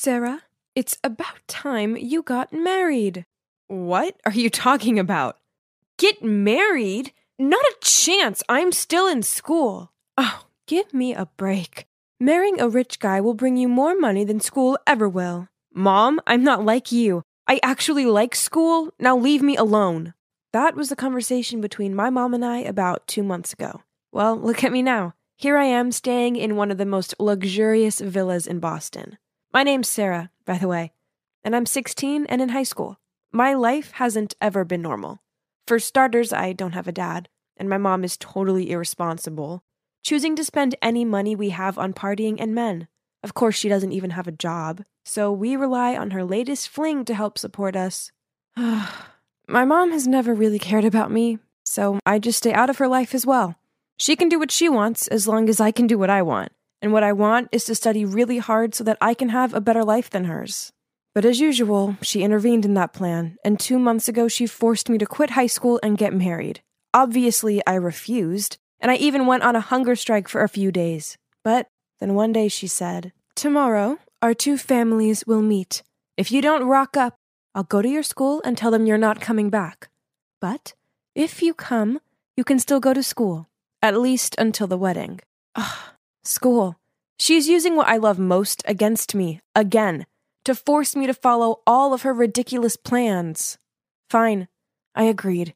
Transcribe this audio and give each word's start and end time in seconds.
Sarah, 0.00 0.42
it's 0.76 0.96
about 1.02 1.40
time 1.48 1.96
you 1.96 2.22
got 2.22 2.52
married. 2.52 3.26
What 3.66 4.14
are 4.24 4.32
you 4.32 4.48
talking 4.48 4.96
about? 4.96 5.38
Get 5.98 6.22
married? 6.22 7.12
Not 7.36 7.64
a 7.64 7.74
chance. 7.80 8.40
I'm 8.48 8.70
still 8.70 9.08
in 9.08 9.24
school. 9.24 9.90
Oh, 10.16 10.44
give 10.68 10.94
me 10.94 11.14
a 11.14 11.26
break. 11.36 11.88
Marrying 12.20 12.60
a 12.60 12.68
rich 12.68 13.00
guy 13.00 13.20
will 13.20 13.34
bring 13.34 13.56
you 13.56 13.66
more 13.66 13.98
money 13.98 14.22
than 14.22 14.38
school 14.38 14.78
ever 14.86 15.08
will. 15.08 15.48
Mom, 15.74 16.20
I'm 16.28 16.44
not 16.44 16.64
like 16.64 16.92
you. 16.92 17.24
I 17.48 17.58
actually 17.64 18.06
like 18.06 18.36
school. 18.36 18.94
Now 19.00 19.16
leave 19.16 19.42
me 19.42 19.56
alone. 19.56 20.14
That 20.52 20.76
was 20.76 20.90
the 20.90 20.94
conversation 20.94 21.60
between 21.60 21.92
my 21.92 22.08
mom 22.08 22.34
and 22.34 22.44
I 22.44 22.58
about 22.58 23.08
two 23.08 23.24
months 23.24 23.52
ago. 23.52 23.82
Well, 24.12 24.38
look 24.38 24.62
at 24.62 24.70
me 24.70 24.80
now. 24.80 25.14
Here 25.34 25.58
I 25.58 25.64
am 25.64 25.90
staying 25.90 26.36
in 26.36 26.54
one 26.54 26.70
of 26.70 26.78
the 26.78 26.86
most 26.86 27.16
luxurious 27.18 27.98
villas 27.98 28.46
in 28.46 28.60
Boston. 28.60 29.18
My 29.50 29.62
name's 29.62 29.88
Sarah, 29.88 30.30
by 30.44 30.58
the 30.58 30.68
way, 30.68 30.92
and 31.42 31.56
I'm 31.56 31.64
16 31.64 32.26
and 32.26 32.42
in 32.42 32.50
high 32.50 32.64
school. 32.64 32.98
My 33.32 33.54
life 33.54 33.92
hasn't 33.92 34.34
ever 34.42 34.62
been 34.62 34.82
normal. 34.82 35.22
For 35.66 35.78
starters, 35.78 36.34
I 36.34 36.52
don't 36.52 36.74
have 36.74 36.86
a 36.86 36.92
dad, 36.92 37.30
and 37.56 37.66
my 37.66 37.78
mom 37.78 38.04
is 38.04 38.18
totally 38.18 38.70
irresponsible, 38.70 39.62
choosing 40.02 40.36
to 40.36 40.44
spend 40.44 40.74
any 40.82 41.02
money 41.02 41.34
we 41.34 41.48
have 41.48 41.78
on 41.78 41.94
partying 41.94 42.36
and 42.38 42.54
men. 42.54 42.88
Of 43.22 43.32
course, 43.32 43.56
she 43.56 43.70
doesn't 43.70 43.92
even 43.92 44.10
have 44.10 44.28
a 44.28 44.32
job, 44.32 44.84
so 45.06 45.32
we 45.32 45.56
rely 45.56 45.96
on 45.96 46.10
her 46.10 46.24
latest 46.24 46.68
fling 46.68 47.06
to 47.06 47.14
help 47.14 47.38
support 47.38 47.74
us. 47.74 48.12
my 48.56 49.64
mom 49.64 49.92
has 49.92 50.06
never 50.06 50.34
really 50.34 50.58
cared 50.58 50.84
about 50.84 51.10
me, 51.10 51.38
so 51.64 52.00
I 52.04 52.18
just 52.18 52.38
stay 52.38 52.52
out 52.52 52.68
of 52.68 52.76
her 52.78 52.88
life 52.88 53.14
as 53.14 53.24
well. 53.24 53.56
She 53.96 54.14
can 54.14 54.28
do 54.28 54.38
what 54.38 54.50
she 54.50 54.68
wants 54.68 55.06
as 55.08 55.26
long 55.26 55.48
as 55.48 55.58
I 55.58 55.70
can 55.70 55.86
do 55.86 55.96
what 55.96 56.10
I 56.10 56.20
want. 56.20 56.52
And 56.80 56.92
what 56.92 57.02
I 57.02 57.12
want 57.12 57.48
is 57.52 57.64
to 57.64 57.74
study 57.74 58.04
really 58.04 58.38
hard 58.38 58.74
so 58.74 58.84
that 58.84 58.98
I 59.00 59.14
can 59.14 59.30
have 59.30 59.52
a 59.52 59.60
better 59.60 59.84
life 59.84 60.10
than 60.10 60.24
hers. 60.24 60.72
But 61.14 61.24
as 61.24 61.40
usual, 61.40 61.96
she 62.02 62.22
intervened 62.22 62.64
in 62.64 62.74
that 62.74 62.92
plan, 62.92 63.38
and 63.44 63.58
two 63.58 63.78
months 63.78 64.08
ago 64.08 64.28
she 64.28 64.46
forced 64.46 64.88
me 64.88 64.98
to 64.98 65.06
quit 65.06 65.30
high 65.30 65.48
school 65.48 65.80
and 65.82 65.98
get 65.98 66.14
married. 66.14 66.60
Obviously, 66.94 67.60
I 67.66 67.74
refused, 67.74 68.58
and 68.80 68.90
I 68.90 68.96
even 68.96 69.26
went 69.26 69.42
on 69.42 69.56
a 69.56 69.60
hunger 69.60 69.96
strike 69.96 70.28
for 70.28 70.42
a 70.42 70.48
few 70.48 70.70
days. 70.70 71.18
But 71.42 71.68
then 71.98 72.14
one 72.14 72.32
day 72.32 72.48
she 72.48 72.66
said, 72.66 73.12
Tomorrow, 73.34 73.98
our 74.22 74.34
two 74.34 74.56
families 74.56 75.24
will 75.26 75.42
meet. 75.42 75.82
If 76.16 76.30
you 76.30 76.40
don't 76.40 76.64
rock 76.68 76.96
up, 76.96 77.16
I'll 77.54 77.64
go 77.64 77.82
to 77.82 77.88
your 77.88 78.02
school 78.02 78.40
and 78.44 78.56
tell 78.56 78.70
them 78.70 78.86
you're 78.86 78.98
not 78.98 79.20
coming 79.20 79.50
back. 79.50 79.88
But 80.40 80.74
if 81.14 81.42
you 81.42 81.54
come, 81.54 82.00
you 82.36 82.44
can 82.44 82.60
still 82.60 82.78
go 82.78 82.94
to 82.94 83.02
school, 83.02 83.48
at 83.82 83.98
least 83.98 84.36
until 84.38 84.68
the 84.68 84.78
wedding. 84.78 85.20
Ugh, 85.56 85.78
school. 86.28 86.76
She's 87.18 87.48
using 87.48 87.74
what 87.74 87.88
I 87.88 87.96
love 87.96 88.18
most 88.18 88.62
against 88.66 89.14
me, 89.14 89.40
again 89.54 90.06
to 90.48 90.54
force 90.54 90.96
me 90.96 91.06
to 91.06 91.12
follow 91.12 91.60
all 91.66 91.92
of 91.92 92.02
her 92.02 92.14
ridiculous 92.14 92.74
plans. 92.74 93.58
Fine, 94.08 94.48
I 94.94 95.02
agreed. 95.04 95.54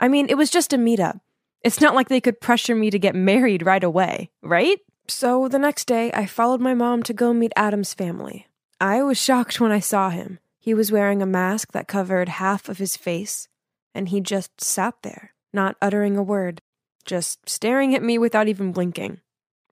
I 0.00 0.08
mean, 0.08 0.26
it 0.28 0.36
was 0.36 0.50
just 0.50 0.74
a 0.74 0.76
meetup. 0.76 1.20
It's 1.62 1.80
not 1.80 1.94
like 1.94 2.10
they 2.10 2.20
could 2.20 2.38
pressure 2.38 2.74
me 2.74 2.90
to 2.90 2.98
get 2.98 3.14
married 3.14 3.64
right 3.64 3.82
away, 3.82 4.28
right? 4.42 4.80
So 5.08 5.48
the 5.48 5.58
next 5.58 5.86
day, 5.86 6.12
I 6.12 6.26
followed 6.26 6.60
my 6.60 6.74
mom 6.74 7.02
to 7.04 7.14
go 7.14 7.32
meet 7.32 7.54
Adam's 7.56 7.94
family. 7.94 8.46
I 8.78 9.02
was 9.02 9.16
shocked 9.16 9.60
when 9.60 9.72
I 9.72 9.80
saw 9.80 10.10
him. 10.10 10.40
He 10.58 10.74
was 10.74 10.92
wearing 10.92 11.22
a 11.22 11.26
mask 11.26 11.72
that 11.72 11.88
covered 11.88 12.28
half 12.28 12.68
of 12.68 12.76
his 12.76 12.98
face, 12.98 13.48
and 13.94 14.10
he 14.10 14.20
just 14.20 14.60
sat 14.60 14.96
there, 15.02 15.32
not 15.54 15.76
uttering 15.80 16.18
a 16.18 16.22
word, 16.22 16.60
just 17.06 17.48
staring 17.48 17.94
at 17.94 18.02
me 18.02 18.18
without 18.18 18.46
even 18.46 18.72
blinking. 18.72 19.22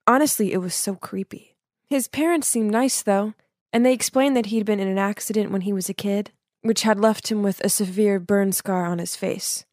Honestly, 0.07 0.53
it 0.53 0.59
was 0.59 0.75
so 0.75 0.95
creepy. 0.95 1.57
His 1.89 2.09
parents 2.09 2.49
seemed 2.49 2.71
nice, 2.71 3.03
though 3.03 3.35
and 3.77 3.85
they 3.85 3.93
explained 3.93 4.35
that 4.35 4.47
he'd 4.47 4.65
been 4.65 4.81
in 4.81 4.89
an 4.89 4.97
accident 4.97 5.51
when 5.51 5.61
he 5.61 5.73
was 5.73 5.91
a 5.91 5.95
kid, 5.95 6.31
which 6.63 6.83
had 6.83 6.99
left 6.99 7.31
him 7.31 7.43
with 7.43 7.61
a 7.61 7.69
severe 7.69 8.19
burn 8.19 8.51
scar 8.51 8.87
on 8.87 8.99
his 8.99 9.15
face. 9.15 9.67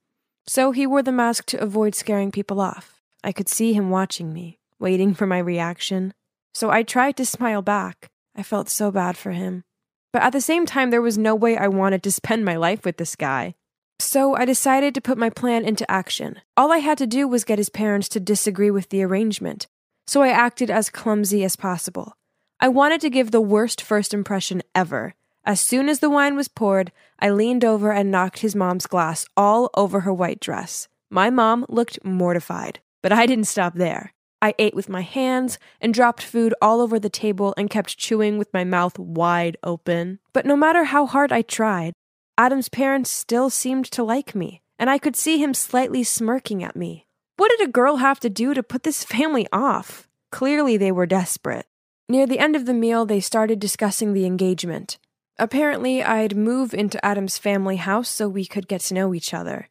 So 0.46 0.74
he 0.74 0.86
wore 0.86 1.02
the 1.02 1.14
mask 1.14 1.46
to 1.46 1.62
avoid 1.62 1.96
scaring 1.96 2.30
people 2.30 2.60
off. 2.60 3.02
I 3.24 3.32
could 3.32 3.48
see 3.48 3.72
him 3.72 3.90
watching 3.90 4.34
me, 4.34 4.60
waiting 4.78 5.14
for 5.14 5.26
my 5.26 5.38
reaction. 5.38 6.14
So 6.54 6.70
I 6.70 6.84
tried 6.84 7.16
to 7.16 7.26
smile 7.26 7.62
back. 7.62 8.10
I 8.36 8.44
felt 8.44 8.68
so 8.68 8.92
bad 8.92 9.16
for 9.16 9.32
him. 9.32 9.64
But 10.12 10.24
at 10.24 10.34
the 10.34 10.42
same 10.42 10.66
time, 10.66 10.90
there 10.90 11.02
was 11.02 11.18
no 11.18 11.34
way 11.34 11.56
I 11.56 11.70
wanted 11.70 12.04
to 12.04 12.12
spend 12.12 12.44
my 12.44 12.58
life 12.58 12.84
with 12.84 12.98
this 12.98 13.16
guy. 13.16 13.56
So 14.00 14.36
I 14.36 14.44
decided 14.44 14.94
to 14.96 15.02
put 15.02 15.18
my 15.18 15.30
plan 15.30 15.64
into 15.64 15.90
action. 15.90 16.42
All 16.58 16.74
I 16.74 16.80
had 16.80 16.98
to 16.98 17.08
do 17.08 17.26
was 17.26 17.46
get 17.46 17.58
his 17.58 17.70
parents 17.70 18.10
to 18.10 18.20
disagree 18.20 18.70
with 18.70 18.90
the 18.90 19.02
arrangement. 19.02 19.68
So 20.06 20.22
I 20.22 20.30
acted 20.30 20.70
as 20.70 20.90
clumsy 20.90 21.44
as 21.44 21.56
possible. 21.56 22.18
I 22.60 22.68
wanted 22.68 23.02
to 23.02 23.10
give 23.10 23.32
the 23.32 23.42
worst 23.42 23.82
first 23.82 24.14
impression 24.14 24.62
ever. 24.74 25.16
As 25.46 25.60
soon 25.60 25.90
as 25.90 26.00
the 26.00 26.10
wine 26.10 26.36
was 26.36 26.48
poured, 26.48 26.92
I 27.20 27.30
leaned 27.30 27.66
over 27.66 27.92
and 27.92 28.10
knocked 28.10 28.40
his 28.40 28.56
mom's 28.56 28.88
glass 28.88 29.26
all 29.36 29.70
over 29.76 30.02
her 30.02 30.14
white 30.14 30.40
dress. 30.40 30.88
My 31.10 31.30
mom 31.30 31.66
looked 31.68 32.04
mortified, 32.06 32.80
but 33.02 33.12
I 33.12 33.26
didn't 33.26 33.46
stop 33.46 33.76
there. 33.76 34.14
I 34.42 34.56
ate 34.60 34.74
with 34.74 34.90
my 34.90 35.02
hands 35.02 35.58
and 35.80 35.94
dropped 35.94 36.22
food 36.22 36.54
all 36.62 36.82
over 36.82 37.00
the 37.00 37.10
table 37.10 37.54
and 37.58 37.70
kept 37.70 37.98
chewing 37.98 38.38
with 38.38 38.54
my 38.54 38.64
mouth 38.64 39.00
wide 39.00 39.58
open. 39.64 40.20
But 40.34 40.46
no 40.46 40.56
matter 40.58 40.86
how 40.86 41.06
hard 41.06 41.32
I 41.32 41.44
tried, 41.44 41.94
Adam's 42.38 42.68
parents 42.68 43.10
still 43.10 43.50
seemed 43.50 43.86
to 43.92 44.04
like 44.04 44.34
me, 44.36 44.62
and 44.80 44.90
I 44.90 44.98
could 44.98 45.16
see 45.16 45.38
him 45.38 45.54
slightly 45.54 46.04
smirking 46.04 46.64
at 46.64 46.76
me. 46.76 47.08
What 47.44 47.52
did 47.58 47.68
a 47.68 47.72
girl 47.74 47.98
have 47.98 48.22
to 48.22 48.30
do 48.30 48.54
to 48.54 48.64
put 48.64 48.84
this 48.84 49.04
family 49.16 49.48
off? 49.52 50.08
Clearly, 50.32 50.78
they 50.78 50.94
were 50.94 51.06
desperate. 51.06 51.66
Near 52.08 52.26
the 52.26 52.40
end 52.40 52.56
of 52.56 52.66
the 52.66 52.74
meal, 52.74 53.06
they 53.06 53.20
started 53.20 53.60
discussing 53.60 54.14
the 54.14 54.26
engagement. 54.26 54.98
Apparently, 55.38 56.02
I'd 56.02 56.38
move 56.38 56.74
into 56.74 57.06
Adam's 57.06 57.38
family 57.38 57.76
house 57.76 58.08
so 58.08 58.30
we 58.30 58.46
could 58.46 58.70
get 58.70 58.80
to 58.84 58.94
know 58.94 59.14
each 59.14 59.34
other. 59.34 59.68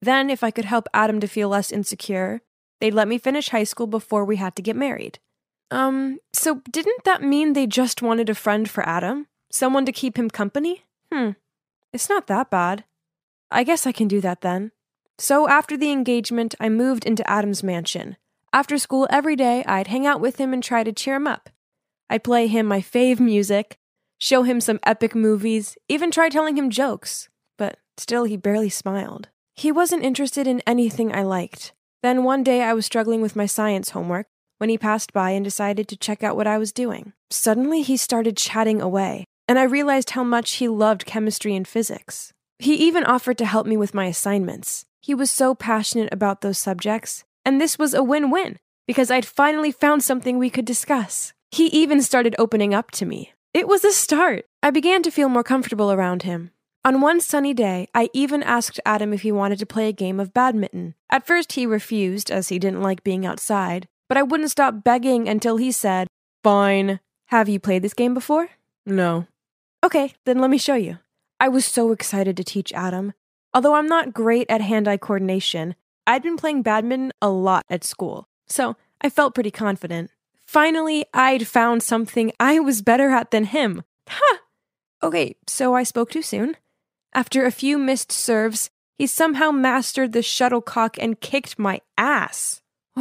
Then, 0.00 0.30
if 0.30 0.42
I 0.42 0.50
could 0.50 0.64
help 0.64 0.88
Adam 0.92 1.20
to 1.20 1.28
feel 1.28 1.50
less 1.50 1.70
insecure, 1.70 2.40
they'd 2.80 2.92
let 2.92 3.06
me 3.06 3.18
finish 3.18 3.50
high 3.50 3.62
school 3.62 3.86
before 3.86 4.24
we 4.24 4.34
had 4.34 4.56
to 4.56 4.62
get 4.62 4.74
married. 4.74 5.20
Um, 5.70 6.18
so 6.32 6.60
didn't 6.72 7.04
that 7.04 7.22
mean 7.22 7.52
they 7.52 7.68
just 7.68 8.02
wanted 8.02 8.30
a 8.30 8.34
friend 8.34 8.68
for 8.68 8.84
Adam? 8.84 9.28
Someone 9.48 9.86
to 9.86 9.92
keep 9.92 10.18
him 10.18 10.28
company? 10.28 10.86
Hmm, 11.12 11.30
it's 11.92 12.08
not 12.08 12.26
that 12.26 12.50
bad. 12.50 12.82
I 13.48 13.62
guess 13.62 13.86
I 13.86 13.92
can 13.92 14.08
do 14.08 14.20
that 14.22 14.40
then. 14.40 14.72
So 15.22 15.48
after 15.48 15.76
the 15.76 15.92
engagement, 15.92 16.56
I 16.58 16.68
moved 16.68 17.04
into 17.04 17.30
Adam's 17.30 17.62
mansion. 17.62 18.16
After 18.52 18.76
school 18.76 19.06
every 19.08 19.36
day, 19.36 19.62
I'd 19.66 19.86
hang 19.86 20.04
out 20.04 20.20
with 20.20 20.38
him 20.38 20.52
and 20.52 20.60
try 20.60 20.82
to 20.82 20.90
cheer 20.90 21.14
him 21.14 21.28
up. 21.28 21.48
I'd 22.10 22.24
play 22.24 22.48
him 22.48 22.66
my 22.66 22.80
fave 22.80 23.20
music, 23.20 23.76
show 24.18 24.42
him 24.42 24.60
some 24.60 24.80
epic 24.82 25.14
movies, 25.14 25.78
even 25.88 26.10
try 26.10 26.28
telling 26.28 26.58
him 26.58 26.70
jokes, 26.70 27.28
but 27.56 27.78
still 27.96 28.24
he 28.24 28.36
barely 28.36 28.68
smiled. 28.68 29.28
He 29.54 29.70
wasn't 29.70 30.02
interested 30.02 30.48
in 30.48 30.60
anything 30.66 31.14
I 31.14 31.22
liked. 31.22 31.72
Then 32.02 32.24
one 32.24 32.42
day 32.42 32.64
I 32.64 32.74
was 32.74 32.84
struggling 32.84 33.22
with 33.22 33.36
my 33.36 33.46
science 33.46 33.90
homework 33.90 34.26
when 34.58 34.70
he 34.70 34.76
passed 34.76 35.12
by 35.12 35.30
and 35.30 35.44
decided 35.44 35.86
to 35.86 35.96
check 35.96 36.24
out 36.24 36.34
what 36.34 36.48
I 36.48 36.58
was 36.58 36.72
doing. 36.72 37.12
Suddenly 37.30 37.82
he 37.82 37.96
started 37.96 38.36
chatting 38.36 38.82
away, 38.82 39.24
and 39.46 39.56
I 39.56 39.62
realized 39.62 40.10
how 40.10 40.24
much 40.24 40.54
he 40.54 40.66
loved 40.66 41.06
chemistry 41.06 41.54
and 41.54 41.68
physics. 41.68 42.32
He 42.58 42.74
even 42.74 43.04
offered 43.04 43.38
to 43.38 43.44
help 43.44 43.68
me 43.68 43.76
with 43.76 43.94
my 43.94 44.06
assignments. 44.06 44.84
He 45.02 45.16
was 45.16 45.32
so 45.32 45.56
passionate 45.56 46.08
about 46.12 46.42
those 46.42 46.58
subjects, 46.58 47.24
and 47.44 47.60
this 47.60 47.76
was 47.76 47.92
a 47.92 48.04
win 48.04 48.30
win 48.30 48.58
because 48.86 49.10
I'd 49.10 49.26
finally 49.26 49.72
found 49.72 50.04
something 50.04 50.38
we 50.38 50.48
could 50.48 50.64
discuss. 50.64 51.32
He 51.50 51.66
even 51.66 52.00
started 52.02 52.36
opening 52.38 52.72
up 52.72 52.92
to 52.92 53.04
me. 53.04 53.32
It 53.52 53.66
was 53.66 53.84
a 53.84 53.90
start. 53.90 54.46
I 54.62 54.70
began 54.70 55.02
to 55.02 55.10
feel 55.10 55.28
more 55.28 55.42
comfortable 55.42 55.90
around 55.90 56.22
him. 56.22 56.52
On 56.84 57.00
one 57.00 57.20
sunny 57.20 57.52
day, 57.52 57.88
I 57.92 58.10
even 58.12 58.44
asked 58.44 58.78
Adam 58.86 59.12
if 59.12 59.22
he 59.22 59.32
wanted 59.32 59.58
to 59.58 59.66
play 59.66 59.88
a 59.88 59.92
game 59.92 60.20
of 60.20 60.32
badminton. 60.32 60.94
At 61.10 61.26
first, 61.26 61.52
he 61.52 61.66
refused, 61.66 62.30
as 62.30 62.48
he 62.48 62.60
didn't 62.60 62.82
like 62.82 63.02
being 63.02 63.26
outside, 63.26 63.88
but 64.08 64.16
I 64.16 64.22
wouldn't 64.22 64.52
stop 64.52 64.84
begging 64.84 65.28
until 65.28 65.56
he 65.56 65.72
said, 65.72 66.06
Fine. 66.44 67.00
Have 67.26 67.48
you 67.48 67.58
played 67.58 67.82
this 67.82 67.94
game 67.94 68.14
before? 68.14 68.50
No. 68.86 69.26
Okay, 69.84 70.14
then 70.26 70.38
let 70.38 70.50
me 70.50 70.58
show 70.58 70.74
you. 70.76 70.98
I 71.40 71.48
was 71.48 71.64
so 71.66 71.90
excited 71.90 72.36
to 72.36 72.44
teach 72.44 72.72
Adam. 72.72 73.14
Although 73.54 73.74
I'm 73.74 73.86
not 73.86 74.14
great 74.14 74.46
at 74.48 74.60
hand 74.60 74.88
eye 74.88 74.96
coordination, 74.96 75.74
I'd 76.06 76.22
been 76.22 76.36
playing 76.36 76.62
badminton 76.62 77.12
a 77.20 77.28
lot 77.28 77.64
at 77.68 77.84
school, 77.84 78.28
so 78.46 78.76
I 79.00 79.10
felt 79.10 79.34
pretty 79.34 79.50
confident. 79.50 80.10
Finally, 80.46 81.06
I'd 81.12 81.46
found 81.46 81.82
something 81.82 82.32
I 82.40 82.58
was 82.60 82.82
better 82.82 83.10
at 83.10 83.30
than 83.30 83.44
him. 83.44 83.82
Ha! 84.08 84.38
Okay, 85.02 85.36
so 85.46 85.74
I 85.74 85.82
spoke 85.82 86.10
too 86.10 86.22
soon. 86.22 86.56
After 87.14 87.44
a 87.44 87.50
few 87.50 87.78
missed 87.78 88.10
serves, 88.12 88.70
he 88.96 89.06
somehow 89.06 89.50
mastered 89.50 90.12
the 90.12 90.22
shuttlecock 90.22 90.96
and 90.98 91.20
kicked 91.20 91.58
my 91.58 91.80
ass. 91.98 92.62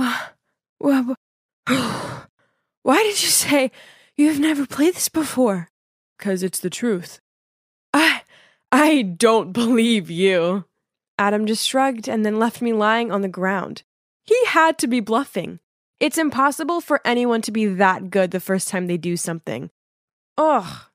Why 2.84 3.04
did 3.04 3.22
you 3.22 3.30
say 3.30 3.72
you've 4.16 4.40
never 4.40 4.66
played 4.66 4.96
this 4.96 5.10
before? 5.10 5.70
Because 6.18 6.44
it's 6.44 6.60
the 6.60 6.70
truth. 6.70 7.20
I. 8.72 9.02
Don't 9.02 9.52
believe 9.62 10.10
you. 10.10 10.66
Adam 11.18 11.46
just 11.46 11.68
shrugged 11.68 12.08
and 12.08 12.26
then 12.26 12.40
left 12.40 12.62
me 12.62 12.74
lying 12.74 13.12
on 13.12 13.22
the 13.22 13.28
ground. 13.28 13.84
He 14.24 14.46
had 14.46 14.78
to 14.80 14.88
be 14.88 15.00
bluffing. 15.00 15.60
It's 16.00 16.18
impossible 16.18 16.82
for 16.82 17.00
anyone 17.06 17.42
to 17.44 17.52
be 17.52 17.66
that 17.68 18.10
good 18.10 18.32
the 18.32 18.40
first 18.40 18.68
time 18.70 18.88
they 18.88 18.98
do 18.98 19.16
something. 19.16 19.70
Ugh, 20.38 20.86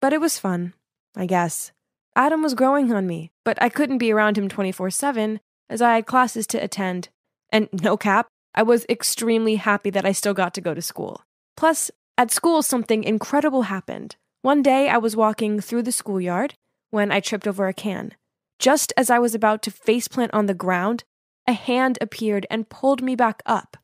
But 0.00 0.12
it 0.12 0.20
was 0.20 0.38
fun, 0.38 0.72
I 1.14 1.26
guess. 1.26 1.72
Adam 2.16 2.42
was 2.42 2.54
growing 2.54 2.92
on 2.92 3.06
me, 3.06 3.32
but 3.44 3.60
I 3.60 3.68
couldn't 3.68 3.98
be 3.98 4.12
around 4.12 4.38
him 4.38 4.48
24 4.48 4.90
7 4.90 5.40
as 5.68 5.82
I 5.82 5.96
had 5.96 6.06
classes 6.06 6.46
to 6.48 6.62
attend. 6.62 7.08
And 7.50 7.68
no 7.72 7.96
cap, 7.96 8.28
I 8.54 8.62
was 8.62 8.86
extremely 8.88 9.56
happy 9.56 9.90
that 9.90 10.06
I 10.06 10.12
still 10.12 10.34
got 10.34 10.54
to 10.54 10.60
go 10.60 10.72
to 10.72 10.80
school. 10.82 11.24
Plus, 11.56 11.90
at 12.16 12.30
school, 12.30 12.62
something 12.62 13.04
incredible 13.04 13.62
happened. 13.62 14.16
One 14.42 14.62
day, 14.62 14.88
I 14.88 14.98
was 14.98 15.16
walking 15.16 15.60
through 15.60 15.82
the 15.82 15.92
schoolyard 15.92 16.54
when 16.94 17.10
I 17.10 17.18
tripped 17.18 17.48
over 17.48 17.66
a 17.66 17.74
can. 17.74 18.14
Just 18.60 18.92
as 18.96 19.10
I 19.10 19.18
was 19.18 19.34
about 19.34 19.62
to 19.62 19.70
faceplant 19.72 20.30
on 20.32 20.46
the 20.46 20.54
ground, 20.54 21.02
a 21.44 21.52
hand 21.52 21.98
appeared 22.00 22.46
and 22.48 22.68
pulled 22.68 23.02
me 23.02 23.16
back 23.16 23.42
up. 23.44 23.76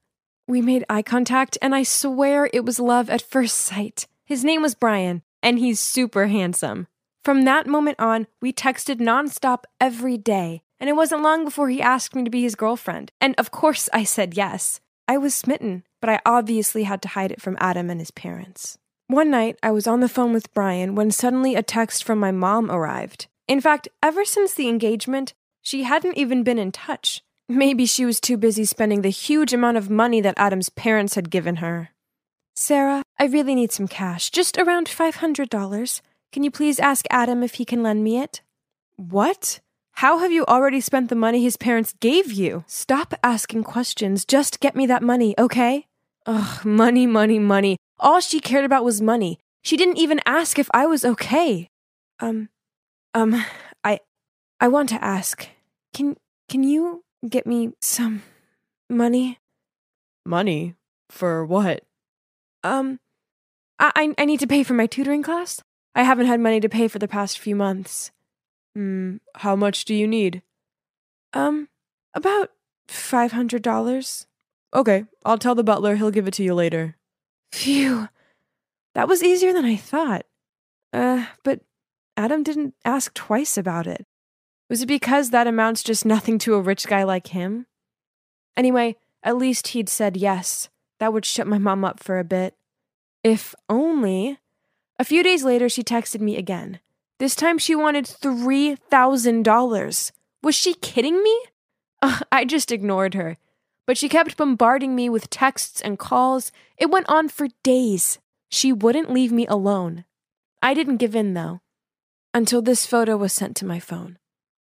We 0.47 0.63
made 0.63 0.85
eye 0.89 1.03
contact, 1.03 1.59
and 1.61 1.75
I 1.75 1.83
swear 1.83 2.49
it 2.53 2.65
was 2.65 2.79
love 2.79 3.11
at 3.11 3.21
first 3.21 3.59
sight. 3.59 4.07
His 4.25 4.45
name 4.45 4.63
was 4.63 4.77
Bryan, 4.77 5.23
and 5.43 5.59
he's 5.59 5.81
super 5.81 6.29
handsome. 6.29 6.87
From 7.25 7.45
that 7.45 7.67
moment 7.67 7.99
on, 7.99 8.29
we 8.41 8.53
texted 8.53 9.01
nonstop 9.01 9.65
every 9.81 10.17
day, 10.17 10.63
and 10.79 10.89
it 10.89 10.97
wasn't 10.97 11.23
long 11.23 11.45
before 11.45 11.69
he 11.69 11.83
asked 11.83 12.15
me 12.15 12.23
to 12.23 12.31
be 12.31 12.43
his 12.43 12.55
girlfriend. 12.55 13.11
And 13.21 13.35
of 13.39 13.51
course, 13.51 13.89
I 13.93 14.05
said 14.05 14.37
yes. 14.37 14.81
I 15.09 15.19
was 15.19 15.35
smitten, 15.35 15.83
but 16.01 16.11
I 16.11 16.21
obviously 16.25 16.85
had 16.85 17.03
to 17.03 17.09
hide 17.09 17.33
it 17.33 17.43
from 17.43 17.59
Adam 17.61 17.91
and 17.91 18.01
his 18.01 18.13
parents. 18.13 18.79
One 19.11 19.29
night, 19.29 19.59
I 19.61 19.73
was 19.73 19.89
on 19.89 19.99
the 19.99 20.09
phone 20.09 20.33
with 20.33 20.55
Bryan 20.55 20.95
when 20.95 21.11
suddenly 21.11 21.57
a 21.57 21.65
text 21.65 22.05
from 22.05 22.21
my 22.21 22.31
mom 22.31 22.71
arrived. 22.71 23.27
In 23.49 23.61
fact, 23.61 23.89
ever 24.01 24.25
since 24.25 24.55
the 24.55 24.69
engagement, 24.69 25.35
she 25.63 25.83
hadn't 25.83 26.17
even 26.17 26.45
been 26.45 26.61
in 26.61 26.71
touch. 26.71 27.21
Maybe 27.49 27.87
she 27.87 28.05
was 28.05 28.21
too 28.21 28.37
busy 28.37 28.65
spending 28.65 29.03
the 29.03 29.09
huge 29.09 29.53
amount 29.53 29.79
of 29.79 29.91
money 29.91 30.21
that 30.21 30.39
Adam's 30.39 30.69
parents 30.69 31.17
had 31.17 31.29
given 31.29 31.57
her. 31.57 31.89
Sarah, 32.55 33.03
I 33.19 33.25
really 33.25 33.57
need 33.57 33.73
some 33.73 33.89
cash, 33.89 34.31
just 34.31 34.57
around 34.57 34.87
$500. 34.87 36.01
Can 36.31 36.45
you 36.45 36.53
please 36.53 36.79
ask 36.79 37.05
Adam 37.11 37.43
if 37.43 37.55
he 37.55 37.65
can 37.65 37.83
lend 37.83 38.05
me 38.05 38.21
it? 38.21 38.43
What? 38.95 39.59
How 39.95 40.19
have 40.19 40.31
you 40.31 40.45
already 40.47 40.81
spent 40.81 41.09
the 41.09 41.17
money 41.17 41.43
his 41.43 41.57
parents 41.57 41.97
gave 41.99 42.31
you? 42.31 42.63
Stop 42.69 43.15
asking 43.25 43.65
questions. 43.65 44.25
Just 44.25 44.61
get 44.61 44.77
me 44.77 44.87
that 44.87 45.03
money, 45.03 45.35
okay? 45.37 45.89
Ugh, 46.27 46.65
money, 46.65 47.09
money, 47.09 47.41
money. 47.41 47.77
All 48.01 48.21
she 48.21 48.41
cared 48.41 48.65
about 48.65 48.85
was 48.85 49.01
money. 49.01 49.39
She 49.63 49.77
didn't 49.77 49.99
even 49.99 50.21
ask 50.25 50.59
if 50.59 50.71
I 50.73 50.87
was 50.87 51.05
okay. 51.05 51.69
Um, 52.19 52.49
um, 53.13 53.45
I, 53.85 54.01
I 54.59 54.69
want 54.69 54.89
to 54.89 55.05
ask. 55.05 55.47
Can, 55.93 56.17
can 56.49 56.63
you 56.63 57.05
get 57.29 57.47
me 57.47 57.73
some 57.81 58.23
money? 58.89 59.39
Money? 60.25 60.75
For 61.11 61.45
what? 61.45 61.85
Um, 62.65 63.01
I, 63.79 64.15
I 64.17 64.25
need 64.25 64.41
to 64.41 64.47
pay 64.47 64.63
for 64.63 64.75
my 64.75 64.87
tutoring 64.87 65.23
class. 65.23 65.61
I 65.95 66.05
haven't 66.05 66.27
had 66.27 66.41
money 66.41 66.61
to 66.61 66.69
pay 66.69 66.89
for 66.89 66.99
the 66.99 67.09
past 67.09 67.39
few 67.39 67.57
months. 67.57 68.13
Hmm, 68.75 69.17
how 69.35 69.57
much 69.57 69.85
do 69.85 69.95
you 69.95 70.07
need? 70.07 70.43
Um, 71.35 71.69
about 72.15 72.51
$500. 72.89 74.27
Okay, 74.73 75.05
I'll 75.25 75.39
tell 75.39 75.55
the 75.55 75.65
butler 75.65 75.97
he'll 75.97 76.13
give 76.13 76.29
it 76.29 76.35
to 76.35 76.45
you 76.45 76.55
later. 76.55 76.97
Phew. 77.53 78.09
That 78.95 79.09
was 79.09 79.23
easier 79.23 79.53
than 79.53 79.65
I 79.65 79.77
thought. 79.77 80.27
Uh, 80.93 81.27
but 81.45 81.61
Adam 82.17 82.43
didn't 82.43 82.75
ask 82.85 83.15
twice 83.15 83.57
about 83.57 83.87
it. 83.87 84.07
Was 84.69 84.83
it 84.83 84.87
because 84.87 85.31
that 85.31 85.47
amounts 85.47 85.83
just 85.83 86.05
nothing 86.05 86.39
to 86.41 86.55
a 86.55 86.61
rich 86.61 86.87
guy 86.87 87.03
like 87.03 87.29
him? 87.29 87.67
Anyway, 88.57 88.97
at 89.23 89.37
least 89.37 89.69
he'd 89.69 89.89
said 89.89 90.17
yes. 90.17 90.69
That 90.99 91.13
would 91.13 91.25
shut 91.25 91.47
my 91.47 91.59
mom 91.59 91.85
up 91.85 92.03
for 92.03 92.19
a 92.19 92.25
bit. 92.25 92.55
If 93.23 93.55
only. 93.69 94.39
A 94.99 95.05
few 95.05 95.23
days 95.23 95.45
later, 95.45 95.69
she 95.69 95.83
texted 95.83 96.21
me 96.21 96.37
again. 96.37 96.81
This 97.19 97.35
time 97.35 97.59
she 97.59 97.75
wanted 97.75 98.05
$3,000. 98.05 100.13
Was 100.43 100.55
she 100.55 100.75
kidding 100.75 101.23
me? 101.23 101.41
Uh, 102.01 102.21
I 102.33 102.45
just 102.45 102.73
ignored 102.73 103.15
her. 103.15 103.37
But 103.91 103.99
she 103.99 104.09
kept 104.09 104.37
bombarding 104.37 104.95
me 104.95 105.09
with 105.09 105.31
texts 105.31 105.81
and 105.81 105.99
calls. 105.99 106.53
It 106.79 106.93
went 106.93 107.09
on 107.09 107.29
for 107.29 107.49
days. 107.65 108.21
She 108.49 108.73
wouldn't 108.73 109.11
leave 109.11 109.33
me 109.33 109.49
alone. 109.49 110.05
I 110.63 110.75
didn't 110.75 110.99
give 110.99 111.17
in, 111.17 111.35
though, 111.35 111.59
until 112.33 112.63
this 112.63 112.87
photo 112.87 113.17
was 113.17 113.33
sent 113.33 113.57
to 113.57 113.67
my 113.67 113.81
phone. 113.81 114.17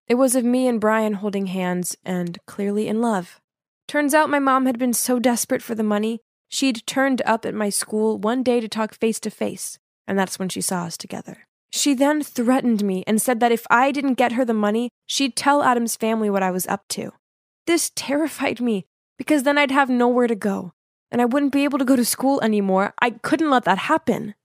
It 0.07 0.15
was 0.15 0.37
of 0.37 0.45
me 0.45 0.65
and 0.65 0.79
Bryan 0.79 1.15
holding 1.15 1.47
hands 1.47 1.97
and 2.05 2.39
clearly 2.47 2.87
in 2.87 3.01
love. 3.01 3.41
Turns 3.85 4.13
out 4.13 4.29
my 4.29 4.39
mom 4.39 4.65
had 4.65 4.79
been 4.79 4.93
so 4.93 5.19
desperate 5.19 5.61
for 5.61 5.75
the 5.75 5.83
money, 5.83 6.21
she'd 6.47 6.87
turned 6.87 7.21
up 7.25 7.43
at 7.43 7.53
my 7.53 7.67
school 7.67 8.17
one 8.17 8.43
day 8.43 8.61
to 8.61 8.69
talk 8.69 8.93
face 8.93 9.19
to 9.19 9.29
face, 9.29 9.77
and 10.07 10.17
that's 10.17 10.39
when 10.39 10.47
she 10.47 10.61
saw 10.61 10.85
us 10.85 10.95
together. 10.95 11.39
She 11.69 11.93
then 11.93 12.23
threatened 12.23 12.81
me 12.81 13.03
and 13.05 13.21
said 13.21 13.41
that 13.41 13.51
if 13.51 13.67
I 13.69 13.91
didn't 13.91 14.13
get 14.13 14.31
her 14.31 14.45
the 14.45 14.53
money, 14.53 14.89
she'd 15.05 15.35
tell 15.35 15.63
Adam's 15.63 15.97
family 15.97 16.29
what 16.29 16.43
I 16.43 16.51
was 16.51 16.65
up 16.67 16.87
to. 16.91 17.11
This 17.65 17.91
terrified 17.93 18.61
me 18.61 18.85
because 19.17 19.43
then 19.43 19.57
I'd 19.57 19.71
have 19.71 19.89
nowhere 19.89 20.27
to 20.27 20.35
go, 20.35 20.73
and 21.11 21.21
I 21.21 21.25
wouldn't 21.25 21.53
be 21.53 21.63
able 21.63 21.79
to 21.79 21.85
go 21.85 21.95
to 21.95 22.05
school 22.05 22.41
anymore. 22.41 22.93
I 23.01 23.11
couldn't 23.11 23.49
let 23.49 23.65
that 23.65 23.77
happen. 23.77 24.35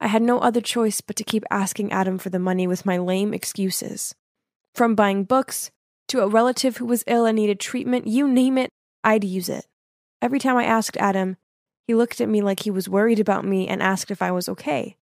I 0.00 0.08
had 0.08 0.22
no 0.22 0.38
other 0.40 0.60
choice 0.60 1.00
but 1.00 1.16
to 1.16 1.24
keep 1.24 1.44
asking 1.50 1.92
Adam 1.92 2.18
for 2.18 2.30
the 2.30 2.38
money 2.38 2.66
with 2.66 2.86
my 2.86 2.98
lame 2.98 3.32
excuses. 3.32 4.14
From 4.74 4.94
buying 4.94 5.24
books 5.24 5.70
to 6.08 6.20
a 6.20 6.28
relative 6.28 6.78
who 6.78 6.86
was 6.86 7.04
ill 7.06 7.24
and 7.24 7.36
needed 7.36 7.60
treatment, 7.60 8.06
you 8.06 8.26
name 8.26 8.58
it, 8.58 8.70
I'd 9.04 9.24
use 9.24 9.48
it. 9.48 9.66
Every 10.20 10.38
time 10.38 10.56
I 10.56 10.64
asked 10.64 10.96
Adam, 10.96 11.36
he 11.86 11.94
looked 11.94 12.20
at 12.20 12.28
me 12.28 12.42
like 12.42 12.60
he 12.60 12.70
was 12.70 12.88
worried 12.88 13.20
about 13.20 13.44
me 13.44 13.68
and 13.68 13.82
asked 13.82 14.10
if 14.10 14.22
I 14.22 14.30
was 14.32 14.48
okay. 14.48 14.96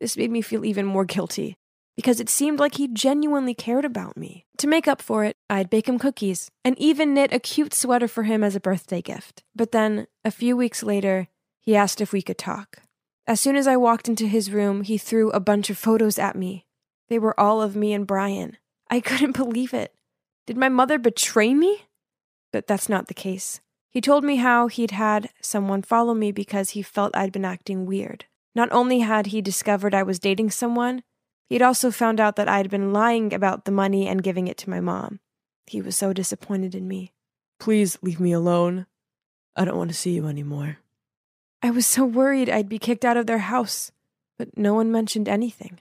This 0.00 0.16
made 0.16 0.30
me 0.30 0.40
feel 0.40 0.64
even 0.64 0.86
more 0.86 1.04
guilty 1.04 1.56
because 1.98 2.20
it 2.20 2.28
seemed 2.28 2.60
like 2.60 2.76
he 2.76 2.86
genuinely 2.86 3.54
cared 3.54 3.84
about 3.84 4.16
me. 4.16 4.46
To 4.58 4.68
make 4.68 4.86
up 4.86 5.02
for 5.02 5.24
it, 5.24 5.36
I'd 5.50 5.68
bake 5.68 5.88
him 5.88 5.98
cookies 5.98 6.48
and 6.64 6.78
even 6.78 7.12
knit 7.12 7.32
a 7.32 7.40
cute 7.40 7.74
sweater 7.74 8.06
for 8.06 8.22
him 8.22 8.44
as 8.44 8.54
a 8.54 8.60
birthday 8.60 9.02
gift. 9.02 9.42
But 9.52 9.72
then, 9.72 10.06
a 10.24 10.30
few 10.30 10.56
weeks 10.56 10.84
later, 10.84 11.26
he 11.60 11.74
asked 11.74 12.00
if 12.00 12.12
we 12.12 12.22
could 12.22 12.38
talk. 12.38 12.76
As 13.26 13.40
soon 13.40 13.56
as 13.56 13.66
I 13.66 13.76
walked 13.76 14.06
into 14.06 14.28
his 14.28 14.52
room, 14.52 14.84
he 14.84 14.96
threw 14.96 15.30
a 15.30 15.40
bunch 15.40 15.70
of 15.70 15.76
photos 15.76 16.20
at 16.20 16.36
me. 16.36 16.66
They 17.08 17.18
were 17.18 17.38
all 17.38 17.60
of 17.60 17.74
me 17.74 17.92
and 17.92 18.06
Bryan. 18.06 18.58
I 18.88 19.00
couldn't 19.08 19.36
believe 19.36 19.74
it. 19.74 19.92
Did 20.46 20.56
my 20.56 20.68
mother 20.68 21.00
betray 21.00 21.52
me? 21.52 21.82
But 22.52 22.68
that's 22.68 22.88
not 22.88 23.08
the 23.08 23.12
case. 23.12 23.60
He 23.90 24.00
told 24.00 24.22
me 24.22 24.36
how 24.36 24.68
he'd 24.68 24.92
had 24.92 25.30
someone 25.42 25.82
follow 25.82 26.14
me 26.14 26.30
because 26.30 26.70
he 26.70 26.82
felt 26.82 27.16
I'd 27.16 27.32
been 27.32 27.44
acting 27.44 27.86
weird. 27.86 28.26
Not 28.54 28.70
only 28.70 29.00
had 29.00 29.26
he 29.26 29.42
discovered 29.42 29.96
I 29.96 30.04
was 30.04 30.20
dating 30.20 30.52
someone, 30.52 31.02
He'd 31.48 31.62
also 31.62 31.90
found 31.90 32.20
out 32.20 32.36
that 32.36 32.48
I'd 32.48 32.70
been 32.70 32.92
lying 32.92 33.32
about 33.32 33.64
the 33.64 33.72
money 33.72 34.06
and 34.06 34.22
giving 34.22 34.48
it 34.48 34.58
to 34.58 34.70
my 34.70 34.80
mom. 34.80 35.20
He 35.66 35.80
was 35.80 35.96
so 35.96 36.12
disappointed 36.12 36.74
in 36.74 36.86
me. 36.86 37.12
Please 37.58 37.98
leave 38.02 38.20
me 38.20 38.32
alone. 38.32 38.86
I 39.56 39.64
don't 39.64 39.78
want 39.78 39.90
to 39.90 39.96
see 39.96 40.12
you 40.12 40.26
anymore. 40.26 40.78
I 41.62 41.70
was 41.70 41.86
so 41.86 42.04
worried 42.04 42.48
I'd 42.48 42.68
be 42.68 42.78
kicked 42.78 43.04
out 43.04 43.16
of 43.16 43.26
their 43.26 43.38
house, 43.38 43.90
but 44.38 44.56
no 44.56 44.74
one 44.74 44.92
mentioned 44.92 45.28
anything. 45.28 45.80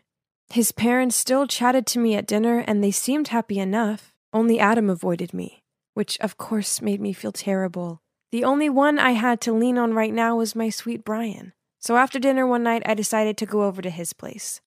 His 0.49 0.71
parents 0.71 1.15
still 1.15 1.45
chatted 1.45 1.85
to 1.87 1.99
me 1.99 2.15
at 2.15 2.25
dinner 2.25 2.59
and 2.59 2.83
they 2.83 2.91
seemed 2.91 3.27
happy 3.27 3.59
enough. 3.59 4.13
Only 4.33 4.59
Adam 4.59 4.89
avoided 4.89 5.33
me, 5.33 5.63
which 5.93 6.17
of 6.19 6.37
course 6.37 6.81
made 6.81 7.01
me 7.01 7.13
feel 7.13 7.31
terrible. 7.31 8.01
The 8.31 8.43
only 8.43 8.69
one 8.69 8.97
I 8.99 9.11
had 9.11 9.39
to 9.41 9.53
lean 9.53 9.77
on 9.77 9.93
right 9.93 10.13
now 10.13 10.37
was 10.37 10.55
my 10.55 10.69
sweet 10.69 11.05
Bryan. 11.05 11.53
So 11.79 11.97
after 11.97 12.19
dinner 12.19 12.47
one 12.47 12.63
night, 12.63 12.83
I 12.85 12.93
decided 12.93 13.37
to 13.37 13.45
go 13.45 13.63
over 13.63 13.81
to 13.81 13.89
his 13.89 14.13
place. 14.13 14.61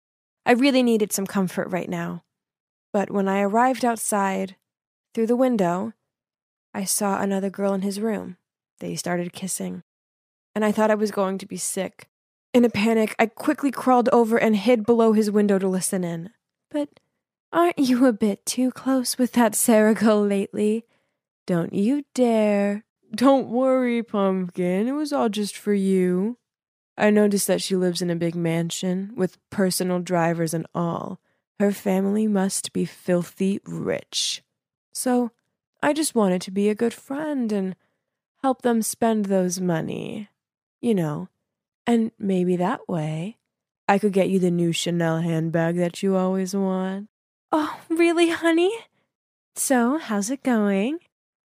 I 0.51 0.55
really 0.55 0.83
needed 0.83 1.13
some 1.13 1.29
comfort 1.29 1.69
right 1.69 1.89
now. 1.89 2.25
But 2.93 3.09
when 3.09 3.29
I 3.29 3.41
arrived 3.41 3.85
outside, 3.85 4.57
through 5.15 5.29
the 5.29 5.37
window, 5.37 5.93
I 6.75 6.83
saw 6.83 7.21
another 7.23 7.49
girl 7.49 7.73
in 7.73 7.83
his 7.83 8.01
room. 8.01 8.37
They 8.81 8.97
started 8.97 9.33
kissing, 9.33 9.85
and 10.53 10.65
I 10.65 10.73
thought 10.73 10.91
I 10.91 10.97
was 10.97 11.13
going 11.13 11.39
to 11.39 11.47
be 11.47 11.57
sick. 11.57 12.09
In 12.53 12.65
a 12.65 12.69
panic, 12.69 13.15
I 13.17 13.27
quickly 13.27 13.71
crawled 13.71 14.09
over 14.09 14.39
and 14.39 14.57
hid 14.57 14.85
below 14.85 15.13
his 15.13 15.31
window 15.31 15.57
to 15.61 15.69
listen 15.69 16.03
in. 16.03 16.31
But 16.69 16.99
aren't 17.53 17.79
you 17.79 18.07
a 18.07 18.13
bit 18.13 18.45
too 18.45 18.73
close 18.73 19.17
with 19.17 19.35
that 19.35 19.55
Sarah 19.55 19.95
girl 19.95 20.27
lately? 20.27 20.85
Don't 21.47 21.73
you 21.73 22.03
dare. 22.13 22.85
Don't 23.15 23.51
worry, 23.51 24.03
Pumpkin. 24.03 24.89
It 24.89 24.95
was 24.95 25.13
all 25.13 25.29
just 25.29 25.57
for 25.57 25.75
you. 25.75 26.39
I 26.97 27.11
noticed 27.11 27.47
that 27.47 27.63
she 27.63 27.77
lives 27.77 28.03
in 28.03 28.11
a 28.11 28.17
big 28.17 28.35
mansion 28.35 29.13
with 29.17 29.39
personal 29.51 30.01
drivers 30.01 30.53
and 30.53 30.67
all. 30.75 31.21
Her 31.59 31.73
family 31.73 32.27
must 32.27 32.73
be 32.73 32.85
filthy 32.85 33.61
rich. 33.65 34.43
So 34.93 35.31
I 35.83 35.93
just 35.93 36.15
wanted 36.15 36.43
to 36.43 36.51
be 36.51 36.69
a 36.69 36.75
good 36.75 36.95
friend 36.95 37.51
and 37.53 37.77
help 38.43 38.63
them 38.63 38.83
spend 38.83 39.27
those 39.27 39.61
money. 39.61 40.29
You 40.81 40.95
know, 40.95 41.29
and 41.87 42.13
maybe 42.19 42.57
that 42.57 42.89
way 42.89 43.37
I 43.89 43.99
could 43.99 44.13
get 44.13 44.31
you 44.31 44.39
the 44.39 44.51
new 44.51 44.73
Chanel 44.73 45.19
handbag 45.19 45.77
that 45.77 46.03
you 46.03 46.17
always 46.17 46.55
want. 46.55 47.09
Oh, 47.53 47.81
really, 47.89 48.31
honey? 48.31 48.73
So, 49.57 49.99
how's 49.99 50.31
it 50.31 50.43
going? 50.45 51.01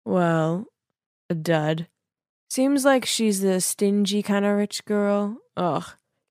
Well, 0.06 0.68
a 1.30 1.34
dud. 1.34 1.88
Seems 2.56 2.86
like 2.86 3.04
she's 3.04 3.42
the 3.42 3.60
stingy 3.60 4.24
kind 4.24 4.46
of 4.46 4.56
rich 4.56 4.86
girl. 4.86 5.40
Ugh, 5.58 5.84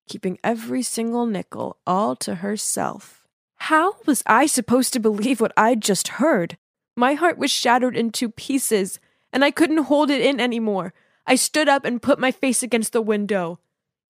keeping 0.09 0.39
every 0.43 0.83
single 0.83 1.27
nickel 1.27 1.77
all 1.87 2.17
to 2.17 2.37
herself. 2.37 3.27
How 3.57 3.97
was 4.07 4.23
I 4.25 4.47
supposed 4.47 4.95
to 4.95 5.01
believe 5.01 5.43
what 5.43 5.53
I'd 5.55 5.83
just 5.83 6.17
heard? 6.17 6.57
My 6.97 7.13
heart 7.13 7.37
was 7.37 7.51
shattered 7.51 7.95
into 7.95 8.31
pieces, 8.31 8.99
and 9.35 9.45
I 9.45 9.51
couldn't 9.51 9.85
hold 9.93 10.09
it 10.09 10.23
in 10.23 10.41
anymore. 10.41 10.95
I 11.27 11.35
stood 11.35 11.69
up 11.69 11.85
and 11.85 12.01
put 12.01 12.19
my 12.19 12.33
face 12.33 12.63
against 12.63 12.95
the 12.95 13.03
window. 13.03 13.61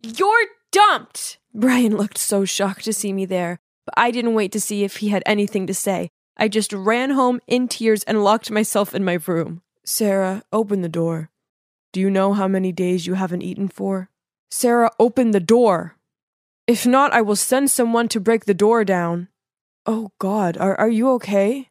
You're 0.01 0.47
dumped! 0.71 1.39
Bryan 1.53 1.97
looked 1.97 2.19
so 2.19 2.45
shocked 2.45 2.85
to 2.85 2.93
see 2.93 3.13
me 3.13 3.25
there, 3.25 3.59
but 3.85 3.95
I 3.97 4.13
didn't 4.13 4.35
wait 4.35 4.53
to 4.53 4.61
see 4.61 4.85
if 4.85 4.99
he 4.99 5.09
had 5.09 5.25
anything 5.27 5.67
to 5.67 5.75
say. 5.75 6.11
I 6.37 6.47
just 6.47 6.73
ran 6.73 7.11
home 7.11 7.41
in 7.49 7.67
tears 7.67 8.05
and 8.05 8.23
locked 8.23 8.53
myself 8.53 8.95
in 8.95 9.05
my 9.05 9.19
room. 9.27 9.63
Sarah, 9.83 10.45
open 10.53 10.83
the 10.83 10.89
door. 10.89 11.33
Do 11.95 12.01
you 12.01 12.11
know 12.11 12.33
how 12.33 12.49
many 12.49 12.73
days 12.73 13.07
you 13.07 13.15
haven't 13.15 13.43
eaten 13.43 13.69
for? 13.69 14.11
Sarah, 14.51 14.91
open 14.99 15.31
the 15.31 15.39
door. 15.39 15.95
If 16.67 16.85
not, 16.85 17.13
I 17.13 17.23
will 17.23 17.37
send 17.37 17.71
someone 17.71 18.09
to 18.09 18.19
break 18.19 18.47
the 18.47 18.53
door 18.53 18.85
down. 18.85 19.29
Oh, 19.87 20.11
God, 20.19 20.57
are, 20.59 20.75
are 20.75 20.91
you 20.91 21.09
okay? 21.13 21.71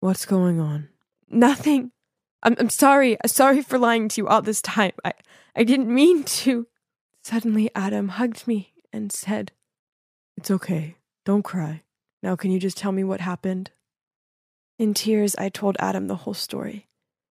What's 0.00 0.24
going 0.24 0.60
on? 0.60 0.88
Nothing. 1.28 1.92
I'm, 2.42 2.56
I'm 2.58 2.70
sorry. 2.70 3.20
Uh, 3.22 3.28
sorry 3.28 3.60
for 3.60 3.78
lying 3.78 4.08
to 4.08 4.22
you 4.22 4.28
all 4.28 4.40
this 4.40 4.62
time. 4.62 4.92
I, 5.04 5.12
I 5.54 5.62
didn't 5.62 5.94
mean 5.94 6.24
to. 6.24 6.66
Suddenly, 7.22 7.70
Adam 7.74 8.08
hugged 8.08 8.46
me 8.46 8.72
and 8.94 9.12
said, 9.12 9.52
It's 10.38 10.50
okay. 10.50 10.96
Don't 11.26 11.42
cry. 11.42 11.82
Now, 12.22 12.34
can 12.34 12.50
you 12.50 12.58
just 12.58 12.78
tell 12.78 12.92
me 12.92 13.04
what 13.04 13.20
happened? 13.20 13.72
In 14.78 14.94
tears, 14.94 15.36
I 15.36 15.50
told 15.50 15.76
Adam 15.78 16.06
the 16.06 16.16
whole 16.16 16.32
story. 16.32 16.87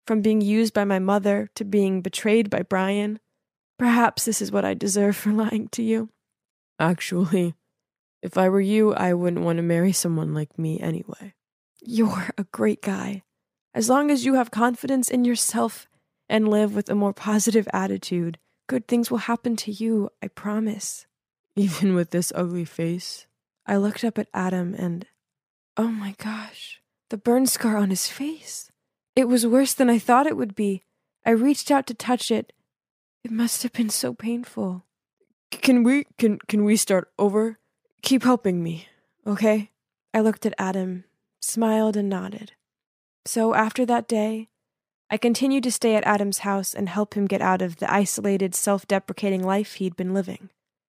From 0.07 0.23
being 0.23 0.41
used 0.41 0.75
by 0.75 0.85
my 0.85 0.99
mother 0.99 1.49
to 1.55 1.65
being 1.65 2.01
betrayed 2.03 2.51
by 2.51 2.63
Bryan. 2.63 3.21
Perhaps 3.79 4.25
this 4.25 4.43
is 4.43 4.53
what 4.53 4.65
I 4.65 4.75
deserve 4.75 5.17
for 5.17 5.31
lying 5.33 5.69
to 5.73 5.83
you. 5.83 6.11
Actually, 6.79 7.55
if 8.23 8.39
I 8.39 8.49
were 8.49 8.61
you, 8.61 8.95
I 8.95 9.15
wouldn't 9.15 9.45
want 9.45 9.59
to 9.59 9.63
marry 9.63 9.93
someone 9.93 10.35
like 10.35 10.59
me 10.59 10.81
anyway. 10.81 11.35
You're 11.81 12.31
a 12.39 12.45
great 12.45 12.83
guy. 12.83 13.23
As 13.75 13.89
long 13.89 14.11
as 14.11 14.25
you 14.25 14.35
have 14.35 14.51
confidence 14.51 15.11
in 15.11 15.25
yourself 15.25 15.89
and 16.29 16.49
live 16.49 16.75
with 16.75 16.89
a 16.89 16.95
more 16.95 17.13
positive 17.13 17.69
attitude, 17.73 18.39
good 18.69 18.89
things 18.89 19.11
will 19.11 19.19
happen 19.19 19.57
to 19.57 19.71
you, 19.71 20.11
I 20.23 20.29
promise. 20.29 21.07
Even 21.57 21.95
with 21.95 22.11
this 22.11 22.33
ugly 22.35 22.65
face? 22.65 23.27
I 23.67 23.77
looked 23.77 24.03
up 24.03 24.19
at 24.19 24.29
Adam 24.35 24.75
and, 24.75 25.07
oh 25.77 25.89
my 25.89 26.15
gosh, 26.19 26.81
the 27.11 27.17
burn 27.17 27.47
scar 27.47 27.77
on 27.77 27.91
his 27.91 28.09
face. 28.09 28.72
It 29.15 29.29
was 29.29 29.47
worse 29.47 29.75
than 29.75 29.91
I 29.91 29.99
thought 29.99 30.27
it 30.27 30.37
would 30.37 30.55
be. 30.55 30.83
I 31.25 31.31
reached 31.31 31.71
out 31.71 31.87
to 31.89 31.95
touch 31.95 32.31
it. 32.31 32.53
It 33.23 33.31
must 33.31 33.63
have 33.63 33.73
been 33.73 33.91
so 33.91 34.15
painful. 34.15 34.85
Can 35.51 35.83
we 35.83 36.07
can 36.19 36.39
can 36.49 36.65
we 36.65 36.77
start 36.77 37.13
over? 37.19 37.59
Keep 38.03 38.25
helping 38.25 38.63
me, 38.63 38.89
okay? 39.27 39.71
I 40.15 40.21
looked 40.21 40.45
at 40.45 40.55
Adam, 40.59 41.05
smiled 41.41 41.97
and 41.97 42.09
nodded. 42.09 42.53
So 43.25 43.55
after 43.55 43.87
that 43.87 44.09
day, 44.09 44.49
I 45.11 45.19
continued 45.19 45.63
to 45.65 45.71
stay 45.71 45.95
at 45.95 46.05
Adam's 46.05 46.39
house 46.39 46.75
and 46.75 46.89
help 46.89 47.15
him 47.15 47.27
get 47.27 47.43
out 47.43 47.63
of 47.63 47.77
the 47.77 47.93
isolated, 47.93 48.55
self 48.55 48.89
deprecating 48.89 49.45
life 49.45 49.75
he'd 49.75 49.95
been 49.95 50.15
living. 50.15 50.49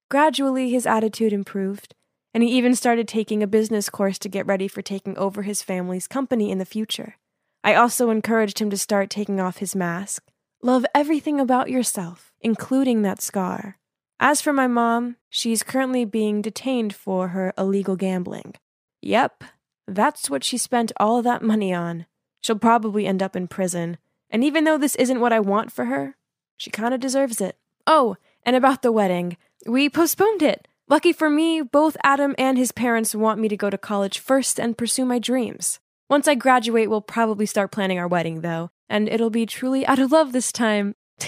Gradually, 0.10 0.70
his 0.70 0.88
attitude 0.88 1.34
improved, 1.34 1.94
and 2.34 2.42
he 2.42 2.50
even 2.52 2.74
started 2.74 3.08
taking 3.08 3.44
a 3.44 3.48
business 3.48 3.90
course 3.90 4.18
to 4.20 4.30
get 4.30 4.48
ready 4.48 4.68
for 4.68 4.82
taking 4.82 5.18
over 5.18 5.42
his 5.44 5.62
family's 5.62 6.08
company 6.08 6.52
in 6.52 6.58
the 6.58 6.66
future. 6.66 7.18
I 7.64 7.76
also 7.76 8.10
encouraged 8.10 8.60
him 8.60 8.70
to 8.72 8.78
start 8.78 9.10
taking 9.10 9.40
off 9.40 9.58
his 9.58 9.76
mask. 9.76 10.24
Love 10.62 10.86
everything 10.94 11.40
about 11.40 11.70
yourself, 11.70 12.34
including 12.42 13.02
that 13.02 13.22
scar. 13.22 13.78
As 14.20 14.42
for 14.42 14.54
my 14.54 14.68
mom, 14.68 15.18
she's 15.30 15.64
currently 15.64 16.06
being 16.06 16.42
detained 16.42 16.94
for 16.94 17.30
her 17.30 17.54
illegal 17.58 17.96
gambling. 17.96 18.56
Yep, 19.02 19.44
that's 19.88 20.30
what 20.30 20.44
she 20.44 20.58
spent 20.58 20.92
all 20.98 21.22
that 21.22 21.42
money 21.42 21.74
on. 21.74 22.06
She'll 22.42 22.60
probably 22.60 23.06
end 23.06 23.24
up 23.24 23.36
in 23.36 23.48
prison, 23.48 23.98
and 24.30 24.44
even 24.44 24.64
though 24.64 24.78
this 24.78 24.96
isn't 24.96 25.20
what 25.20 25.34
I 25.34 25.40
want 25.40 25.72
for 25.72 25.86
her, 25.86 26.16
she 26.58 26.70
kinda 26.70 26.98
deserves 26.98 27.42
it. 27.42 27.58
Oh, 27.88 28.18
and 28.44 28.56
about 28.56 28.82
the 28.82 28.92
wedding, 28.92 29.38
we 29.66 29.90
postponed 29.90 30.42
it. 30.42 30.68
Lucky 30.90 31.14
for 31.14 31.30
me, 31.30 31.62
both 31.62 31.98
Adam 32.04 32.36
and 32.38 32.58
his 32.58 32.72
parents 32.72 33.16
want 33.16 33.40
me 33.40 33.48
to 33.48 33.58
go 33.58 33.70
to 33.70 33.78
college 33.78 34.20
first 34.20 34.60
and 34.60 34.78
pursue 34.78 35.06
my 35.06 35.20
dreams. 35.20 35.80
Once 36.14 36.28
I 36.28 36.36
graduate, 36.36 36.92
we'll 36.92 37.02
probably 37.02 37.48
start 37.48 37.72
planning 37.72 37.98
our 37.98 38.08
wedding, 38.08 38.42
though, 38.42 38.70
and 38.88 39.10
it'll 39.10 39.32
be 39.32 39.48
truly 39.48 39.84
out 39.88 39.98
of 39.98 40.12
love 40.12 40.32
this 40.32 40.52
time. 40.52 40.94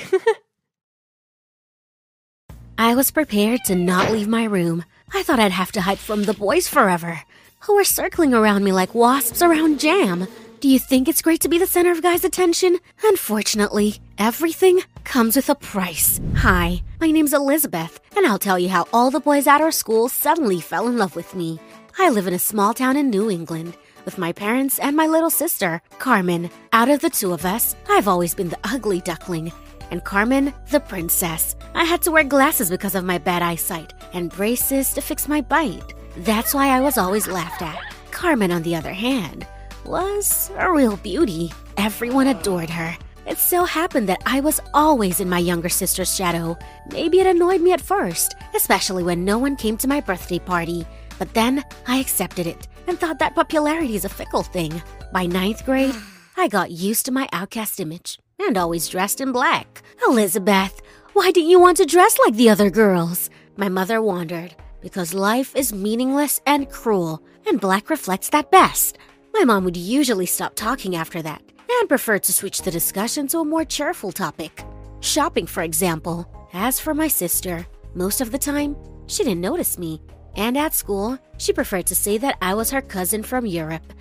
I 2.77 2.93
was 2.93 3.09
prepared 3.09 3.61
to 3.65 3.73
not 3.73 4.11
leave 4.11 4.27
my 4.27 4.43
room. 4.43 4.85
I 5.11 5.23
thought 5.23 5.39
I'd 5.39 5.51
have 5.51 5.71
to 5.71 5.81
hide 5.81 5.97
from 5.97 6.25
the 6.25 6.35
boys 6.35 6.67
forever, 6.67 7.23
who 7.61 7.73
were 7.73 7.83
circling 7.83 8.35
around 8.35 8.63
me 8.63 8.73
like 8.73 8.93
wasps 8.93 9.41
around 9.41 9.79
jam. 9.79 10.27
Do 10.59 10.69
you 10.69 10.77
think 10.77 11.07
it's 11.07 11.23
great 11.23 11.41
to 11.41 11.49
be 11.49 11.57
the 11.57 11.65
center 11.65 11.91
of 11.91 12.03
guys' 12.03 12.23
attention? 12.23 12.77
Unfortunately, 13.05 13.95
everything 14.19 14.81
comes 15.03 15.35
with 15.35 15.49
a 15.49 15.55
price. 15.55 16.21
Hi, 16.35 16.83
my 17.01 17.09
name's 17.09 17.33
Elizabeth, 17.33 17.99
and 18.15 18.27
I'll 18.27 18.37
tell 18.37 18.59
you 18.59 18.69
how 18.69 18.85
all 18.93 19.09
the 19.09 19.19
boys 19.19 19.47
at 19.47 19.61
our 19.61 19.71
school 19.71 20.09
suddenly 20.09 20.61
fell 20.61 20.87
in 20.87 20.99
love 20.99 21.15
with 21.15 21.33
me. 21.33 21.59
I 21.97 22.11
live 22.11 22.27
in 22.27 22.35
a 22.35 22.37
small 22.37 22.75
town 22.75 22.97
in 22.97 23.09
New 23.09 23.31
England 23.31 23.75
with 24.05 24.17
my 24.17 24.31
parents 24.31 24.79
and 24.79 24.95
my 24.95 25.07
little 25.07 25.29
sister, 25.29 25.81
Carmen. 25.99 26.49
Out 26.71 26.89
of 26.89 27.01
the 27.01 27.09
two 27.09 27.33
of 27.33 27.45
us, 27.45 27.75
I've 27.89 28.07
always 28.07 28.35
been 28.35 28.49
the 28.49 28.59
ugly 28.63 29.01
duckling, 29.01 29.51
and 29.91 30.03
Carmen, 30.03 30.53
the 30.71 30.79
princess. 30.79 31.55
I 31.73 31.83
had 31.83 32.01
to 32.03 32.11
wear 32.11 32.23
glasses 32.23 32.69
because 32.69 32.95
of 32.95 33.03
my 33.03 33.17
bad 33.17 33.41
eyesight 33.41 33.93
and 34.13 34.31
braces 34.31 34.93
to 34.93 35.01
fix 35.01 35.27
my 35.27 35.41
bite. 35.41 35.93
That's 36.17 36.53
why 36.53 36.67
I 36.67 36.81
was 36.81 36.97
always 36.97 37.27
laughed 37.27 37.61
at. 37.61 37.81
Carmen, 38.11 38.51
on 38.51 38.63
the 38.63 38.75
other 38.75 38.93
hand, 38.93 39.45
was 39.85 40.51
a 40.57 40.71
real 40.71 40.97
beauty. 40.97 41.51
Everyone 41.77 42.27
adored 42.27 42.69
her. 42.69 42.95
It 43.27 43.39
so 43.39 43.65
happened 43.65 44.07
that 44.09 44.21
I 44.25 44.39
was 44.39 44.61
always 44.73 45.19
in 45.19 45.27
my 45.27 45.39
younger 45.39 45.69
sister's 45.69 46.15
shadow. 46.15 46.57
Maybe 46.91 47.19
it 47.19 47.27
annoyed 47.27 47.59
me 47.59 47.73
at 47.73 47.81
first, 47.81 48.35
especially 48.55 49.03
when 49.03 49.25
no 49.25 49.39
one 49.39 49.55
came 49.55 49.77
to 49.77 49.87
my 49.87 49.99
birthday 49.99 50.39
party. 50.39 50.85
But 51.17 51.33
then 51.33 51.63
I 51.87 51.97
accepted 51.97 52.45
it 52.45 52.67
and 52.87 52.99
thought 52.99 53.19
that 53.19 53.35
popularity 53.35 53.95
is 53.95 54.05
a 54.05 54.09
fickle 54.09 54.43
thing. 54.43 54.81
By 55.11 55.25
ninth 55.25 55.65
grade, 55.65 55.95
I 56.37 56.47
got 56.47 56.71
used 56.71 57.05
to 57.05 57.11
my 57.11 57.27
outcast 57.31 57.79
image 57.79 58.19
and 58.39 58.57
always 58.57 58.89
dressed 58.89 59.21
in 59.21 59.31
black. 59.31 59.81
Elizabeth, 60.07 60.81
why 61.13 61.31
didn't 61.31 61.49
you 61.49 61.59
want 61.59 61.77
to 61.77 61.85
dress 61.85 62.17
like 62.25 62.35
the 62.35 62.49
other 62.49 62.69
girls? 62.69 63.29
My 63.55 63.69
mother 63.69 64.01
wondered. 64.01 64.55
Because 64.81 65.13
life 65.13 65.55
is 65.55 65.73
meaningless 65.73 66.41
and 66.45 66.69
cruel, 66.69 67.23
and 67.47 67.59
black 67.59 67.89
reflects 67.89 68.29
that 68.29 68.51
best. 68.51 68.97
My 69.33 69.43
mom 69.43 69.63
would 69.63 69.77
usually 69.77 70.25
stop 70.25 70.55
talking 70.55 70.95
after 70.95 71.21
that 71.21 71.41
and 71.69 71.89
prefer 71.89 72.19
to 72.19 72.33
switch 72.33 72.61
the 72.61 72.71
discussion 72.71 73.27
to 73.27 73.39
a 73.39 73.45
more 73.45 73.65
cheerful 73.65 74.11
topic. 74.11 74.63
Shopping, 74.99 75.45
for 75.45 75.63
example. 75.63 76.25
As 76.53 76.79
for 76.79 76.93
my 76.93 77.07
sister, 77.07 77.65
most 77.93 78.21
of 78.21 78.31
the 78.31 78.37
time, 78.37 78.75
she 79.07 79.23
didn't 79.23 79.41
notice 79.41 79.77
me. 79.77 80.01
And 80.35 80.57
at 80.57 80.73
school, 80.73 81.17
she 81.37 81.53
preferred 81.53 81.85
to 81.87 81.95
say 81.95 82.17
that 82.17 82.37
I 82.41 82.53
was 82.53 82.71
her 82.71 82.81
cousin 82.81 83.23
from 83.23 83.45
Europe. 83.45 83.93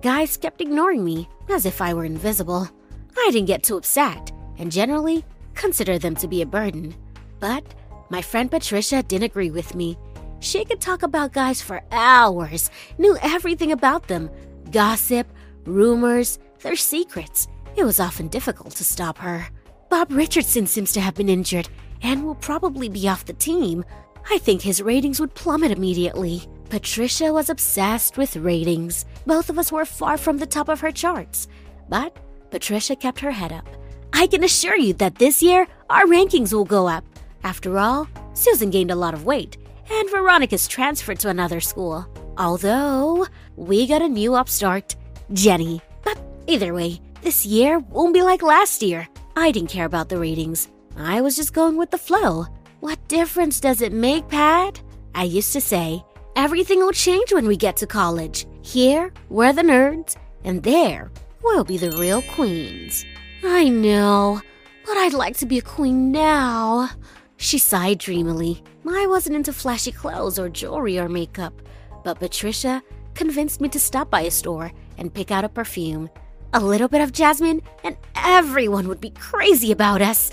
Guys 0.00 0.36
kept 0.36 0.60
ignoring 0.60 1.04
me, 1.04 1.28
as 1.48 1.66
if 1.66 1.80
I 1.80 1.94
were 1.94 2.04
invisible. 2.04 2.68
I 3.16 3.28
didn't 3.30 3.46
get 3.46 3.62
too 3.62 3.76
upset, 3.76 4.32
and 4.58 4.72
generally 4.72 5.24
consider 5.54 5.98
them 5.98 6.16
to 6.16 6.28
be 6.28 6.42
a 6.42 6.46
burden. 6.46 6.94
But 7.40 7.64
my 8.10 8.22
friend 8.22 8.50
Patricia 8.50 9.02
didn't 9.02 9.24
agree 9.24 9.50
with 9.50 9.74
me. 9.74 9.98
She 10.40 10.64
could 10.64 10.80
talk 10.80 11.02
about 11.02 11.32
guys 11.32 11.62
for 11.62 11.82
hours, 11.92 12.70
knew 12.98 13.16
everything 13.22 13.72
about 13.72 14.08
them 14.08 14.30
gossip, 14.70 15.26
rumors, 15.64 16.38
their 16.60 16.76
secrets. 16.76 17.46
It 17.76 17.84
was 17.84 18.00
often 18.00 18.28
difficult 18.28 18.74
to 18.76 18.84
stop 18.84 19.18
her. 19.18 19.46
Bob 19.88 20.10
Richardson 20.10 20.66
seems 20.66 20.92
to 20.92 21.00
have 21.00 21.14
been 21.14 21.28
injured 21.28 21.68
and 22.02 22.24
will 22.24 22.34
probably 22.34 22.88
be 22.88 23.08
off 23.08 23.24
the 23.24 23.34
team. 23.34 23.84
I 24.30 24.38
think 24.38 24.62
his 24.62 24.82
ratings 24.82 25.20
would 25.20 25.34
plummet 25.34 25.72
immediately. 25.72 26.42
Patricia 26.70 27.32
was 27.32 27.50
obsessed 27.50 28.16
with 28.16 28.36
ratings. 28.36 29.04
Both 29.26 29.50
of 29.50 29.58
us 29.58 29.70
were 29.70 29.84
far 29.84 30.16
from 30.16 30.38
the 30.38 30.46
top 30.46 30.68
of 30.68 30.80
her 30.80 30.90
charts. 30.90 31.48
But 31.88 32.16
Patricia 32.50 32.96
kept 32.96 33.20
her 33.20 33.30
head 33.30 33.52
up. 33.52 33.68
I 34.12 34.26
can 34.26 34.44
assure 34.44 34.76
you 34.76 34.94
that 34.94 35.16
this 35.16 35.42
year 35.42 35.66
our 35.90 36.04
rankings 36.04 36.52
will 36.52 36.64
go 36.64 36.88
up. 36.88 37.04
After 37.44 37.78
all, 37.78 38.08
Susan 38.34 38.70
gained 38.70 38.90
a 38.90 38.96
lot 38.96 39.14
of 39.14 39.26
weight, 39.26 39.56
and 39.90 40.10
Veronica's 40.10 40.68
transferred 40.68 41.18
to 41.20 41.28
another 41.28 41.60
school. 41.60 42.06
Although, 42.38 43.26
we 43.56 43.86
got 43.86 44.02
a 44.02 44.08
new 44.08 44.34
upstart, 44.34 44.96
Jenny. 45.32 45.82
But 46.04 46.18
either 46.46 46.72
way, 46.72 47.00
this 47.22 47.44
year 47.44 47.78
won't 47.78 48.14
be 48.14 48.22
like 48.22 48.42
last 48.42 48.82
year. 48.82 49.08
I 49.36 49.50
didn't 49.50 49.70
care 49.70 49.86
about 49.86 50.08
the 50.08 50.18
ratings. 50.18 50.68
I 50.96 51.20
was 51.20 51.36
just 51.36 51.52
going 51.52 51.76
with 51.76 51.90
the 51.90 51.98
flow. 51.98 52.46
What 52.82 52.98
difference 53.06 53.60
does 53.60 53.80
it 53.80 53.92
make, 53.92 54.26
Pat? 54.26 54.82
I 55.14 55.22
used 55.22 55.52
to 55.52 55.60
say, 55.60 56.04
everything 56.34 56.80
will 56.80 56.90
change 56.90 57.32
when 57.32 57.46
we 57.46 57.56
get 57.56 57.76
to 57.76 57.86
college. 57.86 58.44
Here, 58.62 59.12
we're 59.28 59.52
the 59.52 59.62
nerds, 59.62 60.16
and 60.42 60.60
there, 60.64 61.12
We'll 61.44 61.62
be 61.62 61.76
the 61.76 61.92
real 61.92 62.22
queens. 62.22 63.04
I 63.44 63.68
know, 63.68 64.40
but 64.84 64.96
I'd 64.96 65.12
like 65.12 65.36
to 65.36 65.46
be 65.46 65.58
a 65.58 65.62
queen 65.62 66.10
now. 66.10 66.90
She 67.36 67.58
sighed 67.58 67.98
dreamily. 67.98 68.64
I 68.84 69.06
wasn't 69.06 69.36
into 69.36 69.52
flashy 69.52 69.92
clothes 69.92 70.36
or 70.36 70.48
jewelry 70.48 70.98
or 70.98 71.08
makeup, 71.08 71.54
but 72.02 72.18
Patricia 72.18 72.82
convinced 73.14 73.60
me 73.60 73.68
to 73.68 73.78
stop 73.78 74.10
by 74.10 74.22
a 74.22 74.30
store 74.32 74.72
and 74.98 75.14
pick 75.14 75.30
out 75.30 75.44
a 75.44 75.48
perfume. 75.48 76.10
A 76.52 76.58
little 76.58 76.88
bit 76.88 77.00
of 77.00 77.12
jasmine, 77.12 77.62
and 77.84 77.96
everyone 78.16 78.88
would 78.88 79.00
be 79.00 79.10
crazy 79.10 79.70
about 79.70 80.02
us. 80.02 80.32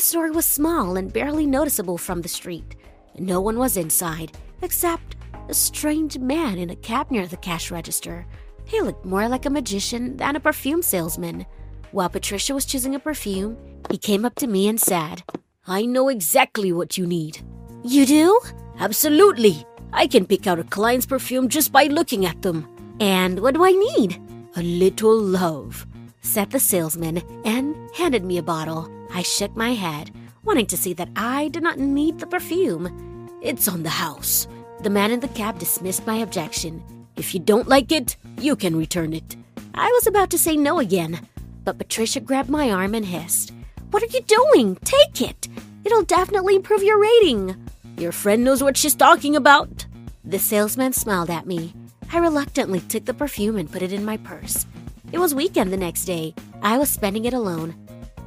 The 0.00 0.06
store 0.06 0.32
was 0.32 0.46
small 0.46 0.96
and 0.96 1.12
barely 1.12 1.44
noticeable 1.44 1.98
from 1.98 2.22
the 2.22 2.28
street. 2.28 2.74
No 3.18 3.42
one 3.42 3.58
was 3.58 3.76
inside, 3.76 4.32
except 4.62 5.16
a 5.46 5.52
strange 5.52 6.16
man 6.16 6.56
in 6.56 6.70
a 6.70 6.74
cap 6.76 7.10
near 7.10 7.26
the 7.26 7.36
cash 7.36 7.70
register. 7.70 8.26
He 8.64 8.80
looked 8.80 9.04
more 9.04 9.28
like 9.28 9.44
a 9.44 9.50
magician 9.50 10.16
than 10.16 10.36
a 10.36 10.40
perfume 10.40 10.80
salesman. 10.80 11.44
While 11.92 12.08
Patricia 12.08 12.54
was 12.54 12.64
choosing 12.64 12.94
a 12.94 12.98
perfume, 12.98 13.58
he 13.90 13.98
came 13.98 14.24
up 14.24 14.36
to 14.36 14.46
me 14.46 14.68
and 14.68 14.80
said, 14.80 15.22
I 15.66 15.84
know 15.84 16.08
exactly 16.08 16.72
what 16.72 16.96
you 16.96 17.06
need. 17.06 17.42
You 17.84 18.06
do? 18.06 18.40
Absolutely. 18.78 19.66
I 19.92 20.06
can 20.06 20.24
pick 20.24 20.46
out 20.46 20.58
a 20.58 20.64
client's 20.64 21.04
perfume 21.04 21.50
just 21.50 21.72
by 21.72 21.84
looking 21.84 22.24
at 22.24 22.40
them. 22.40 22.66
And 23.00 23.38
what 23.40 23.52
do 23.52 23.66
I 23.66 23.72
need? 23.72 24.18
A 24.56 24.62
little 24.62 25.20
love, 25.20 25.86
said 26.20 26.50
the 26.50 26.60
salesman 26.60 27.22
and 27.44 27.76
handed 27.94 28.24
me 28.24 28.38
a 28.38 28.42
bottle. 28.42 28.90
I 29.12 29.22
shook 29.22 29.56
my 29.56 29.74
head, 29.74 30.10
wanting 30.44 30.66
to 30.66 30.76
see 30.76 30.92
that 30.94 31.10
I 31.16 31.48
did 31.48 31.62
not 31.62 31.78
need 31.78 32.18
the 32.18 32.26
perfume. 32.26 33.28
It's 33.42 33.68
on 33.68 33.82
the 33.82 33.90
house. 33.90 34.46
The 34.82 34.90
man 34.90 35.10
in 35.10 35.20
the 35.20 35.28
cab 35.28 35.58
dismissed 35.58 36.06
my 36.06 36.16
objection. 36.16 36.82
If 37.16 37.34
you 37.34 37.40
don't 37.40 37.68
like 37.68 37.92
it, 37.92 38.16
you 38.38 38.56
can 38.56 38.76
return 38.76 39.12
it. 39.12 39.36
I 39.74 39.88
was 39.88 40.06
about 40.06 40.30
to 40.30 40.38
say 40.38 40.56
no 40.56 40.78
again, 40.78 41.26
but 41.64 41.78
Patricia 41.78 42.20
grabbed 42.20 42.50
my 42.50 42.70
arm 42.70 42.94
and 42.94 43.04
hissed, 43.04 43.52
What 43.90 44.02
are 44.02 44.06
you 44.06 44.20
doing? 44.22 44.76
Take 44.84 45.20
it! 45.20 45.48
It'll 45.84 46.04
definitely 46.04 46.56
improve 46.56 46.82
your 46.82 47.00
rating. 47.00 47.56
Your 47.96 48.12
friend 48.12 48.44
knows 48.44 48.62
what 48.62 48.76
she's 48.76 48.94
talking 48.94 49.36
about. 49.36 49.86
The 50.24 50.38
salesman 50.38 50.92
smiled 50.92 51.30
at 51.30 51.46
me. 51.46 51.74
I 52.12 52.18
reluctantly 52.18 52.80
took 52.80 53.04
the 53.04 53.14
perfume 53.14 53.56
and 53.56 53.70
put 53.70 53.82
it 53.82 53.92
in 53.92 54.04
my 54.04 54.16
purse. 54.16 54.66
It 55.12 55.18
was 55.18 55.34
weekend 55.34 55.72
the 55.72 55.76
next 55.76 56.04
day. 56.04 56.34
I 56.62 56.78
was 56.78 56.88
spending 56.88 57.24
it 57.24 57.34
alone, 57.34 57.74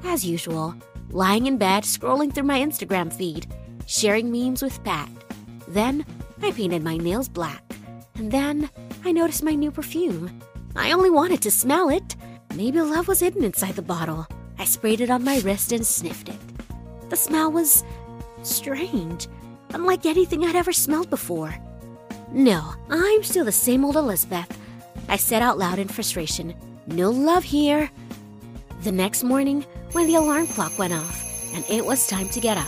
as 0.04 0.25
usual, 0.25 0.75
lying 1.12 1.46
in 1.46 1.58
bed 1.58 1.84
scrolling 1.84 2.34
through 2.34 2.44
my 2.44 2.60
Instagram 2.60 3.12
feed, 3.12 3.48
sharing 3.86 4.32
memes 4.32 4.62
with 4.62 4.84
Pat. 4.84 5.10
Then 5.68 6.06
I 6.42 6.52
painted 6.52 6.84
my 6.84 6.98
nails 6.98 7.30
black, 7.30 7.63
and 8.16 8.32
then 8.32 8.70
I 9.06 9.13
noticed 9.13 9.44
my 9.44 9.56
new 9.56 9.72
perfume. 9.72 10.42
I 10.75 10.92
only 10.92 11.10
wanted 11.10 11.42
to 11.44 11.52
smell 11.52 11.88
it. 11.90 12.16
Maybe 12.56 12.82
love 12.82 13.08
was 13.08 13.22
hidden 13.22 13.44
inside 13.44 13.75
the 13.75 13.82
bottle. 13.82 14.28
I 14.60 14.66
sprayed 14.66 15.02
it 15.02 15.10
on 15.10 15.24
my 15.24 15.40
wrist 15.40 15.72
and 15.72 15.86
sniffed 15.86 16.30
it. 16.30 16.40
The 17.10 17.16
smell 17.16 17.52
was 17.52 17.84
strange, 18.44 19.28
unlike 19.74 20.06
anything 20.06 20.44
I'd 20.44 20.56
ever 20.56 20.74
smelled 20.74 21.10
before. 21.10 21.56
No, 22.32 22.74
I'm 22.90 23.24
still 23.24 23.46
the 23.46 23.52
same 23.52 23.86
old 23.86 23.96
Elizabeth. 23.96 24.58
I 25.08 25.16
said 25.18 25.42
out 25.42 25.58
loud 25.58 25.80
in 25.80 25.88
frustration. 25.88 26.56
No 26.88 27.10
love 27.12 27.44
here. 27.46 27.90
The 28.82 28.92
next 28.92 29.24
morning, 29.24 29.66
when 29.94 30.08
the 30.08 30.16
alarm 30.16 30.48
clock 30.48 30.78
went 30.78 30.94
off 30.94 31.24
and 31.56 31.63
it 31.70 31.86
was 31.86 32.08
time 32.08 32.28
to 32.30 32.42
get 32.42 32.58
up, 32.58 32.68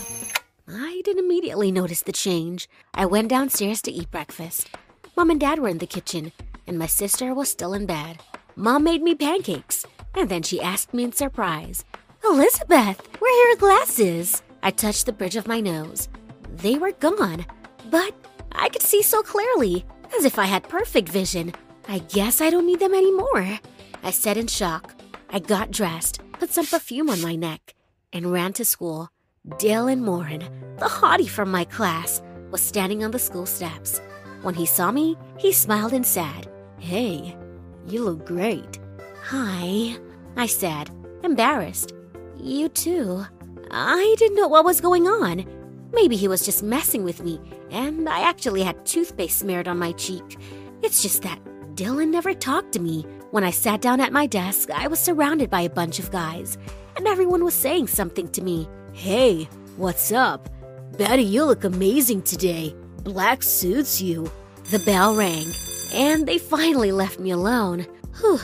I 0.69 1.01
didn't 1.03 1.25
immediately 1.25 1.71
notice 1.71 2.01
the 2.01 2.13
change. 2.13 2.69
I 2.93 3.07
went 3.07 3.27
downstairs 3.27 3.81
to 3.83 3.91
eat 3.91 4.11
breakfast. 4.11 4.69
Mom 5.17 5.29
and 5.29 5.39
Dad 5.39 5.59
were 5.59 5.67
in 5.67 5.79
the 5.79 5.85
kitchen, 5.85 6.31
and 6.65 6.79
my 6.79 6.87
sister 6.87 7.33
was 7.33 7.49
still 7.49 7.73
in 7.73 7.85
bed. 7.85 8.19
Mom 8.55 8.85
made 8.85 9.01
me 9.01 9.15
pancakes, 9.15 9.85
and 10.13 10.29
then 10.29 10.43
she 10.43 10.61
asked 10.61 10.93
me 10.93 11.03
in 11.03 11.11
surprise, 11.11 11.83
Elizabeth, 12.23 13.01
where 13.19 13.31
are 13.31 13.49
your 13.49 13.57
glasses? 13.57 14.41
I 14.63 14.71
touched 14.71 15.05
the 15.05 15.13
bridge 15.13 15.35
of 15.35 15.47
my 15.47 15.59
nose. 15.59 16.07
They 16.49 16.77
were 16.77 16.93
gone, 16.93 17.45
but 17.91 18.13
I 18.53 18.69
could 18.69 18.81
see 18.81 19.01
so 19.01 19.21
clearly, 19.21 19.85
as 20.17 20.23
if 20.23 20.39
I 20.39 20.45
had 20.45 20.69
perfect 20.69 21.09
vision. 21.09 21.53
I 21.87 21.99
guess 21.99 22.39
I 22.39 22.49
don't 22.49 22.65
need 22.65 22.79
them 22.79 22.93
anymore. 22.93 23.59
I 24.05 24.11
said 24.11 24.37
in 24.37 24.45
shock. 24.45 24.93
I 25.31 25.39
got 25.39 25.71
dressed, 25.71 26.21
put 26.33 26.51
some 26.51 26.67
perfume 26.67 27.09
on 27.09 27.23
my 27.23 27.35
neck, 27.35 27.73
and 28.13 28.31
ran 28.31 28.53
to 28.53 28.63
school. 28.63 29.09
Dylan 29.57 30.01
Morin, 30.01 30.41
the 30.77 30.85
hottie 30.85 31.27
from 31.27 31.49
my 31.49 31.63
class, 31.63 32.21
was 32.51 32.61
standing 32.61 33.03
on 33.03 33.09
the 33.09 33.17
school 33.17 33.47
steps. 33.47 33.99
When 34.43 34.53
he 34.53 34.67
saw 34.67 34.91
me, 34.91 35.17
he 35.39 35.51
smiled 35.51 35.91
and 35.91 36.05
said, 36.05 36.51
Hey, 36.77 37.35
you 37.87 38.03
look 38.03 38.27
great. 38.27 38.79
Hi, 39.23 39.97
I 40.37 40.45
said, 40.45 40.91
embarrassed. 41.23 41.91
You 42.37 42.69
too. 42.69 43.25
I 43.71 44.15
didn't 44.19 44.37
know 44.37 44.47
what 44.47 44.65
was 44.65 44.81
going 44.81 45.07
on. 45.07 45.47
Maybe 45.93 46.15
he 46.15 46.27
was 46.27 46.45
just 46.45 46.61
messing 46.61 47.03
with 47.03 47.23
me, 47.23 47.41
and 47.71 48.07
I 48.07 48.19
actually 48.19 48.61
had 48.61 48.85
toothpaste 48.85 49.39
smeared 49.39 49.67
on 49.67 49.79
my 49.79 49.93
cheek. 49.93 50.37
It's 50.83 51.01
just 51.01 51.23
that 51.23 51.39
Dylan 51.73 52.09
never 52.09 52.35
talked 52.35 52.71
to 52.73 52.79
me. 52.79 53.03
When 53.31 53.43
I 53.43 53.51
sat 53.51 53.81
down 53.81 53.99
at 54.01 54.13
my 54.13 54.27
desk, 54.27 54.69
I 54.69 54.87
was 54.87 54.99
surrounded 54.99 55.49
by 55.49 55.61
a 55.61 55.69
bunch 55.69 55.99
of 55.99 56.11
guys, 56.11 56.57
and 56.95 57.07
everyone 57.07 57.43
was 57.43 57.53
saying 57.53 57.87
something 57.87 58.29
to 58.29 58.41
me. 58.41 58.69
Hey, 58.93 59.49
what's 59.77 60.11
up? 60.11 60.47
Betty, 60.97 61.23
you 61.23 61.43
look 61.43 61.63
amazing 61.63 62.21
today. 62.21 62.75
Black 63.03 63.43
suits 63.43 64.01
you. 64.01 64.31
The 64.71 64.79
bell 64.79 65.15
rang, 65.15 65.47
and 65.93 66.25
they 66.25 66.37
finally 66.37 66.91
left 66.91 67.19
me 67.19 67.31
alone. 67.31 67.85
Whew. 68.19 68.39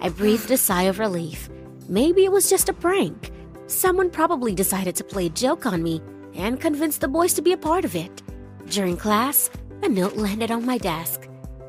I 0.00 0.08
breathed 0.08 0.50
a 0.50 0.56
sigh 0.56 0.82
of 0.82 0.98
relief. 0.98 1.48
Maybe 1.88 2.24
it 2.24 2.32
was 2.32 2.50
just 2.50 2.68
a 2.68 2.74
prank. 2.74 3.30
Someone 3.66 4.10
probably 4.10 4.54
decided 4.54 4.96
to 4.96 5.04
play 5.04 5.26
a 5.26 5.30
joke 5.30 5.64
on 5.64 5.82
me 5.82 6.02
and 6.34 6.60
convinced 6.60 7.00
the 7.00 7.08
boys 7.08 7.34
to 7.34 7.42
be 7.42 7.52
a 7.52 7.56
part 7.56 7.84
of 7.84 7.96
it. 7.96 8.22
During 8.66 8.96
class, 8.96 9.48
a 9.82 9.88
note 9.88 10.16
landed 10.16 10.50
on 10.50 10.66
my 10.66 10.76
desk. 10.76 11.28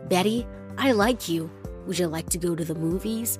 Betty, 0.09 0.45
I 0.77 0.91
like 0.91 1.29
you. 1.29 1.49
Would 1.85 1.99
you 1.99 2.07
like 2.07 2.29
to 2.29 2.37
go 2.37 2.55
to 2.55 2.63
the 2.63 2.75
movies? 2.75 3.39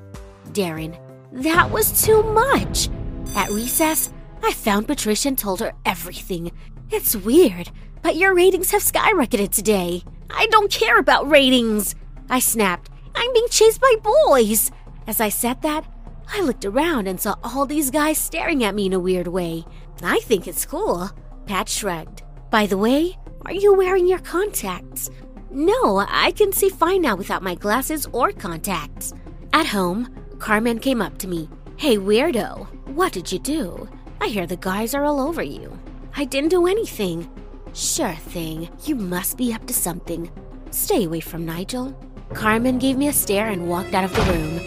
Darren, 0.50 0.98
that 1.32 1.70
was 1.72 2.04
too 2.04 2.22
much. 2.24 2.90
At 3.36 3.50
recess, 3.50 4.12
I 4.44 4.52
found 4.52 4.88
Patricia 4.88 5.30
and 5.30 5.38
told 5.38 5.62
her 5.62 5.74
everything. 5.86 6.52
It's 6.92 7.16
weird, 7.16 7.72
but 8.02 8.18
your 8.18 8.36
ratings 8.36 8.72
have 8.72 8.82
skyrocketed 8.84 9.52
today. 9.52 10.04
I 10.30 10.48
don't 10.48 10.72
care 10.72 11.00
about 11.00 11.30
ratings. 11.30 11.96
I 12.30 12.40
snapped. 12.40 12.90
I'm 13.16 13.34
being 13.34 13.48
chased 13.50 13.80
by 13.80 13.96
boys. 14.28 14.72
As 15.08 15.22
I 15.22 15.30
said 15.30 15.62
that, 15.62 15.86
I 16.32 16.42
looked 16.42 16.66
around 16.66 17.08
and 17.08 17.20
saw 17.20 17.36
all 17.44 17.66
these 17.66 17.92
guys 17.92 18.18
staring 18.18 18.64
at 18.64 18.76
me 18.76 18.88
in 18.88 18.94
a 18.94 19.00
weird 19.00 19.28
way. 19.28 19.66
I 20.02 20.20
think 20.20 20.48
it's 20.48 20.66
cool. 20.66 21.10
Pat 21.46 21.70
shrugged. 21.70 22.24
By 22.50 22.66
the 22.66 22.78
way, 22.78 23.18
are 23.46 23.54
you 23.54 23.74
wearing 23.74 24.08
your 24.08 24.20
contacts? 24.20 25.10
No, 25.54 26.04
I 26.10 26.32
can 26.32 26.52
see 26.52 26.70
fine 26.70 27.04
now 27.04 27.16
without 27.16 27.44
my 27.44 27.54
glasses 27.54 28.08
or 28.12 28.32
contacts. 28.32 29.14
At 29.54 29.68
home, 29.68 30.10
Carmen 30.40 30.80
came 30.80 31.00
up 31.00 31.20
to 31.20 31.28
me. 31.28 31.48
Hey, 31.78 31.98
weirdo, 31.98 32.66
what 32.88 33.14
did 33.14 33.32
you 33.32 33.38
do? 33.38 33.88
I 34.20 34.30
hear 34.30 34.48
the 34.48 34.56
guys 34.58 34.96
are 34.96 35.06
all 35.06 35.20
over 35.20 35.44
you. 35.44 35.78
I 36.18 36.26
didn't 36.26 36.50
do 36.50 36.66
anything. 36.66 37.30
Sure 37.74 38.14
thing, 38.14 38.68
you 38.86 38.96
must 38.96 39.38
be 39.38 39.54
up 39.54 39.68
to 39.68 39.76
something. 39.76 40.32
Stay 40.72 41.04
away 41.04 41.20
from 41.20 41.46
Nigel. 41.46 41.96
Carmen 42.34 42.80
gave 42.80 42.98
me 42.98 43.08
a 43.10 43.14
stare 43.14 43.50
and 43.50 43.70
walked 43.70 43.94
out 43.94 44.06
of 44.06 44.16
the 44.16 44.34
room. 44.34 44.60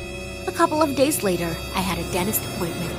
A 0.47 0.53
couple 0.53 0.83
of 0.83 0.95
days 0.95 1.25
later, 1.25 1.53
I 1.75 1.81
had 1.81 1.99
a 1.99 2.13
dentist 2.13 2.45
appointment. 2.45 2.95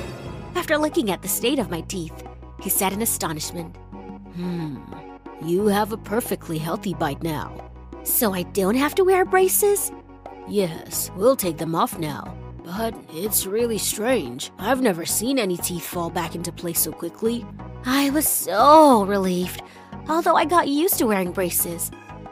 After 0.56 0.78
looking 0.78 1.10
at 1.10 1.22
the 1.22 1.30
state 1.30 1.58
of 1.58 1.72
my 1.72 1.80
teeth, 1.82 2.22
he 2.62 2.70
said 2.70 2.92
in 2.92 3.02
astonishment, 3.02 3.78
Hmm, 4.36 4.76
you 5.42 5.68
have 5.68 5.94
a 5.94 5.98
perfectly 5.98 6.58
healthy 6.58 6.94
bite 6.94 7.24
now. 7.24 7.64
So 8.08 8.34
I 8.34 8.44
don't 8.44 8.76
have 8.76 8.96
to 8.96 9.04
wear 9.04 9.26
braces? 9.26 9.92
Yes, 10.48 11.12
we'll 11.18 11.36
take 11.36 11.58
them 11.58 11.76
off 11.76 12.00
now. 12.00 12.36
But 12.64 12.96
it's 13.10 13.46
really 13.46 13.78
strange. 13.78 14.50
I've 14.58 14.82
never 14.82 15.06
seen 15.06 15.38
any 15.38 15.58
teeth 15.58 15.86
fall 15.86 16.10
back 16.10 16.34
into 16.34 16.52
place 16.54 16.80
so 16.80 16.92
quickly. 16.94 17.46
I 17.86 18.10
was 18.12 18.28
so 18.28 19.04
relieved, 19.04 19.62
although 20.08 20.36
I 20.36 20.46
got 20.46 20.70
used 20.70 20.98
to 21.00 21.06
wearing 21.06 21.34
braces. 21.34 21.92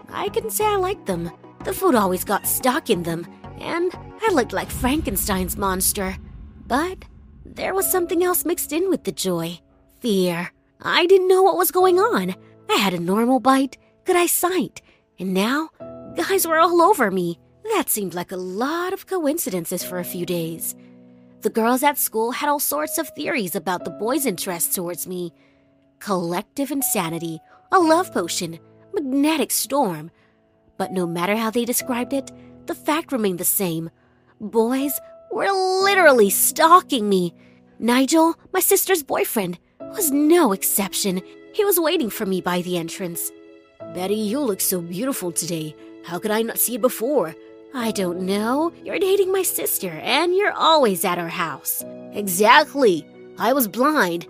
I 0.09 0.29
can 0.29 0.49
say 0.49 0.65
I 0.65 0.77
liked 0.77 1.07
them. 1.07 1.29
The 1.65 1.73
food 1.73 1.93
always 1.93 2.23
got 2.23 2.47
stuck 2.47 2.89
in 2.89 3.03
them, 3.03 3.27
and 3.59 3.91
I 4.21 4.31
looked 4.31 4.53
like 4.53 4.71
Frankenstein's 4.71 5.57
monster. 5.57 6.15
But 6.67 7.03
there 7.45 7.73
was 7.73 7.91
something 7.91 8.23
else 8.23 8.45
mixed 8.45 8.71
in 8.71 8.89
with 8.89 9.03
the 9.03 9.11
joy 9.11 9.59
fear. 9.99 10.51
I 10.81 11.05
didn't 11.05 11.27
know 11.27 11.43
what 11.43 11.57
was 11.57 11.71
going 11.71 11.99
on. 11.99 12.33
I 12.69 12.75
had 12.75 12.93
a 12.93 12.99
normal 12.99 13.41
bite, 13.41 13.77
good 14.05 14.15
eyesight, 14.15 14.81
and 15.19 15.33
now, 15.33 15.69
guys 16.15 16.45
were 16.45 16.59
all 16.59 16.81
over 16.81 17.09
me. 17.11 17.39
That 17.73 17.89
seemed 17.89 18.13
like 18.13 18.31
a 18.31 18.37
lot 18.37 18.93
of 18.93 19.07
coincidences 19.07 19.83
for 19.83 19.99
a 19.99 20.03
few 20.03 20.25
days. 20.25 20.75
The 21.41 21.49
girls 21.49 21.83
at 21.83 21.97
school 21.97 22.31
had 22.31 22.49
all 22.49 22.59
sorts 22.59 22.97
of 22.97 23.09
theories 23.09 23.55
about 23.55 23.85
the 23.85 23.91
boys' 23.91 24.25
interest 24.25 24.73
towards 24.73 25.07
me 25.07 25.33
collective 25.99 26.71
insanity, 26.71 27.39
a 27.71 27.79
love 27.79 28.11
potion, 28.11 28.59
magnetic 28.93 29.51
storm. 29.51 30.11
But 30.77 30.91
no 30.91 31.07
matter 31.07 31.35
how 31.35 31.49
they 31.49 31.65
described 31.65 32.13
it, 32.13 32.31
the 32.65 32.75
fact 32.75 33.11
remained 33.11 33.39
the 33.39 33.45
same. 33.45 33.89
Boys 34.39 34.99
were 35.31 35.51
literally 35.83 36.29
stalking 36.29 37.09
me. 37.09 37.33
Nigel, 37.79 38.35
my 38.53 38.59
sister's 38.59 39.03
boyfriend, 39.03 39.57
was 39.79 40.11
no 40.11 40.51
exception. 40.51 41.21
He 41.53 41.65
was 41.65 41.79
waiting 41.79 42.09
for 42.09 42.25
me 42.25 42.41
by 42.41 42.61
the 42.61 42.77
entrance. 42.77 43.31
Betty, 43.95 44.15
you 44.15 44.41
look 44.41 44.59
so 44.59 44.81
beautiful 44.81 45.31
today. 45.31 45.73
How 46.03 46.19
could 46.19 46.29
I 46.29 46.41
not 46.41 46.59
see 46.59 46.75
it 46.75 46.81
before? 46.81 47.33
I 47.73 47.91
don't 47.91 48.23
know. 48.23 48.73
You're 48.83 48.99
dating 48.99 49.31
my 49.31 49.41
sister, 49.41 49.89
and 49.89 50.35
you're 50.35 50.51
always 50.51 51.05
at 51.05 51.17
her 51.17 51.29
house. 51.29 51.81
Exactly. 52.11 53.07
I 53.37 53.53
was 53.53 53.69
blind. 53.69 54.27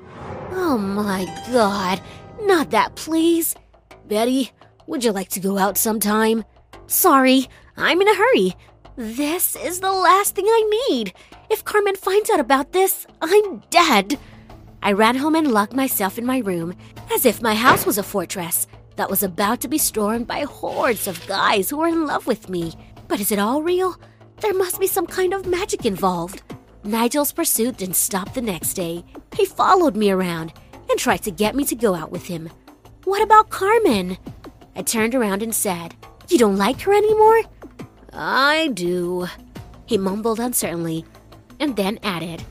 Oh 0.52 0.78
my 0.78 1.26
god. 1.52 2.00
Not 2.44 2.70
that, 2.70 2.94
please. 2.94 3.56
Betty, 4.08 4.52
would 4.86 5.04
you 5.04 5.12
like 5.12 5.30
to 5.30 5.40
go 5.40 5.58
out 5.58 5.80
sometime? 5.80 6.46
Sorry, 6.86 7.48
I'm 7.76 8.00
in 8.00 8.08
a 8.08 8.16
hurry. 8.16 8.54
This 8.98 9.56
is 9.56 9.80
the 9.80 9.92
last 9.92 10.36
thing 10.36 10.46
I 10.48 10.90
need. 10.90 11.12
If 11.50 11.66
Carmen 11.66 11.96
finds 11.96 12.30
out 12.30 12.40
about 12.40 12.72
this, 12.72 13.08
I'm 13.20 13.64
dead. 13.72 14.20
I 14.84 14.92
ran 14.92 15.16
home 15.16 15.34
and 15.34 15.52
locked 15.52 15.74
myself 15.74 16.20
in 16.20 16.26
my 16.28 16.38
room, 16.38 16.76
as 17.12 17.26
if 17.26 17.42
my 17.42 17.56
house 17.56 17.84
was 17.88 17.98
a 17.98 18.04
fortress 18.04 18.68
that 18.96 19.10
was 19.10 19.24
about 19.24 19.62
to 19.62 19.68
be 19.68 19.78
stormed 19.78 20.28
by 20.28 20.42
hordes 20.42 21.08
of 21.08 21.28
guys 21.28 21.70
who 21.70 21.78
were 21.78 21.88
in 21.88 22.06
love 22.06 22.28
with 22.28 22.50
me. 22.50 22.74
But 23.08 23.20
is 23.20 23.32
it 23.32 23.40
all 23.40 23.62
real? 23.62 23.96
There 24.42 24.54
must 24.54 24.80
be 24.80 24.88
some 24.88 25.08
kind 25.08 25.34
of 25.34 25.46
magic 25.46 25.86
involved. 25.86 26.42
Nigel's 26.84 27.32
pursuit 27.32 27.78
didn't 27.78 27.96
stop 27.96 28.34
the 28.34 28.42
next 28.42 28.74
day. 28.74 29.04
He 29.36 29.46
followed 29.46 29.96
me 29.96 30.12
around 30.12 30.54
and 30.90 31.00
tried 31.00 31.24
to 31.24 31.32
get 31.32 31.56
me 31.56 31.66
to 31.66 31.76
go 31.76 31.96
out 31.96 32.12
with 32.12 32.26
him. 32.26 32.50
What 33.06 33.22
about 33.22 33.50
Carmen? 33.50 34.18
I 34.76 34.82
turned 34.82 35.16
around 35.16 35.42
and 35.42 35.54
said, 35.54 35.96
You 36.30 36.38
don't 36.38 36.58
like 36.58 36.82
her 36.82 36.94
anymore? 36.94 37.42
I 38.14 38.70
do, 38.74 39.28
he 39.86 39.98
mumbled 39.98 40.40
uncertainly, 40.40 41.06
and 41.60 41.76
then 41.76 42.00
added, 42.04 42.44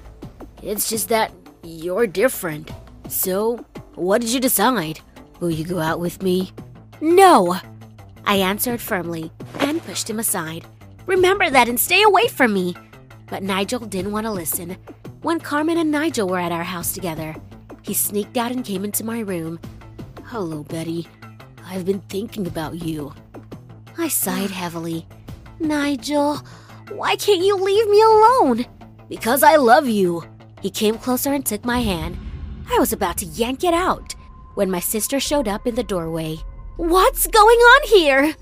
It's 0.63 0.89
just 0.89 1.09
that 1.09 1.33
you're 1.63 2.07
different. 2.07 2.71
So, 3.09 3.65
what 3.95 4.21
did 4.21 4.33
you 4.33 4.41
decide? 4.41 5.01
Will 5.41 5.51
you 5.51 5.65
go 5.65 5.81
out 5.81 6.01
with 6.01 6.23
me? 6.23 6.53
No! 7.01 7.57
I 8.25 8.37
answered 8.37 8.81
firmly 8.81 9.31
and 9.59 9.83
pushed 9.85 10.09
him 10.09 10.19
aside. 10.19 10.65
Remember 11.07 11.51
that 11.51 11.69
and 11.69 11.79
stay 11.79 12.03
away 12.03 12.29
from 12.29 12.55
me! 12.55 12.75
But 13.27 13.43
Nigel 13.43 13.81
didn't 13.81 14.13
want 14.13 14.27
to 14.27 14.33
listen. 14.33 14.77
When 15.23 15.41
Carmen 15.41 15.79
and 15.79 15.91
Nigel 15.91 16.29
were 16.29 16.39
at 16.39 16.53
our 16.53 16.65
house 16.65 16.93
together, 16.93 17.35
he 17.83 17.95
sneaked 17.95 18.37
out 18.37 18.53
and 18.53 18.65
came 18.65 18.85
into 18.85 19.05
my 19.05 19.21
room. 19.21 19.59
Hello, 20.25 20.63
Betty. 20.63 21.07
I've 21.67 21.85
been 21.85 22.01
thinking 22.01 22.47
about 22.47 22.83
you. 22.83 23.13
I 23.99 24.09
sighed 24.09 24.51
heavily. 24.63 25.07
Nigel, 25.59 26.37
why 26.91 27.17
can't 27.17 27.45
you 27.45 27.57
leave 27.57 27.89
me 27.89 28.01
alone? 28.03 28.67
Because 29.09 29.43
I 29.43 29.57
love 29.57 29.89
you. 29.89 30.25
He 30.63 30.71
came 30.71 30.97
closer 30.97 31.33
and 31.33 31.45
took 31.45 31.65
my 31.65 31.81
hand. 31.81 32.17
I 32.71 32.79
was 32.79 32.93
about 32.93 33.19
to 33.19 33.27
yank 33.27 33.65
it 33.65 33.75
out 33.75 34.14
when 34.55 34.71
my 34.71 34.81
sister 34.81 35.21
showed 35.21 35.49
up 35.49 35.67
in 35.67 35.75
the 35.75 35.83
doorway. 35.83 36.39
What's 36.77 37.27
going 37.27 37.59
on 37.59 37.89
here? 37.89 38.35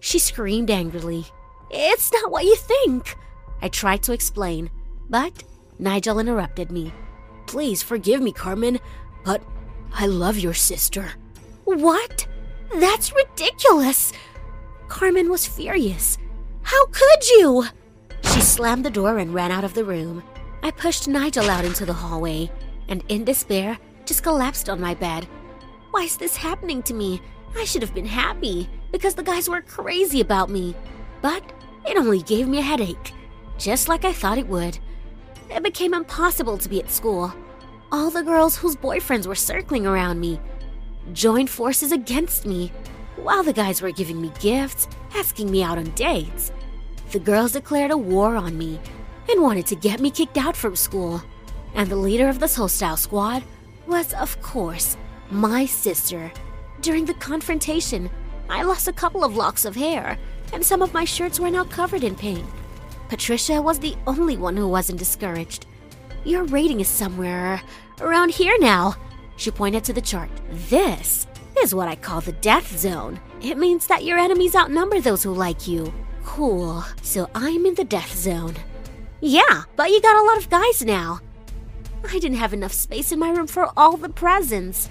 She 0.00 0.18
screamed 0.18 0.70
angrily. 0.70 1.26
It's 1.70 2.12
not 2.12 2.30
what 2.30 2.44
you 2.44 2.56
think. 2.56 3.16
I 3.62 3.68
tried 3.68 4.02
to 4.04 4.12
explain, 4.12 4.70
but 5.08 5.42
Nigel 5.78 6.18
interrupted 6.18 6.70
me. 6.70 6.92
Please 7.46 7.82
forgive 7.82 8.20
me, 8.20 8.32
Carmen, 8.32 8.78
but 9.24 9.42
I 9.92 10.06
love 10.06 10.38
your 10.38 10.54
sister. 10.54 11.12
What? 11.64 12.26
That's 12.74 13.14
ridiculous. 13.14 14.12
Carmen 14.88 15.30
was 15.30 15.46
furious. 15.46 16.18
How 16.62 16.86
could 16.86 17.28
you? 17.38 17.64
She 18.32 18.40
slammed 18.40 18.84
the 18.84 18.90
door 18.90 19.18
and 19.18 19.34
ran 19.34 19.52
out 19.52 19.64
of 19.64 19.74
the 19.74 19.84
room. 19.84 20.22
I 20.62 20.70
pushed 20.70 21.08
Nigel 21.08 21.50
out 21.50 21.64
into 21.64 21.84
the 21.84 21.92
hallway 21.92 22.50
and, 22.88 23.04
in 23.08 23.24
despair, 23.24 23.78
just 24.06 24.22
collapsed 24.22 24.68
on 24.68 24.80
my 24.80 24.94
bed. 24.94 25.26
Why 25.94 26.02
is 26.02 26.16
this 26.16 26.36
happening 26.36 26.82
to 26.82 26.92
me? 26.92 27.22
I 27.56 27.64
should 27.64 27.80
have 27.80 27.94
been 27.94 28.04
happy 28.04 28.68
because 28.90 29.14
the 29.14 29.22
guys 29.22 29.48
were 29.48 29.60
crazy 29.60 30.20
about 30.20 30.50
me. 30.50 30.74
But 31.22 31.52
it 31.86 31.96
only 31.96 32.20
gave 32.20 32.48
me 32.48 32.58
a 32.58 32.62
headache, 32.62 33.12
just 33.58 33.88
like 33.88 34.04
I 34.04 34.12
thought 34.12 34.36
it 34.36 34.48
would. 34.48 34.76
It 35.50 35.62
became 35.62 35.94
impossible 35.94 36.58
to 36.58 36.68
be 36.68 36.80
at 36.80 36.90
school. 36.90 37.32
All 37.92 38.10
the 38.10 38.24
girls 38.24 38.56
whose 38.56 38.74
boyfriends 38.74 39.28
were 39.28 39.36
circling 39.36 39.86
around 39.86 40.18
me 40.18 40.40
joined 41.12 41.48
forces 41.48 41.92
against 41.92 42.44
me, 42.44 42.72
while 43.14 43.44
the 43.44 43.52
guys 43.52 43.80
were 43.80 43.92
giving 43.92 44.20
me 44.20 44.32
gifts, 44.40 44.88
asking 45.14 45.48
me 45.48 45.62
out 45.62 45.78
on 45.78 45.84
dates. 45.90 46.50
The 47.12 47.20
girls 47.20 47.52
declared 47.52 47.92
a 47.92 47.96
war 47.96 48.34
on 48.34 48.58
me 48.58 48.80
and 49.30 49.40
wanted 49.40 49.66
to 49.66 49.76
get 49.76 50.00
me 50.00 50.10
kicked 50.10 50.38
out 50.38 50.56
from 50.56 50.74
school. 50.74 51.22
And 51.76 51.88
the 51.88 51.94
leader 51.94 52.28
of 52.28 52.40
this 52.40 52.56
hostile 52.56 52.96
squad 52.96 53.44
was, 53.86 54.12
of 54.14 54.42
course, 54.42 54.96
my 55.30 55.66
sister. 55.66 56.32
During 56.80 57.04
the 57.04 57.14
confrontation, 57.14 58.10
I 58.48 58.62
lost 58.62 58.88
a 58.88 58.92
couple 58.92 59.24
of 59.24 59.36
locks 59.36 59.64
of 59.64 59.74
hair, 59.74 60.18
and 60.52 60.64
some 60.64 60.82
of 60.82 60.94
my 60.94 61.04
shirts 61.04 61.40
were 61.40 61.50
now 61.50 61.64
covered 61.64 62.04
in 62.04 62.14
paint. 62.14 62.46
Patricia 63.08 63.60
was 63.60 63.78
the 63.78 63.96
only 64.06 64.36
one 64.36 64.56
who 64.56 64.68
wasn't 64.68 64.98
discouraged. 64.98 65.66
Your 66.24 66.44
rating 66.44 66.80
is 66.80 66.88
somewhere 66.88 67.60
around 68.00 68.30
here 68.30 68.56
now. 68.60 68.96
She 69.36 69.50
pointed 69.50 69.84
to 69.84 69.92
the 69.92 70.00
chart. 70.00 70.30
This 70.68 71.26
is 71.62 71.74
what 71.74 71.88
I 71.88 71.96
call 71.96 72.20
the 72.20 72.32
death 72.32 72.78
zone. 72.78 73.20
It 73.42 73.58
means 73.58 73.86
that 73.86 74.04
your 74.04 74.18
enemies 74.18 74.56
outnumber 74.56 75.00
those 75.00 75.22
who 75.22 75.32
like 75.32 75.66
you. 75.66 75.92
Cool. 76.24 76.84
So 77.02 77.28
I'm 77.34 77.66
in 77.66 77.74
the 77.74 77.84
death 77.84 78.14
zone. 78.14 78.54
Yeah, 79.20 79.64
but 79.76 79.90
you 79.90 80.00
got 80.00 80.16
a 80.16 80.26
lot 80.26 80.38
of 80.38 80.50
guys 80.50 80.84
now. 80.84 81.20
I 82.08 82.18
didn't 82.18 82.38
have 82.38 82.52
enough 82.52 82.72
space 82.72 83.12
in 83.12 83.18
my 83.18 83.30
room 83.30 83.46
for 83.46 83.70
all 83.76 83.96
the 83.96 84.08
presents. 84.08 84.88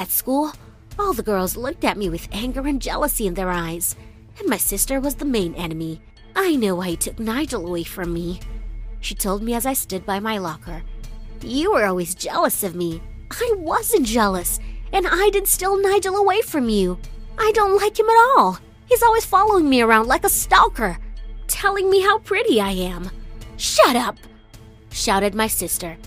At 0.00 0.10
school, 0.10 0.50
all 0.98 1.12
the 1.12 1.22
girls 1.22 1.58
looked 1.58 1.84
at 1.84 1.98
me 1.98 2.08
with 2.08 2.26
anger 2.32 2.66
and 2.66 2.80
jealousy 2.80 3.26
in 3.26 3.34
their 3.34 3.50
eyes, 3.50 3.96
and 4.38 4.48
my 4.48 4.56
sister 4.56 4.98
was 4.98 5.16
the 5.16 5.26
main 5.26 5.54
enemy. 5.56 6.00
I 6.34 6.56
know 6.56 6.76
why 6.76 6.86
you 6.88 6.96
took 6.96 7.18
Nigel 7.18 7.66
away 7.66 7.84
from 7.84 8.14
me. 8.14 8.40
She 9.00 9.14
told 9.14 9.42
me 9.42 9.52
as 9.52 9.66
I 9.66 9.74
stood 9.74 10.06
by 10.06 10.18
my 10.18 10.38
locker. 10.38 10.82
You 11.42 11.72
were 11.72 11.84
always 11.84 12.14
jealous 12.14 12.62
of 12.62 12.74
me. 12.74 13.02
I 13.30 13.52
wasn't 13.58 14.06
jealous, 14.06 14.58
and 14.90 15.06
I 15.06 15.28
didn't 15.28 15.48
steal 15.48 15.76
Nigel 15.76 16.16
away 16.16 16.40
from 16.40 16.70
you. 16.70 16.98
I 17.36 17.52
don't 17.52 17.76
like 17.76 17.98
him 18.00 18.08
at 18.08 18.38
all. 18.38 18.58
He's 18.86 19.02
always 19.02 19.26
following 19.26 19.68
me 19.68 19.82
around 19.82 20.08
like 20.08 20.24
a 20.24 20.30
stalker, 20.30 20.96
telling 21.46 21.90
me 21.90 22.00
how 22.00 22.20
pretty 22.20 22.58
I 22.58 22.70
am. 22.70 23.10
Shut 23.58 23.96
up! 23.96 24.16
shouted 24.92 25.34
my 25.34 25.46
sister. 25.46 25.98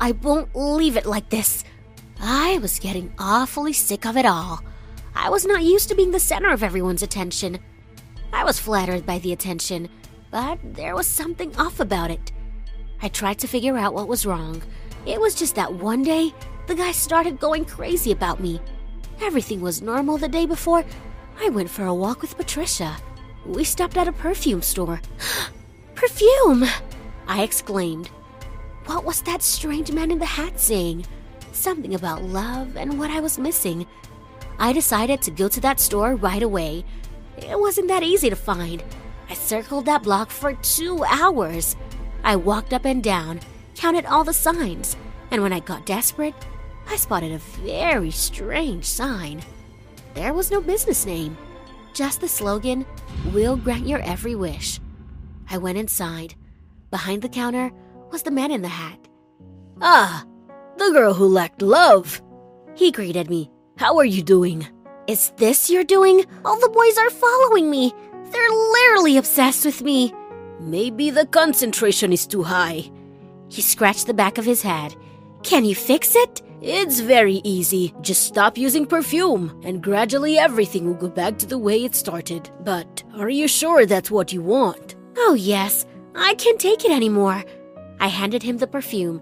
I 0.00 0.12
won't 0.12 0.54
leave 0.54 0.96
it 0.96 1.04
like 1.04 1.30
this. 1.30 1.64
I 2.20 2.58
was 2.58 2.78
getting 2.78 3.12
awfully 3.18 3.72
sick 3.72 4.04
of 4.04 4.16
it 4.16 4.26
all. 4.26 4.62
I 5.14 5.30
was 5.30 5.46
not 5.46 5.62
used 5.62 5.88
to 5.88 5.94
being 5.94 6.10
the 6.10 6.20
center 6.20 6.50
of 6.50 6.62
everyone's 6.62 7.02
attention. 7.02 7.58
I 8.32 8.44
was 8.44 8.60
flattered 8.60 9.06
by 9.06 9.18
the 9.18 9.32
attention, 9.32 9.88
but 10.30 10.58
there 10.62 10.94
was 10.94 11.06
something 11.06 11.56
off 11.56 11.80
about 11.80 12.10
it. 12.10 12.32
I 13.02 13.08
tried 13.08 13.38
to 13.38 13.48
figure 13.48 13.76
out 13.76 13.94
what 13.94 14.08
was 14.08 14.26
wrong. 14.26 14.62
It 15.06 15.20
was 15.20 15.34
just 15.34 15.54
that 15.54 15.72
one 15.72 16.02
day, 16.02 16.34
the 16.66 16.74
guy 16.74 16.92
started 16.92 17.40
going 17.40 17.64
crazy 17.64 18.12
about 18.12 18.38
me. 18.38 18.60
Everything 19.22 19.62
was 19.62 19.82
normal 19.82 20.18
the 20.18 20.28
day 20.28 20.44
before. 20.44 20.84
I 21.40 21.48
went 21.48 21.70
for 21.70 21.86
a 21.86 21.94
walk 21.94 22.20
with 22.20 22.36
Patricia. 22.36 22.96
We 23.46 23.64
stopped 23.64 23.96
at 23.96 24.08
a 24.08 24.12
perfume 24.12 24.60
store. 24.62 25.00
perfume! 25.94 26.66
I 27.26 27.42
exclaimed. 27.42 28.08
What 28.86 29.04
was 29.04 29.22
that 29.22 29.42
strange 29.42 29.90
man 29.90 30.10
in 30.10 30.18
the 30.18 30.26
hat 30.26 30.60
saying? 30.60 31.06
Something 31.60 31.94
about 31.94 32.22
love 32.22 32.74
and 32.78 32.98
what 32.98 33.10
I 33.10 33.20
was 33.20 33.38
missing. 33.38 33.86
I 34.58 34.72
decided 34.72 35.20
to 35.20 35.30
go 35.30 35.46
to 35.46 35.60
that 35.60 35.78
store 35.78 36.14
right 36.14 36.42
away. 36.42 36.86
It 37.36 37.60
wasn't 37.60 37.88
that 37.88 38.02
easy 38.02 38.30
to 38.30 38.34
find. 38.34 38.82
I 39.28 39.34
circled 39.34 39.84
that 39.84 40.02
block 40.02 40.30
for 40.30 40.54
two 40.54 41.04
hours. 41.04 41.76
I 42.24 42.36
walked 42.36 42.72
up 42.72 42.86
and 42.86 43.04
down, 43.04 43.40
counted 43.74 44.06
all 44.06 44.24
the 44.24 44.32
signs, 44.32 44.96
and 45.30 45.42
when 45.42 45.52
I 45.52 45.60
got 45.60 45.84
desperate, 45.84 46.34
I 46.88 46.96
spotted 46.96 47.32
a 47.32 47.38
very 47.38 48.10
strange 48.10 48.86
sign. 48.86 49.42
There 50.14 50.32
was 50.32 50.50
no 50.50 50.62
business 50.62 51.04
name, 51.04 51.36
just 51.92 52.22
the 52.22 52.28
slogan, 52.28 52.86
We'll 53.34 53.58
grant 53.58 53.86
your 53.86 54.00
every 54.00 54.34
wish. 54.34 54.80
I 55.50 55.58
went 55.58 55.76
inside. 55.76 56.36
Behind 56.90 57.20
the 57.20 57.28
counter 57.28 57.70
was 58.10 58.22
the 58.22 58.30
man 58.30 58.50
in 58.50 58.62
the 58.62 58.68
hat. 58.68 58.98
Ah, 59.82 60.24
the 60.80 60.92
girl 60.92 61.12
who 61.12 61.26
lacked 61.26 61.60
love. 61.60 62.22
He 62.74 62.90
greeted 62.90 63.28
me. 63.28 63.50
How 63.76 63.98
are 63.98 64.04
you 64.06 64.22
doing? 64.22 64.66
Is 65.06 65.30
this 65.36 65.68
your 65.68 65.84
doing? 65.84 66.24
All 66.42 66.58
the 66.58 66.70
boys 66.70 66.96
are 66.96 67.10
following 67.10 67.70
me. 67.70 67.92
They're 68.30 68.50
literally 68.50 69.18
obsessed 69.18 69.66
with 69.66 69.82
me. 69.82 70.14
Maybe 70.58 71.10
the 71.10 71.26
concentration 71.26 72.14
is 72.14 72.26
too 72.26 72.42
high. 72.42 72.90
He 73.48 73.60
scratched 73.60 74.06
the 74.06 74.14
back 74.14 74.38
of 74.38 74.46
his 74.46 74.62
head. 74.62 74.96
Can 75.42 75.66
you 75.66 75.74
fix 75.74 76.16
it? 76.16 76.40
It's 76.62 77.00
very 77.00 77.42
easy. 77.44 77.94
Just 78.00 78.24
stop 78.24 78.56
using 78.56 78.86
perfume, 78.86 79.60
and 79.62 79.82
gradually 79.82 80.38
everything 80.38 80.86
will 80.86 80.94
go 80.94 81.08
back 81.08 81.36
to 81.38 81.46
the 81.46 81.58
way 81.58 81.84
it 81.84 81.94
started. 81.94 82.50
But 82.64 83.02
are 83.16 83.30
you 83.30 83.48
sure 83.48 83.84
that's 83.84 84.10
what 84.10 84.32
you 84.32 84.40
want? 84.40 84.96
Oh, 85.18 85.34
yes. 85.34 85.84
I 86.14 86.34
can't 86.34 86.60
take 86.60 86.86
it 86.86 86.90
anymore. 86.90 87.44
I 87.98 88.08
handed 88.08 88.42
him 88.42 88.56
the 88.56 88.66
perfume. 88.66 89.20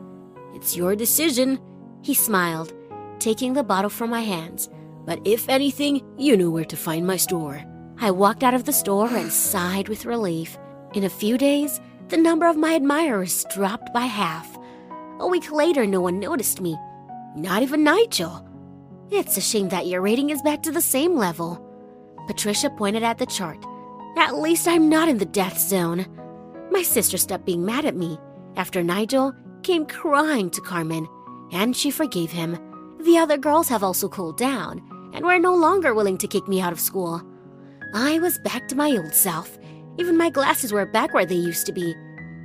It's 0.59 0.77
your 0.77 0.97
decision. 0.97 1.61
He 2.03 2.15
smiled. 2.15 2.73
taking 3.21 3.53
the 3.53 3.63
bottle 3.63 3.91
from 3.91 4.11
my 4.11 4.23
hands. 4.23 4.69
But 5.07 5.21
if 5.25 5.49
anything, 5.49 6.03
you 6.17 6.37
knew 6.37 6.51
where 6.51 6.65
to 6.65 6.77
find 6.77 7.07
my 7.07 7.17
store. 7.17 7.63
I 8.01 8.11
walked 8.11 8.43
out 8.43 8.55
of 8.55 8.65
the 8.65 8.73
store 8.73 9.09
and 9.09 9.33
sighed 9.33 9.89
with 9.89 10.05
relief. 10.05 10.59
In 10.95 11.05
a 11.05 11.09
few 11.21 11.39
days, 11.39 11.81
the 12.09 12.17
number 12.17 12.47
of 12.47 12.57
my 12.57 12.73
admirers 12.75 13.45
dropped 13.55 13.93
by 13.93 14.07
half. 14.07 14.59
A 15.21 15.29
week 15.29 15.53
later, 15.53 15.87
no 15.87 16.01
one 16.01 16.19
noticed 16.19 16.61
me. 16.61 16.77
Not 17.37 17.63
even 17.63 17.85
Nigel. 17.85 18.45
It's 19.11 19.37
a 19.37 19.41
shame 19.41 19.69
that 19.69 19.87
your 19.87 20.01
rating 20.01 20.31
is 20.31 20.43
back 20.43 20.63
to 20.65 20.73
the 20.73 20.81
same 20.81 21.17
level. 21.17 21.65
Patricia 22.27 22.71
pointed 22.71 23.05
at 23.05 23.19
the 23.19 23.27
chart. 23.27 23.65
At 24.17 24.39
least 24.39 24.67
I'm 24.67 24.89
not 24.89 25.09
in 25.09 25.19
the 25.19 25.25
death 25.25 25.59
zone. 25.59 26.07
My 26.73 26.83
sister 26.83 27.17
stopped 27.17 27.47
being 27.47 27.65
mad 27.65 27.85
at 27.85 27.97
me 27.97 28.19
after 28.57 28.83
Nigel 28.83 29.35
came 29.69 29.85
crying 29.85 30.49
to 30.49 30.63
Carmen, 30.63 31.07
and 31.53 31.77
she 31.77 31.91
forgave 31.91 32.31
him. 32.31 32.59
The 33.01 33.19
other 33.19 33.37
girls 33.37 33.69
have 33.69 33.85
also 33.85 34.09
cooled 34.09 34.39
down 34.39 34.81
and 35.13 35.23
were 35.23 35.39
no 35.39 35.55
longer 35.55 35.93
willing 35.93 36.17
to 36.19 36.27
kick 36.27 36.49
me 36.49 36.59
out 36.59 36.73
of 36.73 36.81
school. 36.81 37.23
I 37.93 38.19
was 38.19 38.39
back 38.39 38.67
to 38.69 38.77
my 38.77 38.93
old 38.93 39.13
self. 39.13 39.59
Even 39.99 40.17
my 40.17 40.31
glasses 40.31 40.73
were 40.73 40.87
back 40.87 41.13
where 41.13 41.27
they 41.27 41.35
used 41.35 41.67
to 41.67 41.73
be. 41.73 41.95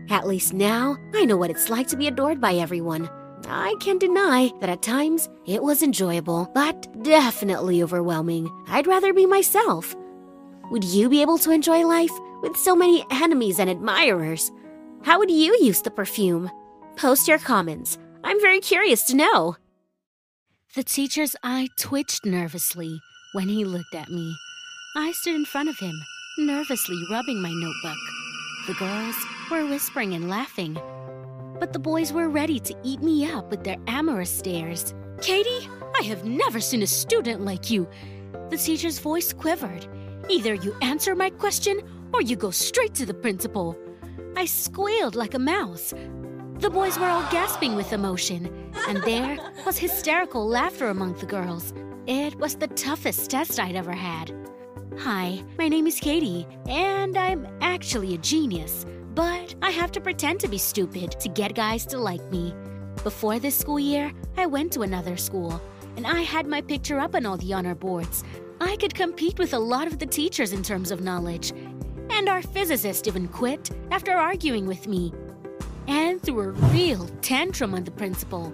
At 0.09 0.27
least 0.27 0.53
now, 0.53 0.97
I 1.13 1.23
know 1.23 1.37
what 1.37 1.49
it's 1.49 1.69
like 1.69 1.87
to 1.87 1.95
be 1.95 2.07
adored 2.07 2.41
by 2.41 2.55
everyone. 2.55 3.09
I 3.47 3.73
can't 3.79 4.01
deny 4.01 4.51
that 4.59 4.69
at 4.69 4.81
times 4.81 5.29
it 5.45 5.63
was 5.63 5.81
enjoyable, 5.81 6.51
but 6.53 7.03
definitely 7.03 7.81
overwhelming. 7.81 8.49
I'd 8.67 8.85
rather 8.85 9.13
be 9.13 9.25
myself. 9.25 9.95
Would 10.71 10.83
you 10.83 11.07
be 11.07 11.21
able 11.21 11.37
to 11.37 11.51
enjoy 11.51 11.87
life 11.87 12.11
with 12.41 12.57
so 12.57 12.75
many 12.75 13.05
enemies 13.11 13.59
and 13.59 13.69
admirers? 13.69 14.51
How 15.03 15.19
would 15.19 15.31
you 15.31 15.57
use 15.61 15.81
the 15.81 15.91
perfume? 15.91 16.51
Post 16.95 17.27
your 17.27 17.39
comments. 17.39 17.97
I'm 18.23 18.39
very 18.39 18.59
curious 18.59 19.03
to 19.05 19.15
know. 19.15 19.57
The 20.75 20.83
teacher's 20.83 21.35
eye 21.43 21.67
twitched 21.77 22.25
nervously 22.25 22.99
when 23.33 23.49
he 23.49 23.65
looked 23.65 23.95
at 23.95 24.09
me. 24.09 24.35
I 24.95 25.11
stood 25.11 25.35
in 25.35 25.45
front 25.45 25.69
of 25.69 25.79
him, 25.79 25.93
nervously 26.37 26.97
rubbing 27.09 27.41
my 27.41 27.51
notebook. 27.51 27.97
The 28.67 28.75
girls 28.75 29.15
were 29.51 29.65
whispering 29.65 30.13
and 30.13 30.29
laughing, 30.29 30.75
but 31.59 31.73
the 31.73 31.79
boys 31.79 32.13
were 32.13 32.29
ready 32.29 32.59
to 32.59 32.75
eat 32.83 33.01
me 33.01 33.29
up 33.29 33.49
with 33.49 33.63
their 33.63 33.77
amorous 33.87 34.31
stares. 34.31 34.93
Katie, 35.19 35.67
I 35.99 36.03
have 36.03 36.25
never 36.25 36.59
seen 36.59 36.83
a 36.83 36.87
student 36.87 37.43
like 37.43 37.71
you. 37.71 37.87
The 38.49 38.57
teacher's 38.57 38.99
voice 38.99 39.33
quivered. 39.33 39.87
Either 40.29 40.53
you 40.53 40.75
answer 40.81 41.15
my 41.15 41.31
question 41.31 41.81
or 42.13 42.21
you 42.21 42.35
go 42.35 42.51
straight 42.51 42.93
to 42.95 43.05
the 43.05 43.13
principal. 43.15 43.75
I 44.37 44.45
squealed 44.45 45.15
like 45.15 45.33
a 45.33 45.39
mouse. 45.39 45.93
The 46.63 46.69
boys 46.69 46.97
were 46.97 47.07
all 47.07 47.29
gasping 47.29 47.75
with 47.75 47.91
emotion, 47.91 48.71
and 48.87 49.03
there 49.03 49.37
was 49.65 49.77
hysterical 49.77 50.47
laughter 50.47 50.87
among 50.87 51.15
the 51.15 51.25
girls. 51.25 51.73
It 52.07 52.35
was 52.35 52.55
the 52.55 52.67
toughest 52.67 53.29
test 53.29 53.59
I'd 53.59 53.75
ever 53.75 53.91
had. 53.91 54.33
Hi, 54.99 55.43
my 55.57 55.67
name 55.67 55.87
is 55.87 55.99
Katie, 55.99 56.47
and 56.69 57.17
I'm 57.17 57.45
actually 57.59 58.13
a 58.13 58.17
genius, 58.17 58.85
but 59.13 59.53
I 59.61 59.71
have 59.71 59.91
to 59.91 59.99
pretend 59.99 60.39
to 60.39 60.47
be 60.47 60.57
stupid 60.57 61.19
to 61.19 61.27
get 61.27 61.53
guys 61.53 61.85
to 61.87 61.97
like 61.97 62.23
me. 62.31 62.55
Before 63.03 63.39
this 63.39 63.57
school 63.57 63.77
year, 63.77 64.13
I 64.37 64.45
went 64.45 64.71
to 64.71 64.83
another 64.83 65.17
school, 65.17 65.61
and 65.97 66.07
I 66.07 66.21
had 66.21 66.47
my 66.47 66.61
picture 66.61 66.97
up 66.97 67.13
on 67.13 67.25
all 67.25 67.35
the 67.35 67.51
honor 67.51 67.75
boards. 67.75 68.23
I 68.61 68.77
could 68.77 68.95
compete 68.95 69.37
with 69.37 69.53
a 69.53 69.59
lot 69.59 69.87
of 69.87 69.99
the 69.99 70.05
teachers 70.05 70.53
in 70.53 70.63
terms 70.63 70.91
of 70.91 71.01
knowledge, 71.01 71.51
and 72.09 72.29
our 72.29 72.41
physicist 72.41 73.05
even 73.05 73.27
quit 73.27 73.69
after 73.91 74.13
arguing 74.13 74.65
with 74.65 74.87
me 74.87 75.11
and 75.87 76.21
threw 76.21 76.39
a 76.39 76.49
real 76.71 77.07
tantrum 77.21 77.73
on 77.73 77.83
the 77.83 77.91
principal. 77.91 78.53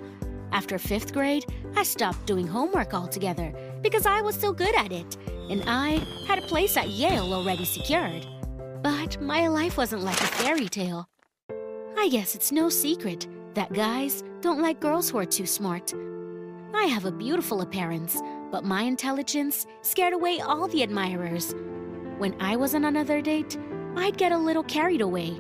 After 0.52 0.80
fifth 0.80 1.14
grade, 1.14 1.46
I 1.76 1.84
stopped 1.84 2.26
doing 2.26 2.48
homework 2.48 2.94
altogether 2.94 3.54
because 3.82 4.06
I 4.06 4.22
was 4.22 4.36
so 4.36 4.52
good 4.52 4.76
at 4.76 4.92
it, 4.92 5.18
and 5.50 5.64
I 5.68 6.02
had 6.28 6.40
a 6.40 6.48
place 6.48 6.76
at 6.78 6.90
Yale 6.90 7.34
already 7.34 7.66
secured. 7.66 8.26
But 8.82 9.22
my 9.22 9.48
life 9.48 9.78
wasn't 9.78 10.04
like 10.04 10.20
a 10.20 10.28
fairy 10.28 10.68
tale. 10.68 11.08
I 11.98 12.10
guess 12.10 12.34
it's 12.34 12.52
no 12.52 12.70
secret 12.70 13.28
that 13.54 13.74
guys 13.74 14.24
don't 14.42 14.62
like 14.62 14.80
girls 14.80 15.10
who 15.10 15.18
are 15.18 15.26
too 15.26 15.46
smart. 15.46 15.94
I 16.74 16.86
have 16.86 17.06
a 17.06 17.12
beautiful 17.12 17.62
appearance, 17.62 18.22
but 18.52 18.64
my 18.64 18.84
intelligence 18.84 19.68
scared 19.82 20.14
away 20.14 20.40
all 20.40 20.68
the 20.68 20.84
admirers. 20.84 21.54
When 22.18 22.36
I 22.40 22.56
was 22.56 22.74
on 22.74 22.86
another 22.86 23.22
date, 23.22 23.58
I'd 23.96 24.18
get 24.18 24.32
a 24.32 24.38
little 24.38 24.64
carried 24.64 25.02
away, 25.02 25.40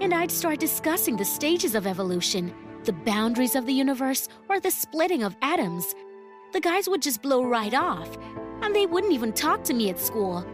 and 0.00 0.14
I'd 0.14 0.30
start 0.30 0.60
discussing 0.60 1.16
the 1.16 1.24
stages 1.24 1.74
of 1.74 1.86
evolution, 1.86 2.54
the 2.84 2.92
boundaries 2.92 3.54
of 3.54 3.66
the 3.66 3.72
universe, 3.72 4.28
or 4.48 4.60
the 4.60 4.70
splitting 4.70 5.22
of 5.22 5.36
atoms. 5.42 5.94
The 6.52 6.60
guys 6.60 6.88
would 6.88 7.02
just 7.02 7.20
blow 7.20 7.44
right 7.44 7.74
off, 7.74 8.16
and 8.62 8.74
they 8.74 8.86
wouldn't 8.86 9.12
even 9.12 9.32
talk 9.32 9.64
to 9.64 9.74
me 9.74 9.90
at 9.90 9.98
school. 9.98 10.46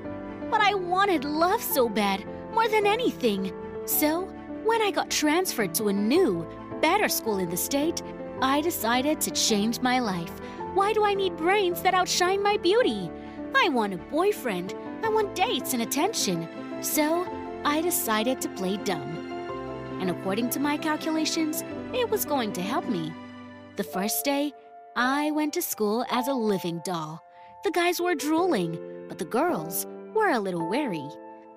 But 0.51 0.61
I 0.61 0.75
wanted 0.75 1.25
love 1.25 1.63
so 1.63 1.89
bad, 1.89 2.25
more 2.53 2.69
than 2.69 2.87
anything. 2.87 3.53
So, 3.85 4.23
when 4.65 4.81
I 4.81 4.91
got 4.91 5.11
transferred 5.11 5.75
to 5.75 5.89
a 5.89 5.93
new, 5.93 6.47
better 6.81 7.09
school 7.09 7.39
in 7.39 7.51
the 7.51 7.57
state, 7.57 8.03
I 8.41 8.61
decided 8.61 9.21
to 9.23 9.31
change 9.31 9.81
my 9.81 9.99
life. 9.99 10.41
Why 10.73 10.93
do 10.93 11.05
I 11.05 11.15
need 11.15 11.37
brains 11.37 11.83
that 11.83 11.95
outshine 11.95 12.43
my 12.43 12.57
beauty? 12.57 13.11
I 13.55 13.69
want 13.69 13.95
a 13.95 13.99
boyfriend. 13.99 14.75
I 15.03 15.09
want 15.11 15.35
dates 15.35 15.75
and 15.75 15.83
attention. 15.83 16.49
So, 16.81 17.27
I 17.65 17.81
decided 17.81 18.41
to 18.41 18.49
play 18.51 18.79
dumb. 18.79 19.14
And 20.01 20.11
according 20.11 20.51
to 20.51 20.61
my 20.61 20.77
calculations, 20.77 21.63
it 21.93 22.09
was 22.09 22.25
going 22.25 22.53
to 22.55 22.63
help 22.63 22.89
me. 22.89 23.13
The 23.77 23.85
first 23.85 24.25
day, 24.25 24.53
I 24.97 25.31
went 25.33 25.55
to 25.55 25.63
school 25.63 26.05
as 26.11 26.29
a 26.29 26.35
living 26.35 26.81
doll. 26.85 27.23
The 27.65 27.71
guys 27.71 28.01
were 28.01 28.15
drooling, 28.15 28.79
but 29.09 29.19
the 29.19 29.25
girls 29.25 29.87
were 30.15 30.31
a 30.31 30.39
little 30.39 30.69
wary. 30.69 31.09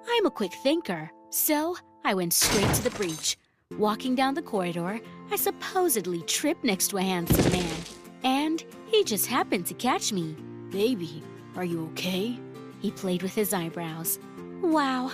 I'm 0.10 0.26
a 0.26 0.32
quick 0.32 0.54
thinker, 0.64 1.12
so 1.30 1.76
I 2.04 2.14
went 2.14 2.34
straight 2.34 2.74
to 2.76 2.84
the 2.84 2.90
breach. 2.92 3.38
Walking 3.78 4.16
down 4.16 4.34
the 4.34 4.42
corridor, 4.42 5.00
I 5.30 5.36
supposedly 5.36 6.22
tripped 6.22 6.64
next 6.64 6.88
to 6.90 6.98
a 6.98 7.02
handsome 7.02 7.52
man, 7.52 7.76
and 8.24 8.64
he 8.88 9.04
just 9.04 9.26
happened 9.26 9.66
to 9.68 9.74
catch 9.74 10.14
me. 10.14 10.36
Baby, 10.72 11.22
are 11.56 11.66
you 11.66 11.86
okay? 11.92 12.40
He 12.82 12.92
played 12.92 13.22
with 13.22 13.36
his 13.36 13.54
eyebrows. 13.54 14.20
Wow, 14.62 15.12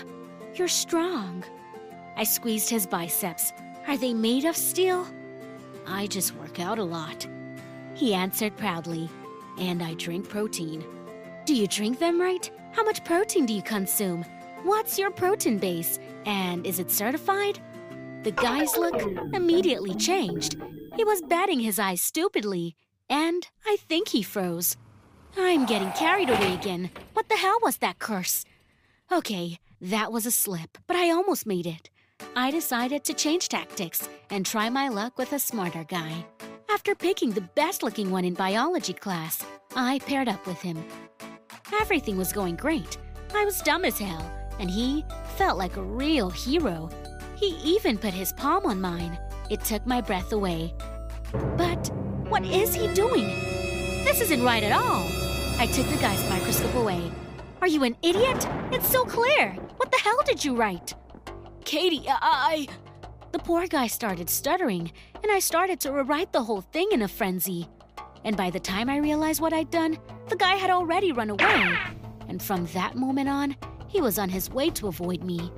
you're 0.55 0.67
strong. 0.67 1.43
I 2.15 2.23
squeezed 2.23 2.69
his 2.69 2.85
biceps. 2.85 3.53
Are 3.87 3.97
they 3.97 4.13
made 4.13 4.45
of 4.45 4.55
steel? 4.55 5.07
I 5.85 6.07
just 6.07 6.35
work 6.35 6.59
out 6.59 6.79
a 6.79 6.83
lot. 6.83 7.27
He 7.95 8.13
answered 8.13 8.55
proudly. 8.57 9.09
And 9.59 9.83
I 9.83 9.93
drink 9.93 10.29
protein. 10.29 10.83
Do 11.45 11.53
you 11.53 11.67
drink 11.67 11.99
them 11.99 12.19
right? 12.19 12.49
How 12.71 12.83
much 12.83 13.03
protein 13.03 13.45
do 13.45 13.53
you 13.53 13.61
consume? 13.61 14.25
What's 14.63 14.97
your 14.97 15.11
protein 15.11 15.59
base? 15.59 15.99
And 16.25 16.65
is 16.65 16.79
it 16.79 16.89
certified? 16.89 17.59
The 18.23 18.31
guy's 18.31 18.75
look 18.77 19.01
immediately 19.33 19.93
changed. 19.93 20.55
He 20.95 21.03
was 21.03 21.21
batting 21.21 21.59
his 21.59 21.77
eyes 21.77 22.01
stupidly, 22.01 22.75
and 23.09 23.47
I 23.65 23.75
think 23.87 24.07
he 24.07 24.23
froze. 24.23 24.77
I'm 25.37 25.65
getting 25.65 25.91
carried 25.91 26.29
away 26.29 26.53
again. 26.53 26.89
What 27.13 27.29
the 27.29 27.35
hell 27.35 27.57
was 27.61 27.77
that 27.77 27.99
curse? 27.99 28.45
Okay, 29.11 29.59
that 29.81 30.11
was 30.11 30.25
a 30.25 30.31
slip, 30.31 30.77
but 30.87 30.95
I 30.95 31.11
almost 31.11 31.45
made 31.45 31.67
it. 31.67 31.89
I 32.35 32.51
decided 32.51 33.03
to 33.05 33.13
change 33.13 33.49
tactics 33.49 34.09
and 34.29 34.45
try 34.45 34.69
my 34.69 34.89
luck 34.89 35.17
with 35.17 35.33
a 35.33 35.39
smarter 35.39 35.83
guy. 35.83 36.25
After 36.69 36.95
picking 36.95 37.31
the 37.31 37.49
best 37.55 37.83
looking 37.83 38.09
one 38.09 38.25
in 38.25 38.33
biology 38.33 38.93
class, 38.93 39.45
I 39.75 39.99
paired 39.99 40.27
up 40.27 40.45
with 40.47 40.61
him. 40.61 40.83
Everything 41.79 42.17
was 42.17 42.33
going 42.33 42.55
great. 42.55 42.97
I 43.33 43.45
was 43.45 43.61
dumb 43.61 43.85
as 43.85 43.97
hell, 43.97 44.29
and 44.59 44.69
he 44.69 45.05
felt 45.37 45.57
like 45.57 45.77
a 45.77 45.83
real 45.83 46.29
hero. 46.29 46.89
He 47.35 47.57
even 47.63 47.97
put 47.97 48.13
his 48.13 48.33
palm 48.33 48.65
on 48.65 48.81
mine. 48.81 49.17
It 49.49 49.63
took 49.63 49.85
my 49.85 50.01
breath 50.01 50.31
away. 50.33 50.73
But 51.57 51.91
what 52.27 52.45
is 52.45 52.73
he 52.73 52.87
doing? 52.93 53.27
This 54.03 54.21
isn't 54.21 54.43
right 54.43 54.63
at 54.63 54.71
all. 54.71 55.07
I 55.59 55.67
took 55.67 55.87
the 55.87 56.01
guy's 56.01 56.27
microscope 56.29 56.75
away. 56.75 57.11
Are 57.61 57.67
you 57.67 57.83
an 57.83 57.95
idiot? 58.01 58.47
It's 58.71 58.89
so 58.89 59.05
clear. 59.05 59.51
What 59.77 59.91
the 59.91 59.99
hell 59.99 60.19
did 60.25 60.43
you 60.43 60.55
write? 60.55 60.95
Katie, 61.63 62.07
uh, 62.07 62.13
uh, 62.13 62.19
I. 62.21 62.67
The 63.31 63.39
poor 63.39 63.65
guy 63.67 63.87
started 63.87 64.29
stuttering, 64.29 64.91
and 65.21 65.31
I 65.31 65.39
started 65.39 65.79
to 65.81 65.91
rewrite 65.91 66.31
the 66.31 66.43
whole 66.43 66.61
thing 66.61 66.89
in 66.91 67.01
a 67.01 67.07
frenzy. 67.07 67.67
And 68.23 68.37
by 68.37 68.49
the 68.49 68.59
time 68.59 68.89
I 68.89 68.97
realized 68.97 69.41
what 69.41 69.53
I'd 69.53 69.71
done, 69.71 69.97
the 70.27 70.35
guy 70.35 70.55
had 70.55 70.69
already 70.69 71.11
run 71.11 71.31
away. 71.31 71.77
And 72.27 72.41
from 72.41 72.65
that 72.67 72.95
moment 72.95 73.29
on, 73.29 73.55
he 73.87 74.01
was 74.01 74.19
on 74.19 74.29
his 74.29 74.49
way 74.49 74.69
to 74.71 74.87
avoid 74.87 75.23
me. 75.23 75.51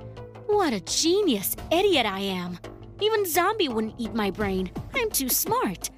What 0.46 0.72
a 0.72 0.80
genius 0.80 1.54
idiot 1.70 2.06
I 2.06 2.20
am! 2.20 2.58
Even 3.00 3.26
Zombie 3.26 3.68
wouldn't 3.68 3.94
eat 3.98 4.14
my 4.14 4.30
brain. 4.30 4.70
I'm 4.94 5.10
too 5.10 5.28
smart. 5.28 5.90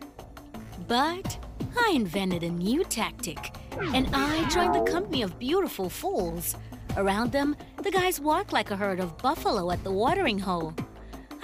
But 0.88 1.38
I 1.78 1.92
invented 1.94 2.42
a 2.42 2.50
new 2.50 2.82
tactic, 2.82 3.54
and 3.94 4.08
I 4.12 4.48
joined 4.48 4.74
the 4.74 4.90
company 4.90 5.22
of 5.22 5.38
beautiful 5.38 5.88
fools. 5.88 6.56
Around 6.98 7.30
them, 7.30 7.54
the 7.80 7.92
guys 7.92 8.20
walked 8.20 8.52
like 8.52 8.72
a 8.72 8.76
herd 8.76 8.98
of 8.98 9.16
buffalo 9.18 9.70
at 9.70 9.84
the 9.84 9.92
watering 9.92 10.40
hole. 10.40 10.74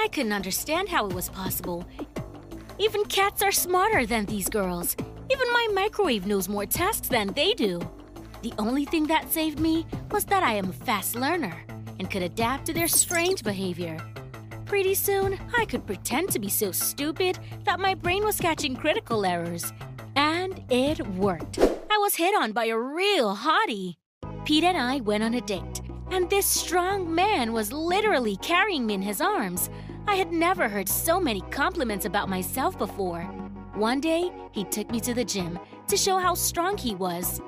I 0.00 0.08
couldn't 0.08 0.32
understand 0.32 0.88
how 0.88 1.06
it 1.06 1.14
was 1.14 1.28
possible. 1.28 1.86
Even 2.80 3.04
cats 3.04 3.40
are 3.40 3.52
smarter 3.52 4.04
than 4.04 4.24
these 4.24 4.48
girls. 4.48 4.96
Even 5.30 5.52
my 5.52 5.68
microwave 5.72 6.26
knows 6.26 6.48
more 6.48 6.66
tasks 6.66 7.06
than 7.06 7.28
they 7.34 7.54
do. 7.54 7.80
The 8.42 8.52
only 8.58 8.84
thing 8.84 9.06
that 9.06 9.32
saved 9.32 9.60
me 9.60 9.86
was 10.10 10.24
that 10.24 10.42
I 10.42 10.54
am 10.54 10.70
a 10.70 10.72
fast 10.72 11.14
learner 11.14 11.64
and 12.00 12.10
could 12.10 12.24
adapt 12.24 12.66
to 12.66 12.72
their 12.72 12.88
strange 12.88 13.44
behavior. 13.44 13.96
Pretty 14.66 14.96
soon, 14.96 15.38
I 15.56 15.66
could 15.66 15.86
pretend 15.86 16.30
to 16.30 16.40
be 16.40 16.48
so 16.48 16.72
stupid 16.72 17.38
that 17.62 17.78
my 17.78 17.94
brain 17.94 18.24
was 18.24 18.40
catching 18.40 18.74
critical 18.74 19.24
errors. 19.24 19.72
And 20.16 20.64
it 20.68 21.06
worked. 21.10 21.60
I 21.60 21.98
was 21.98 22.16
hit 22.16 22.34
on 22.34 22.50
by 22.50 22.64
a 22.64 22.76
real 22.76 23.36
hottie. 23.36 23.94
Pete 24.44 24.64
and 24.64 24.76
I 24.76 25.00
went 25.00 25.24
on 25.24 25.34
a 25.34 25.40
date, 25.40 25.80
and 26.10 26.28
this 26.28 26.44
strong 26.44 27.14
man 27.14 27.54
was 27.54 27.72
literally 27.72 28.36
carrying 28.36 28.84
me 28.84 28.92
in 28.92 29.00
his 29.00 29.22
arms. 29.22 29.70
I 30.06 30.16
had 30.16 30.32
never 30.32 30.68
heard 30.68 30.88
so 30.88 31.18
many 31.18 31.40
compliments 31.50 32.04
about 32.04 32.28
myself 32.28 32.76
before. 32.76 33.22
One 33.74 34.00
day, 34.00 34.30
he 34.52 34.64
took 34.64 34.90
me 34.90 35.00
to 35.00 35.14
the 35.14 35.24
gym 35.24 35.58
to 35.88 35.96
show 35.96 36.18
how 36.18 36.34
strong 36.34 36.76
he 36.76 36.94
was. 36.94 37.40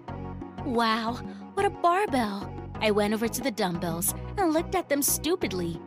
Wow, 0.65 1.21
what 1.53 1.67
a 1.67 1.71
barbell! 1.71 2.51
I 2.81 2.91
went 2.91 3.13
over 3.13 3.29
to 3.29 3.43
the 3.43 3.51
dumbbells 3.51 4.15
and 4.39 4.55
looked 4.55 4.75
at 4.75 4.89
them 4.89 5.03
stupidly. 5.03 5.79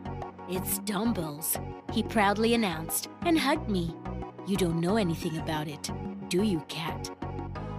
It's 0.48 0.78
dumbbells, 0.78 1.58
he 1.92 2.04
proudly 2.04 2.54
announced 2.54 3.08
and 3.22 3.36
hugged 3.36 3.68
me. 3.68 3.96
You 4.46 4.56
don't 4.56 4.80
know 4.80 4.96
anything 4.96 5.38
about 5.38 5.66
it, 5.66 5.90
do 6.28 6.44
you, 6.44 6.60
Cat? 6.68 7.10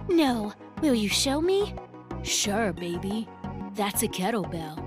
No. 0.08 0.52
Will 0.82 0.94
you 0.94 1.08
show 1.08 1.40
me? 1.40 1.74
Sure, 2.22 2.72
baby. 2.72 3.28
That's 3.74 4.02
a 4.02 4.08
kettlebell. 4.08 4.78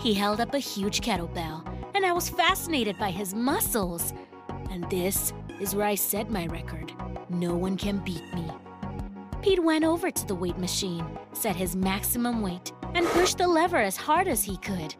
He 0.00 0.14
held 0.14 0.40
up 0.40 0.54
a 0.54 0.58
huge 0.58 1.00
kettlebell, 1.00 1.66
and 1.94 2.04
I 2.04 2.12
was 2.12 2.28
fascinated 2.28 2.98
by 2.98 3.10
his 3.10 3.34
muscles. 3.34 4.12
And 4.70 4.88
this 4.90 5.32
is 5.60 5.74
where 5.74 5.86
I 5.86 5.94
set 5.94 6.30
my 6.30 6.46
record. 6.46 6.92
No 7.28 7.54
one 7.54 7.76
can 7.76 7.98
beat 7.98 8.24
me. 8.34 8.50
Pete 9.42 9.62
went 9.62 9.84
over 9.84 10.10
to 10.10 10.26
the 10.26 10.34
weight 10.34 10.58
machine, 10.58 11.06
set 11.32 11.56
his 11.56 11.76
maximum 11.76 12.42
weight, 12.42 12.72
and 12.94 13.06
pushed 13.08 13.38
the 13.38 13.48
lever 13.48 13.78
as 13.78 13.96
hard 13.96 14.28
as 14.28 14.42
he 14.42 14.56
could. 14.58 14.94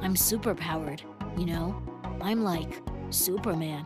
I'm 0.00 0.14
superpowered, 0.14 1.02
you 1.38 1.46
know? 1.46 1.82
I'm 2.20 2.44
like 2.44 2.80
Superman. 3.10 3.84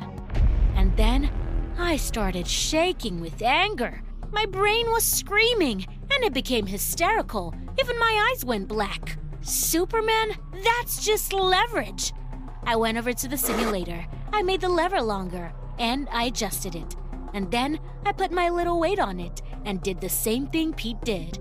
And 0.74 0.96
then 0.96 1.30
I 1.78 1.96
started 1.96 2.46
shaking 2.46 3.20
with 3.20 3.40
anger. 3.42 4.02
My 4.33 4.47
brain 4.47 4.87
was 4.91 5.05
screaming, 5.05 5.87
and 6.11 6.25
it 6.25 6.33
became 6.33 6.67
hysterical. 6.67 7.55
Even 7.81 7.99
my 7.99 8.31
eyes 8.31 8.45
went 8.45 8.69
black. 8.69 9.19
Superman? 9.41 10.31
That's 10.65 11.05
just 11.05 11.33
leverage. 11.33 12.12
I 12.65 12.77
went 12.77 12.99
over 12.99 13.12
to 13.12 13.29
the 13.29 13.39
simulator. 13.39 14.07
I 14.33 14.43
made 14.43 14.61
the 14.61 14.69
lever 14.69 15.01
longer, 15.01 15.53
and 15.79 16.09
I 16.11 16.25
adjusted 16.25 16.75
it. 16.75 16.97
And 17.33 17.51
then 17.51 17.79
I 18.05 18.12
put 18.12 18.33
my 18.33 18.49
little 18.49 18.81
weight 18.81 18.99
on 18.99 19.21
it 19.21 19.43
and 19.65 19.83
did 19.83 20.01
the 20.01 20.09
same 20.09 20.47
thing 20.49 20.73
Pete 20.73 21.01
did. 21.03 21.39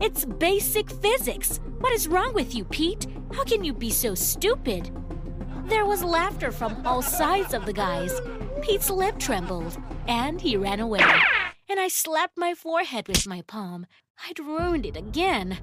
It's 0.00 0.24
basic 0.24 0.90
physics. 0.90 1.60
What 1.78 1.92
is 1.92 2.08
wrong 2.08 2.34
with 2.34 2.54
you, 2.54 2.64
Pete? 2.64 3.06
How 3.32 3.44
can 3.44 3.62
you 3.64 3.72
be 3.72 3.90
so 3.90 4.14
stupid? 4.14 4.90
There 5.66 5.86
was 5.86 6.02
laughter 6.02 6.50
from 6.50 6.86
all 6.86 7.02
sides 7.02 7.54
of 7.54 7.66
the 7.66 7.72
guys. 7.72 8.20
Pete's 8.62 8.90
lip 8.90 9.18
trembled, 9.18 9.76
and 10.08 10.40
he 10.40 10.56
ran 10.56 10.80
away. 10.80 11.04
And 11.74 11.80
I 11.80 11.88
slapped 11.88 12.38
my 12.38 12.54
forehead 12.54 13.08
with 13.08 13.26
my 13.26 13.42
palm. 13.42 13.86
I'd 14.28 14.38
ruined 14.38 14.86
it 14.86 14.96
again. 14.96 15.58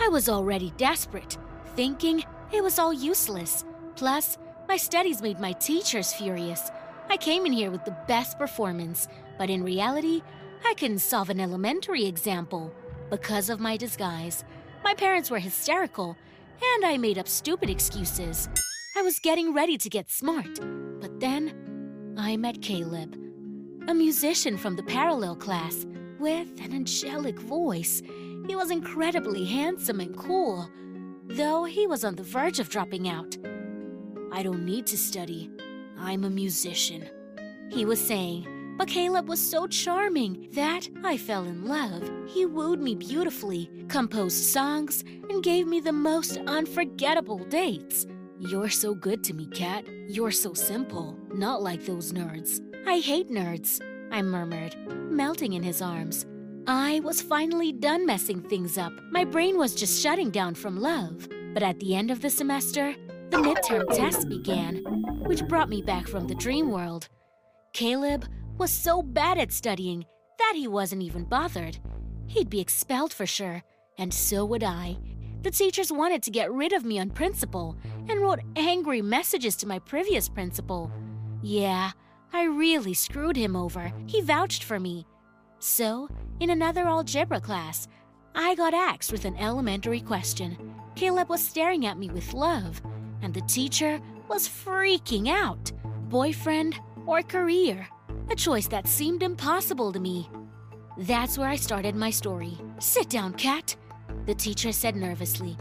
I 0.00 0.08
was 0.08 0.26
already 0.26 0.72
desperate, 0.78 1.36
thinking 1.76 2.24
it 2.50 2.62
was 2.62 2.78
all 2.78 2.94
useless. 2.94 3.66
Plus, 3.94 4.38
my 4.68 4.78
studies 4.78 5.20
made 5.20 5.38
my 5.38 5.52
teachers 5.52 6.14
furious. 6.14 6.70
I 7.10 7.18
came 7.18 7.44
in 7.44 7.52
here 7.52 7.70
with 7.70 7.84
the 7.84 7.94
best 8.08 8.38
performance, 8.38 9.06
but 9.36 9.50
in 9.50 9.62
reality, 9.62 10.22
I 10.64 10.72
couldn't 10.78 11.00
solve 11.00 11.28
an 11.28 11.40
elementary 11.40 12.06
example. 12.06 12.72
Because 13.10 13.50
of 13.50 13.60
my 13.60 13.76
disguise, 13.76 14.44
my 14.82 14.94
parents 14.94 15.30
were 15.30 15.40
hysterical, 15.40 16.16
and 16.74 16.86
I 16.86 16.96
made 16.96 17.18
up 17.18 17.28
stupid 17.28 17.68
excuses. 17.68 18.48
I 18.96 19.02
was 19.02 19.18
getting 19.18 19.52
ready 19.52 19.76
to 19.76 19.90
get 19.90 20.10
smart, 20.10 20.58
but 21.02 21.20
then 21.20 22.14
I 22.16 22.38
met 22.38 22.62
Caleb, 22.62 23.14
a 23.88 23.94
musician 23.94 24.56
from 24.56 24.76
the 24.76 24.82
parallel 24.82 25.36
class 25.36 25.86
with 26.18 26.48
an 26.60 26.72
angelic 26.72 27.38
voice. 27.38 28.02
He 28.46 28.54
was 28.54 28.70
incredibly 28.70 29.44
handsome 29.44 30.00
and 30.00 30.16
cool, 30.16 30.68
though 31.26 31.64
he 31.64 31.86
was 31.86 32.04
on 32.04 32.16
the 32.16 32.22
verge 32.22 32.60
of 32.60 32.68
dropping 32.68 33.08
out. 33.08 33.36
I 34.32 34.42
don't 34.42 34.64
need 34.64 34.86
to 34.88 34.98
study. 34.98 35.50
I'm 35.98 36.24
a 36.24 36.30
musician, 36.30 37.08
he 37.70 37.84
was 37.84 38.00
saying. 38.00 38.46
But 38.78 38.88
Caleb 38.88 39.28
was 39.28 39.40
so 39.40 39.66
charming 39.66 40.48
that 40.52 40.88
I 41.04 41.18
fell 41.18 41.44
in 41.44 41.66
love. 41.66 42.10
He 42.26 42.46
wooed 42.46 42.80
me 42.80 42.94
beautifully, 42.94 43.70
composed 43.88 44.42
songs, 44.42 45.04
and 45.28 45.42
gave 45.42 45.66
me 45.66 45.80
the 45.80 45.92
most 45.92 46.38
unforgettable 46.46 47.44
dates. 47.50 48.06
You're 48.38 48.70
so 48.70 48.94
good 48.94 49.22
to 49.24 49.34
me, 49.34 49.48
Kat. 49.48 49.84
You're 50.08 50.30
so 50.30 50.54
simple, 50.54 51.14
not 51.34 51.62
like 51.62 51.84
those 51.84 52.14
nerds. 52.14 52.62
I 52.86 52.98
hate 52.98 53.30
nerds, 53.30 53.80
I 54.10 54.22
murmured, 54.22 54.76
melting 55.10 55.52
in 55.52 55.62
his 55.62 55.82
arms. 55.82 56.26
I 56.66 57.00
was 57.00 57.22
finally 57.22 57.72
done 57.72 58.06
messing 58.06 58.42
things 58.42 58.78
up. 58.78 58.92
My 59.10 59.24
brain 59.24 59.58
was 59.58 59.74
just 59.74 60.02
shutting 60.02 60.30
down 60.30 60.54
from 60.54 60.80
love. 60.80 61.28
But 61.52 61.62
at 61.62 61.80
the 61.80 61.94
end 61.94 62.10
of 62.10 62.20
the 62.20 62.30
semester, 62.30 62.94
the 63.30 63.38
midterm 63.38 63.86
tests 63.94 64.24
began, 64.24 64.76
which 65.24 65.46
brought 65.46 65.68
me 65.68 65.82
back 65.82 66.06
from 66.06 66.26
the 66.26 66.34
dream 66.34 66.70
world. 66.70 67.08
Caleb 67.72 68.26
was 68.58 68.70
so 68.70 69.02
bad 69.02 69.38
at 69.38 69.52
studying 69.52 70.04
that 70.38 70.54
he 70.56 70.68
wasn't 70.68 71.02
even 71.02 71.24
bothered. 71.24 71.78
He'd 72.26 72.50
be 72.50 72.60
expelled 72.60 73.12
for 73.12 73.26
sure, 73.26 73.62
and 73.98 74.12
so 74.12 74.44
would 74.44 74.64
I. 74.64 74.96
The 75.42 75.50
teachers 75.50 75.90
wanted 75.90 76.22
to 76.24 76.30
get 76.30 76.52
rid 76.52 76.72
of 76.72 76.84
me 76.84 76.98
on 76.98 77.10
principle 77.10 77.76
and 78.08 78.20
wrote 78.20 78.40
angry 78.56 79.02
messages 79.02 79.56
to 79.56 79.66
my 79.66 79.78
previous 79.78 80.28
principal. 80.28 80.90
Yeah, 81.42 81.92
I 82.32 82.44
really 82.44 82.94
screwed 82.94 83.36
him 83.36 83.56
over. 83.56 83.92
He 84.06 84.20
vouched 84.20 84.64
for 84.64 84.78
me. 84.78 85.06
So, 85.58 86.08
in 86.38 86.50
another 86.50 86.86
algebra 86.86 87.40
class, 87.40 87.88
I 88.34 88.54
got 88.54 88.72
axed 88.72 89.12
with 89.12 89.24
an 89.24 89.36
elementary 89.36 90.00
question. 90.00 90.56
Caleb 90.94 91.28
was 91.28 91.42
staring 91.42 91.86
at 91.86 91.98
me 91.98 92.08
with 92.08 92.32
love, 92.32 92.80
and 93.22 93.34
the 93.34 93.40
teacher 93.42 94.00
was 94.28 94.48
freaking 94.48 95.28
out. 95.28 95.72
Boyfriend 96.08 96.78
or 97.06 97.22
career? 97.22 97.86
A 98.30 98.36
choice 98.36 98.68
that 98.68 98.86
seemed 98.86 99.22
impossible 99.22 99.92
to 99.92 100.00
me. 100.00 100.28
That's 100.98 101.36
where 101.36 101.48
I 101.48 101.56
started 101.56 101.94
my 101.94 102.10
story. 102.10 102.56
Sit 102.78 103.08
down, 103.08 103.32
Cat, 103.34 103.74
the 104.26 104.34
teacher 104.34 104.72
said 104.72 104.94
nervously. 104.94 105.56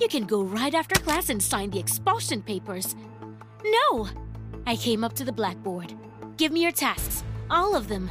You 0.00 0.08
can 0.08 0.26
go 0.26 0.42
right 0.42 0.74
after 0.74 1.00
class 1.00 1.28
and 1.28 1.42
sign 1.42 1.70
the 1.70 1.78
expulsion 1.78 2.42
papers. 2.42 2.96
No! 3.64 4.08
I 4.66 4.76
came 4.76 5.04
up 5.04 5.12
to 5.14 5.24
the 5.24 5.32
blackboard. 5.32 5.94
Give 6.38 6.52
me 6.52 6.62
your 6.62 6.70
tasks, 6.70 7.24
all 7.50 7.74
of 7.74 7.88
them. 7.88 8.08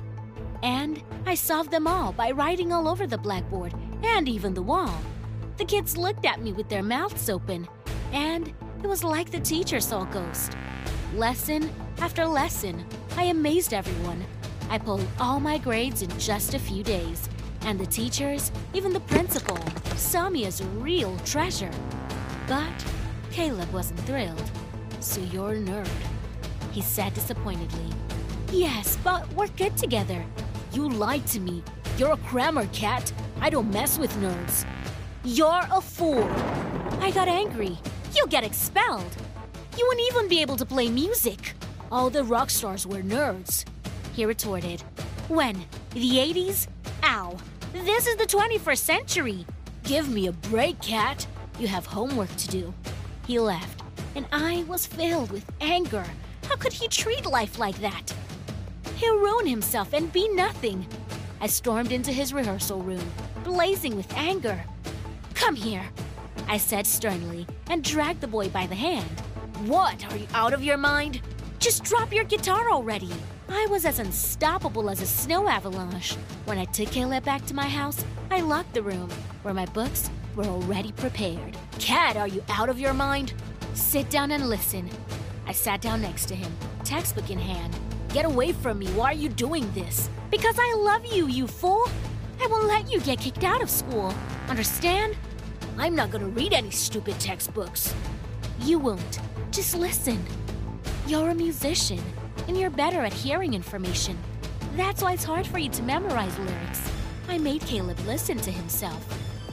And 0.62 1.02
I 1.26 1.34
solved 1.34 1.72
them 1.72 1.88
all 1.88 2.12
by 2.12 2.32
writing 2.32 2.74
all 2.74 2.90
over 2.90 3.08
the 3.08 3.18
blackboard 3.18 3.74
and 4.04 4.28
even 4.28 4.54
the 4.54 4.62
wall. 4.62 5.00
The 5.56 5.64
kids 5.64 5.96
looked 5.96 6.26
at 6.26 6.42
me 6.42 6.52
with 6.52 6.68
their 6.68 6.84
mouths 6.84 7.30
open, 7.30 7.70
and 8.12 8.54
it 8.84 8.88
was 8.88 9.02
like 9.02 9.32
the 9.32 9.40
teacher 9.40 9.80
saw 9.80 10.04
a 10.04 10.12
ghost. 10.12 10.58
Lesson 11.16 11.72
after 12.00 12.26
lesson, 12.26 12.86
I 13.16 13.24
amazed 13.24 13.74
everyone. 13.74 14.26
I 14.70 14.78
pulled 14.78 15.08
all 15.22 15.40
my 15.40 15.58
grades 15.58 16.02
in 16.02 16.10
just 16.20 16.54
a 16.54 16.60
few 16.60 16.84
days, 16.84 17.30
and 17.62 17.80
the 17.80 17.86
teachers, 17.86 18.52
even 18.74 18.92
the 18.92 19.00
principal, 19.00 19.58
saw 19.96 20.30
me 20.30 20.46
as 20.46 20.60
a 20.60 20.66
real 20.66 21.18
treasure. 21.20 21.72
But 22.46 22.86
Caleb 23.32 23.72
wasn't 23.72 24.02
thrilled. 24.02 24.52
So 25.00 25.22
you're 25.22 25.54
a 25.54 25.58
nerd, 25.58 25.88
he 26.74 26.82
said 26.82 27.14
disappointedly. 27.14 27.88
Yes, 28.52 28.98
but 29.04 29.32
we're 29.34 29.48
good 29.50 29.76
together. 29.76 30.24
You 30.72 30.88
lied 30.88 31.28
to 31.28 31.40
me. 31.40 31.64
You're 31.98 32.14
a 32.14 32.18
grammar 32.30 32.66
cat. 32.68 33.12
I 33.42 33.50
don't 33.50 33.70
mess 33.72 34.00
with 34.00 34.12
nerds. 34.14 34.66
You're 35.24 35.68
a 35.72 35.82
fool. 35.82 36.24
I 37.02 37.12
got 37.14 37.28
angry. 37.28 37.78
You'll 38.16 38.28
get 38.28 38.46
expelled. 38.46 39.16
You 39.78 39.86
wouldn't 39.88 40.08
even 40.08 40.28
be 40.30 40.42
able 40.42 40.56
to 40.56 40.66
play 40.66 40.90
music. 40.90 41.54
All 41.92 42.10
the 42.10 42.24
rock 42.24 42.50
stars 42.50 42.88
were 42.88 43.02
nerds. 43.02 43.66
He 44.14 44.26
retorted. 44.26 44.82
When? 45.28 45.56
The 45.92 46.12
80s? 46.12 46.68
Ow. 47.04 47.38
This 47.74 48.08
is 48.08 48.16
the 48.16 48.26
21st 48.26 48.78
century. 48.78 49.46
Give 49.84 50.10
me 50.10 50.28
a 50.28 50.32
break, 50.32 50.82
cat. 50.82 51.28
You 51.60 51.68
have 51.68 51.86
homework 51.86 52.34
to 52.38 52.48
do. 52.48 52.74
He 53.26 53.40
left, 53.40 53.82
and 54.16 54.26
I 54.32 54.64
was 54.68 54.86
filled 54.86 55.32
with 55.32 55.46
anger. 55.60 56.06
How 56.48 56.56
could 56.56 56.74
he 56.74 56.88
treat 56.88 57.26
life 57.26 57.60
like 57.60 57.80
that? 57.82 58.14
He'll 58.98 59.20
ruin 59.20 59.46
himself 59.46 59.94
and 59.94 60.12
be 60.12 60.28
nothing. 60.30 60.84
I 61.40 61.46
stormed 61.46 61.92
into 61.92 62.12
his 62.12 62.34
rehearsal 62.34 62.82
room, 62.82 63.12
blazing 63.44 63.96
with 63.96 64.12
anger. 64.16 64.64
Come 65.36 65.56
here, 65.56 65.86
I 66.48 66.58
said 66.58 66.88
sternly 66.88 67.46
and 67.70 67.84
dragged 67.84 68.22
the 68.22 68.28
boy 68.28 68.50
by 68.50 68.66
the 68.66 68.74
hand. 68.74 69.22
What? 69.68 70.04
Are 70.12 70.18
you 70.18 70.26
out 70.34 70.52
of 70.52 70.64
your 70.64 70.78
mind? 70.78 71.22
Just 71.60 71.84
drop 71.84 72.12
your 72.12 72.24
guitar 72.24 72.72
already. 72.72 73.12
I 73.50 73.68
was 73.70 73.86
as 73.86 74.00
unstoppable 74.00 74.90
as 74.90 75.00
a 75.00 75.06
snow 75.06 75.48
avalanche. 75.48 76.16
When 76.46 76.58
I 76.58 76.66
took 76.66 76.90
Caleb 76.90 77.24
back 77.24 77.46
to 77.46 77.54
my 77.54 77.68
house, 77.68 78.04
I 78.32 78.42
locked 78.42 78.74
the 78.74 78.82
room 78.82 79.12
where 79.44 79.54
my 79.54 79.68
books 79.68 80.10
were 80.36 80.46
already 80.46 80.92
prepared. 80.94 81.56
Cat, 81.78 82.18
are 82.18 82.28
you 82.28 82.44
out 82.50 82.68
of 82.68 82.80
your 82.80 82.96
mind? 82.96 83.36
Sit 83.76 84.10
down 84.10 84.32
and 84.32 84.50
listen. 84.50 84.90
I 85.46 85.52
sat 85.52 85.82
down 85.82 86.02
next 86.02 86.26
to 86.30 86.36
him, 86.36 86.52
textbook 86.84 87.30
in 87.30 87.38
hand. 87.38 87.76
Get 88.14 88.26
away 88.26 88.54
from 88.54 88.80
me. 88.80 88.88
Why 88.88 89.12
are 89.12 89.14
you 89.14 89.30
doing 89.30 89.70
this? 89.74 90.10
Because 90.32 90.58
I 90.58 90.76
love 90.78 91.06
you, 91.06 91.28
you 91.28 91.48
fool. 91.48 91.88
I 92.42 92.48
won't 92.48 92.68
let 92.68 92.92
you 92.92 93.00
get 93.02 93.20
kicked 93.20 93.44
out 93.44 93.62
of 93.62 93.70
school. 93.70 94.14
Understand? 94.48 95.16
I'm 95.78 95.96
not 95.96 96.12
gonna 96.12 96.28
read 96.28 96.54
any 96.54 96.72
stupid 96.72 97.20
textbooks. 97.20 97.94
You 98.62 98.80
won't. 98.80 99.20
Just 99.52 99.76
listen. 99.76 100.24
You're 101.06 101.30
a 101.30 101.36
musician, 101.36 102.02
and 102.48 102.58
you're 102.58 102.70
better 102.70 103.02
at 103.02 103.14
hearing 103.14 103.54
information. 103.54 104.18
That's 104.76 105.02
why 105.02 105.14
it's 105.14 105.24
hard 105.24 105.46
for 105.46 105.58
you 105.58 105.70
to 105.70 105.84
memorize 105.84 106.38
lyrics. 106.40 106.92
I 107.28 107.38
made 107.38 107.62
Caleb 107.62 108.00
listen 108.08 108.38
to 108.38 108.52
himself. 108.52 109.06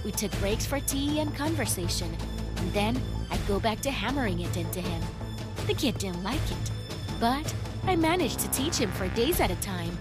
We 0.05 0.13
took 0.13 0.33
breaks 0.39 0.67
for 0.67 0.81
tea 0.81 1.21
and 1.21 1.35
conversation, 1.35 2.15
and 2.57 2.73
then 2.73 3.01
I'd 3.31 3.47
go 3.47 3.59
back 3.59 3.81
to 3.81 3.91
hammering 3.91 4.41
it 4.41 4.57
into 4.57 4.81
him. 4.81 5.03
The 5.67 5.75
kid 5.75 5.99
didn't 5.99 6.23
like 6.23 6.37
it, 6.37 6.71
but 7.19 7.55
I 7.87 7.97
managed 7.97 8.41
to 8.41 8.51
teach 8.51 8.77
him 8.77 8.91
for 8.93 9.09
days 9.09 9.41
at 9.41 9.51
a 9.51 9.57
time. 9.57 9.97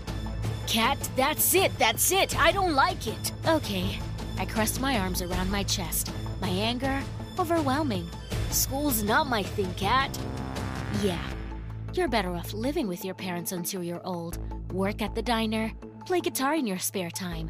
Cat, 0.67 0.97
that's 1.15 1.53
it, 1.53 1.77
that's 1.77 2.11
it, 2.11 2.39
I 2.39 2.51
don't 2.51 2.73
like 2.73 3.07
it. 3.07 3.31
Okay, 3.47 3.99
I 4.37 4.45
crossed 4.45 4.81
my 4.81 4.99
arms 4.99 5.21
around 5.21 5.51
my 5.51 5.63
chest, 5.63 6.11
my 6.41 6.49
anger 6.49 7.01
overwhelming. 7.39 8.07
School's 8.49 9.03
not 9.03 9.27
my 9.27 9.43
thing, 9.43 9.73
Cat. 9.75 10.17
Yeah, 11.01 11.23
you're 11.93 12.07
better 12.07 12.33
off 12.33 12.53
living 12.53 12.87
with 12.87 13.03
your 13.03 13.15
parents 13.15 13.51
until 13.51 13.83
you're 13.83 14.05
old, 14.05 14.37
work 14.71 15.01
at 15.01 15.15
the 15.15 15.21
diner, 15.21 15.71
play 16.05 16.21
guitar 16.21 16.55
in 16.55 16.67
your 16.67 16.79
spare 16.79 17.11
time, 17.11 17.49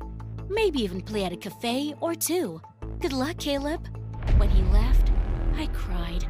maybe 0.49 0.81
even 0.81 1.01
play 1.01 1.23
at 1.25 1.33
a 1.33 1.37
cafe 1.37 1.93
or 1.99 2.15
two. 2.15 2.61
Good 2.99 3.13
luck, 3.13 3.37
Caleb. 3.37 3.87
When 4.37 4.49
he 4.49 4.63
left, 4.63 5.11
I 5.55 5.67
cried. 5.67 6.25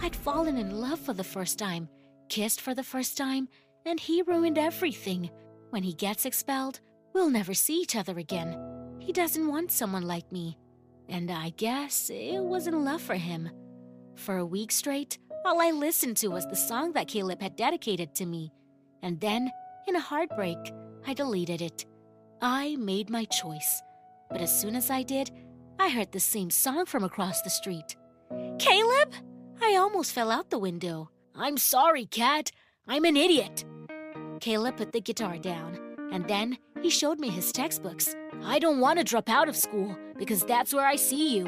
I'd 0.00 0.14
fallen 0.14 0.56
in 0.56 0.80
love 0.80 1.00
for 1.00 1.12
the 1.14 1.24
first 1.24 1.58
time, 1.58 1.88
kissed 2.28 2.60
for 2.60 2.74
the 2.74 2.82
first 2.82 3.16
time, 3.16 3.48
and 3.86 3.98
he 3.98 4.22
ruined 4.22 4.58
everything. 4.58 5.30
When 5.70 5.82
he 5.82 5.92
gets 5.92 6.24
expelled, 6.24 6.80
we'll 7.12 7.30
never 7.30 7.54
see 7.54 7.80
each 7.80 7.96
other 7.96 8.18
again. 8.18 8.58
He 8.98 9.12
doesn't 9.12 9.48
want 9.48 9.70
someone 9.70 10.06
like 10.06 10.30
me. 10.30 10.58
And 11.08 11.30
I 11.30 11.50
guess 11.50 12.10
it 12.10 12.40
wasn't 12.40 12.78
love 12.78 13.00
for 13.00 13.14
him. 13.14 13.50
For 14.16 14.36
a 14.36 14.46
week 14.46 14.72
straight, 14.72 15.18
all 15.46 15.60
I 15.60 15.70
listened 15.70 16.16
to 16.18 16.28
was 16.28 16.46
the 16.46 16.56
song 16.56 16.92
that 16.92 17.08
Caleb 17.08 17.40
had 17.40 17.56
dedicated 17.56 18.14
to 18.16 18.26
me. 18.26 18.52
And 19.02 19.20
then, 19.20 19.50
in 19.86 19.96
a 19.96 20.00
heartbreak, 20.00 20.58
I 21.06 21.14
deleted 21.14 21.62
it. 21.62 21.86
I 22.42 22.76
made 22.76 23.08
my 23.08 23.24
choice. 23.24 23.82
But 24.30 24.42
as 24.42 24.60
soon 24.60 24.76
as 24.76 24.90
I 24.90 25.02
did, 25.02 25.30
I 25.78 25.88
heard 25.88 26.12
the 26.12 26.20
same 26.20 26.50
song 26.50 26.84
from 26.84 27.04
across 27.04 27.40
the 27.42 27.50
street. 27.50 27.96
Caleb? 28.58 29.14
I 29.62 29.76
almost 29.76 30.12
fell 30.12 30.30
out 30.30 30.50
the 30.50 30.58
window. 30.58 31.10
I'm 31.40 31.56
sorry, 31.56 32.04
Cat. 32.04 32.50
I'm 32.88 33.04
an 33.04 33.16
idiot. 33.16 33.64
Caleb 34.40 34.76
put 34.76 34.90
the 34.90 35.00
guitar 35.00 35.38
down, 35.38 35.78
and 36.10 36.26
then 36.26 36.58
he 36.82 36.90
showed 36.90 37.20
me 37.20 37.28
his 37.28 37.52
textbooks. 37.52 38.12
I 38.42 38.58
don't 38.58 38.80
want 38.80 38.98
to 38.98 39.04
drop 39.04 39.28
out 39.28 39.48
of 39.48 39.56
school 39.56 39.96
because 40.18 40.42
that's 40.42 40.74
where 40.74 40.86
I 40.86 40.96
see 40.96 41.36
you. 41.36 41.46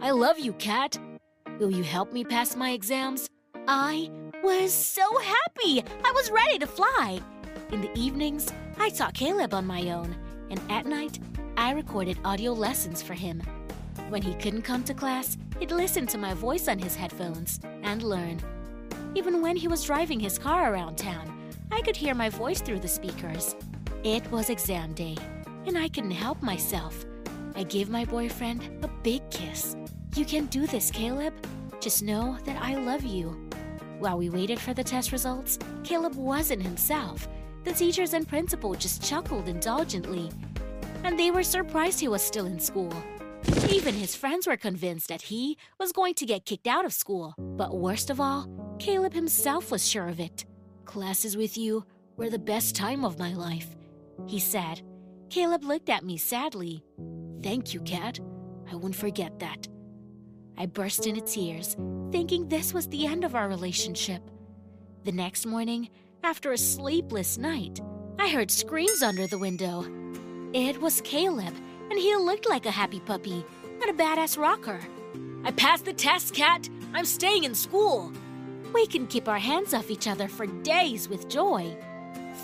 I 0.00 0.10
love 0.10 0.40
you, 0.40 0.52
Cat. 0.54 0.98
Will 1.60 1.70
you 1.70 1.84
help 1.84 2.12
me 2.12 2.24
pass 2.24 2.56
my 2.56 2.72
exams? 2.72 3.28
I 3.68 4.10
was 4.42 4.72
so 4.72 5.06
happy. 5.18 5.84
I 6.04 6.12
was 6.12 6.32
ready 6.32 6.58
to 6.58 6.66
fly. 6.66 7.20
In 7.70 7.82
the 7.82 7.96
evenings, 7.96 8.52
I 8.78 8.88
taught 8.88 9.14
Caleb 9.14 9.54
on 9.54 9.64
my 9.64 9.92
own, 9.92 10.16
and 10.50 10.60
at 10.68 10.86
night, 10.86 11.20
I 11.56 11.70
recorded 11.70 12.18
audio 12.24 12.52
lessons 12.52 13.00
for 13.00 13.14
him. 13.14 13.40
When 14.08 14.22
he 14.22 14.34
couldn't 14.34 14.62
come 14.62 14.82
to 14.84 14.94
class, 14.94 15.38
he'd 15.60 15.70
listen 15.70 16.08
to 16.08 16.18
my 16.18 16.34
voice 16.34 16.66
on 16.66 16.80
his 16.80 16.96
headphones 16.96 17.60
and 17.84 18.02
learn. 18.02 18.40
Even 19.16 19.42
when 19.42 19.56
he 19.56 19.66
was 19.66 19.84
driving 19.84 20.20
his 20.20 20.38
car 20.38 20.72
around 20.72 20.96
town, 20.96 21.50
I 21.72 21.80
could 21.80 21.96
hear 21.96 22.14
my 22.14 22.28
voice 22.28 22.60
through 22.60 22.78
the 22.78 22.88
speakers. 22.88 23.56
It 24.04 24.30
was 24.30 24.50
exam 24.50 24.92
day, 24.92 25.16
and 25.66 25.76
I 25.76 25.88
couldn't 25.88 26.12
help 26.12 26.40
myself. 26.42 27.04
I 27.56 27.64
gave 27.64 27.90
my 27.90 28.04
boyfriend 28.04 28.84
a 28.84 28.88
big 29.02 29.28
kiss. 29.30 29.76
You 30.14 30.24
can 30.24 30.46
do 30.46 30.66
this, 30.66 30.92
Caleb. 30.92 31.34
Just 31.80 32.04
know 32.04 32.38
that 32.44 32.62
I 32.62 32.76
love 32.76 33.02
you. 33.02 33.48
While 33.98 34.16
we 34.16 34.30
waited 34.30 34.60
for 34.60 34.74
the 34.74 34.84
test 34.84 35.10
results, 35.10 35.58
Caleb 35.82 36.14
wasn't 36.14 36.62
himself. 36.62 37.28
The 37.64 37.72
teachers 37.72 38.14
and 38.14 38.28
principal 38.28 38.74
just 38.74 39.02
chuckled 39.02 39.48
indulgently, 39.48 40.30
and 41.02 41.18
they 41.18 41.32
were 41.32 41.42
surprised 41.42 41.98
he 41.98 42.08
was 42.08 42.22
still 42.22 42.46
in 42.46 42.60
school. 42.60 42.92
Even 43.70 43.94
his 43.94 44.14
friends 44.14 44.46
were 44.46 44.56
convinced 44.56 45.08
that 45.08 45.22
he 45.22 45.56
was 45.78 45.92
going 45.92 46.14
to 46.14 46.26
get 46.26 46.44
kicked 46.44 46.66
out 46.66 46.84
of 46.84 46.92
school. 46.92 47.34
But 47.38 47.76
worst 47.76 48.10
of 48.10 48.20
all, 48.20 48.48
Caleb 48.78 49.12
himself 49.12 49.70
was 49.70 49.88
sure 49.88 50.08
of 50.08 50.20
it. 50.20 50.44
Classes 50.84 51.36
with 51.36 51.56
you 51.56 51.84
were 52.16 52.30
the 52.30 52.38
best 52.38 52.76
time 52.76 53.04
of 53.04 53.18
my 53.18 53.34
life, 53.34 53.76
he 54.26 54.38
said. 54.38 54.82
Caleb 55.30 55.64
looked 55.64 55.88
at 55.88 56.04
me 56.04 56.16
sadly. 56.16 56.84
Thank 57.42 57.72
you, 57.72 57.80
Cat. 57.80 58.20
I 58.70 58.74
won't 58.74 58.96
forget 58.96 59.38
that. 59.38 59.68
I 60.58 60.66
burst 60.66 61.06
into 61.06 61.20
tears, 61.20 61.76
thinking 62.12 62.48
this 62.48 62.74
was 62.74 62.86
the 62.88 63.06
end 63.06 63.24
of 63.24 63.34
our 63.34 63.48
relationship. 63.48 64.22
The 65.04 65.12
next 65.12 65.46
morning, 65.46 65.88
after 66.22 66.52
a 66.52 66.58
sleepless 66.58 67.38
night, 67.38 67.80
I 68.18 68.28
heard 68.28 68.50
screams 68.50 69.02
under 69.02 69.26
the 69.26 69.38
window. 69.38 69.86
It 70.52 70.80
was 70.80 71.00
Caleb, 71.00 71.54
and 71.90 71.98
he 71.98 72.14
looked 72.16 72.48
like 72.48 72.66
a 72.66 72.70
happy 72.70 73.00
puppy, 73.00 73.44
not 73.78 73.90
a 73.90 73.92
badass 73.92 74.38
rocker. 74.38 74.80
I 75.44 75.50
passed 75.50 75.84
the 75.84 75.92
test, 75.92 76.34
Cat. 76.34 76.68
I'm 76.94 77.04
staying 77.04 77.44
in 77.44 77.54
school. 77.54 78.12
We 78.72 78.86
can 78.86 79.06
keep 79.06 79.28
our 79.28 79.38
hands 79.38 79.74
off 79.74 79.90
each 79.90 80.06
other 80.06 80.28
for 80.28 80.46
days 80.46 81.08
with 81.08 81.28
joy. 81.28 81.76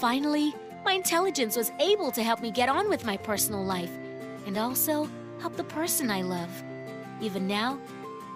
Finally, 0.01 0.55
my 0.85 0.93
intelligence 0.93 1.57
was 1.57 1.73
able 1.81 2.11
to 2.13 2.23
help 2.23 2.41
me 2.41 2.51
get 2.51 2.69
on 2.69 2.89
with 2.89 3.05
my 3.05 3.17
personal 3.17 3.65
life 3.65 3.91
and 4.47 4.59
also 4.59 5.09
help 5.41 5.57
the 5.57 5.65
person 5.65 6.11
I 6.11 6.23
love. 6.23 6.51
Even 7.21 7.47
now, 7.47 7.79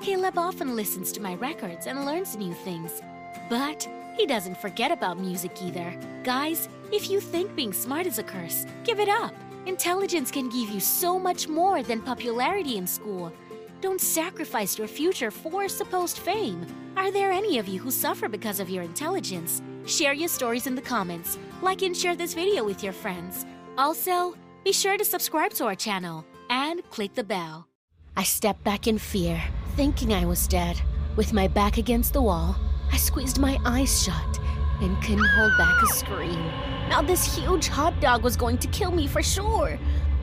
Caleb 0.03 0.39
often 0.39 0.75
listens 0.75 1.13
to 1.13 1.23
my 1.23 1.35
records 1.35 1.87
and 1.87 2.07
learns 2.07 2.37
new 2.37 2.55
things. 2.55 3.03
But 3.49 3.87
he 4.17 4.27
doesn't 4.27 4.61
forget 4.61 4.91
about 4.91 5.19
music 5.19 5.63
either. 5.63 5.95
Guys, 6.23 6.69
if 6.93 7.11
you 7.11 7.21
think 7.21 7.55
being 7.55 7.73
smart 7.73 8.07
is 8.07 8.19
a 8.19 8.23
curse, 8.23 8.67
give 8.85 9.01
it 9.01 9.09
up. 9.09 9.35
Intelligence 9.67 10.31
can 10.31 10.49
give 10.49 10.71
you 10.71 10.81
so 10.81 11.19
much 11.19 11.47
more 11.47 11.83
than 11.83 12.01
popularity 12.01 12.79
in 12.79 12.87
school. 12.87 13.33
Don't 13.81 14.01
sacrifice 14.01 14.79
your 14.79 14.89
future 14.89 15.31
for 15.31 15.69
supposed 15.69 16.19
fame. 16.19 16.67
Are 16.97 17.11
there 17.11 17.31
any 17.31 17.59
of 17.59 17.69
you 17.69 17.79
who 17.79 17.91
suffer 17.91 18.29
because 18.29 18.59
of 18.59 18.71
your 18.71 18.83
intelligence? 18.83 19.63
Share 19.87 20.13
your 20.13 20.29
stories 20.29 20.67
in 20.67 20.75
the 20.75 20.83
comments. 20.83 21.39
Like 21.63 21.83
and 21.83 21.97
share 21.97 22.17
this 22.17 22.35
video 22.35 22.65
with 22.65 22.83
your 22.83 22.93
friends. 22.93 23.45
Also, 23.77 24.35
be 24.65 24.73
sure 24.73 24.97
to 24.97 25.05
subscribe 25.05 25.53
to 25.55 25.67
our 25.67 25.75
channel 25.75 26.25
and 26.49 26.83
click 26.91 27.15
the 27.15 27.25
bell. 27.25 27.67
I 28.17 28.23
stepped 28.23 28.65
back 28.65 28.87
in 28.87 28.99
fear, 28.99 29.43
thinking 29.77 30.13
I 30.13 30.25
was 30.25 30.49
dead. 30.49 30.81
With 31.17 31.33
my 31.33 31.49
back 31.49 31.77
against 31.79 32.13
the 32.13 32.23
wall, 32.23 32.57
I 32.93 32.97
squeezed 32.97 33.39
my 33.39 33.59
eyes 33.65 34.03
shut 34.03 34.41
and 34.81 35.03
couldn't 35.03 35.29
hold 35.37 35.57
back 35.59 35.83
a 35.83 35.87
scream. 35.87 36.41
Now 36.89 37.03
this 37.03 37.37
huge 37.37 37.69
hot 37.69 38.01
dog 38.01 38.23
was 38.23 38.37
going 38.37 38.59
to 38.59 38.69
kill 38.69 38.91
me 38.91 39.07
for 39.07 39.23
sure. 39.23 39.79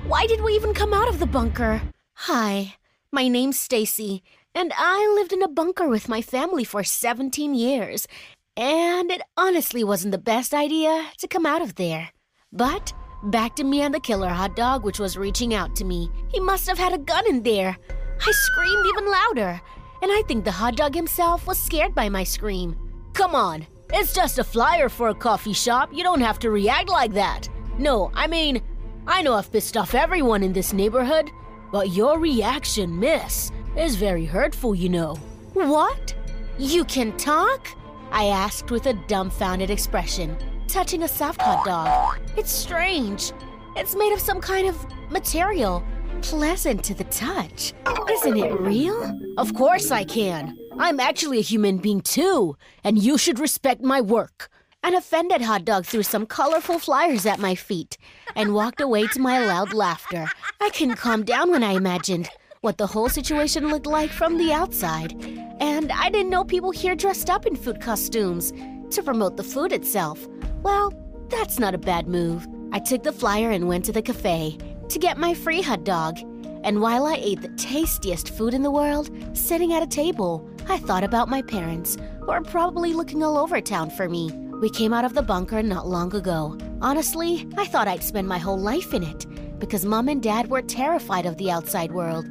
Why 0.05 0.25
did 0.25 0.41
we 0.41 0.53
even 0.53 0.73
come 0.73 0.93
out 0.93 1.09
of 1.09 1.19
the 1.19 1.25
bunker? 1.25 1.81
Hi, 2.13 2.75
my 3.11 3.27
name's 3.27 3.59
Stacy, 3.59 4.23
and 4.55 4.73
I 4.77 5.13
lived 5.15 5.33
in 5.33 5.43
a 5.43 5.47
bunker 5.47 5.87
with 5.87 6.09
my 6.09 6.21
family 6.21 6.63
for 6.63 6.83
17 6.83 7.53
years. 7.53 8.07
And 8.55 9.11
it 9.11 9.21
honestly 9.37 9.83
wasn't 9.83 10.13
the 10.13 10.17
best 10.17 10.53
idea 10.53 11.05
to 11.19 11.27
come 11.27 11.45
out 11.45 11.61
of 11.61 11.75
there. 11.75 12.09
But 12.51 12.91
back 13.23 13.55
to 13.57 13.63
me 13.63 13.81
and 13.81 13.93
the 13.93 13.99
killer 13.99 14.29
hot 14.29 14.55
dog, 14.55 14.83
which 14.83 14.99
was 14.99 15.17
reaching 15.17 15.53
out 15.53 15.75
to 15.75 15.85
me. 15.85 16.09
He 16.31 16.39
must 16.39 16.67
have 16.67 16.79
had 16.79 16.93
a 16.93 16.97
gun 16.97 17.27
in 17.27 17.43
there. 17.43 17.77
I 18.19 18.31
screamed 18.31 18.85
even 18.87 19.11
louder, 19.11 19.61
and 20.01 20.11
I 20.11 20.23
think 20.27 20.43
the 20.43 20.51
hot 20.51 20.75
dog 20.75 20.95
himself 20.95 21.45
was 21.45 21.59
scared 21.59 21.93
by 21.93 22.09
my 22.09 22.23
scream. 22.23 22.75
Come 23.13 23.35
on, 23.35 23.67
it's 23.93 24.13
just 24.13 24.39
a 24.39 24.43
flyer 24.43 24.89
for 24.89 25.09
a 25.09 25.15
coffee 25.15 25.53
shop. 25.53 25.89
You 25.93 26.03
don't 26.03 26.21
have 26.21 26.39
to 26.39 26.51
react 26.51 26.89
like 26.89 27.13
that. 27.13 27.47
No, 27.77 28.11
I 28.13 28.27
mean, 28.27 28.61
I 29.05 29.21
know 29.21 29.33
I've 29.33 29.51
pissed 29.51 29.77
off 29.77 29.95
everyone 29.95 30.43
in 30.43 30.53
this 30.53 30.73
neighborhood, 30.73 31.29
but 31.71 31.89
your 31.91 32.19
reaction, 32.19 32.99
miss, 32.99 33.51
is 33.77 33.95
very 33.95 34.25
hurtful, 34.25 34.75
you 34.75 34.89
know. 34.89 35.15
What? 35.53 36.13
You 36.57 36.83
can 36.85 37.15
talk? 37.17 37.67
I 38.11 38.25
asked 38.25 38.71
with 38.71 38.87
a 38.87 38.93
dumbfounded 39.07 39.69
expression, 39.69 40.35
touching 40.67 41.03
a 41.03 41.07
soft 41.07 41.41
hot 41.41 41.65
dog. 41.65 42.19
It's 42.37 42.51
strange. 42.51 43.31
It's 43.75 43.95
made 43.95 44.13
of 44.13 44.19
some 44.19 44.41
kind 44.41 44.67
of 44.67 44.85
material, 45.11 45.83
pleasant 46.21 46.83
to 46.83 46.93
the 46.93 47.03
touch. 47.05 47.73
Isn't 48.09 48.37
it 48.37 48.59
real? 48.59 49.19
Of 49.37 49.53
course 49.53 49.91
I 49.91 50.03
can. 50.03 50.57
I'm 50.79 50.99
actually 50.99 51.39
a 51.39 51.41
human 51.41 51.77
being 51.77 52.01
too, 52.01 52.57
and 52.83 52.97
you 52.97 53.17
should 53.17 53.39
respect 53.39 53.81
my 53.81 54.01
work. 54.01 54.49
An 54.83 54.95
offended 54.95 55.41
hot 55.41 55.65
dog 55.65 55.85
threw 55.85 56.03
some 56.03 56.25
colorful 56.25 56.79
flyers 56.79 57.25
at 57.25 57.39
my 57.39 57.55
feet 57.55 57.97
and 58.35 58.53
walked 58.53 58.79
away 58.79 59.07
to 59.07 59.19
my 59.19 59.43
loud 59.43 59.73
laughter. 59.73 60.27
I 60.61 60.69
couldn't 60.69 60.95
calm 60.95 61.23
down 61.23 61.51
when 61.51 61.63
I 61.63 61.73
imagined 61.73 62.29
what 62.61 62.77
the 62.77 62.87
whole 62.87 63.09
situation 63.09 63.69
looked 63.69 63.87
like 63.87 64.11
from 64.11 64.37
the 64.37 64.53
outside. 64.53 65.13
And 65.59 65.91
I 65.91 66.09
didn't 66.09 66.29
know 66.29 66.43
people 66.43 66.71
here 66.71 66.95
dressed 66.95 67.29
up 67.29 67.45
in 67.45 67.55
food 67.55 67.81
costumes 67.81 68.53
to 68.91 69.03
promote 69.03 69.37
the 69.37 69.43
food 69.43 69.71
itself. 69.71 70.27
Well, 70.63 70.93
that's 71.29 71.59
not 71.59 71.75
a 71.75 71.79
bad 71.79 72.07
move. 72.07 72.47
I 72.71 72.79
took 72.79 73.03
the 73.03 73.11
flyer 73.11 73.51
and 73.51 73.67
went 73.67 73.85
to 73.85 73.91
the 73.91 74.01
cafe 74.01 74.57
to 74.89 74.99
get 74.99 75.17
my 75.17 75.33
free 75.33 75.61
hot 75.61 75.83
dog. 75.83 76.17
And 76.63 76.81
while 76.81 77.05
I 77.05 77.15
ate 77.15 77.41
the 77.41 77.49
tastiest 77.49 78.31
food 78.31 78.53
in 78.53 78.63
the 78.63 78.71
world, 78.71 79.09
sitting 79.37 79.73
at 79.73 79.83
a 79.83 79.87
table, 79.87 80.49
I 80.67 80.77
thought 80.77 81.03
about 81.03 81.29
my 81.29 81.41
parents, 81.41 81.97
who 82.19 82.31
are 82.31 82.41
probably 82.41 82.93
looking 82.93 83.23
all 83.23 83.37
over 83.37 83.61
town 83.61 83.89
for 83.89 84.09
me. 84.09 84.31
We 84.61 84.69
came 84.69 84.93
out 84.93 85.05
of 85.05 85.13
the 85.13 85.21
bunker 85.21 85.61
not 85.61 85.87
long 85.87 86.13
ago. 86.15 86.57
Honestly, 86.81 87.47
I 87.57 87.65
thought 87.65 87.87
I'd 87.87 88.03
spend 88.03 88.27
my 88.27 88.37
whole 88.37 88.59
life 88.59 88.93
in 88.93 89.03
it 89.03 89.25
because 89.59 89.85
mom 89.85 90.07
and 90.07 90.21
dad 90.21 90.49
were 90.49 90.61
terrified 90.61 91.25
of 91.25 91.37
the 91.37 91.51
outside 91.51 91.91
world. 91.91 92.25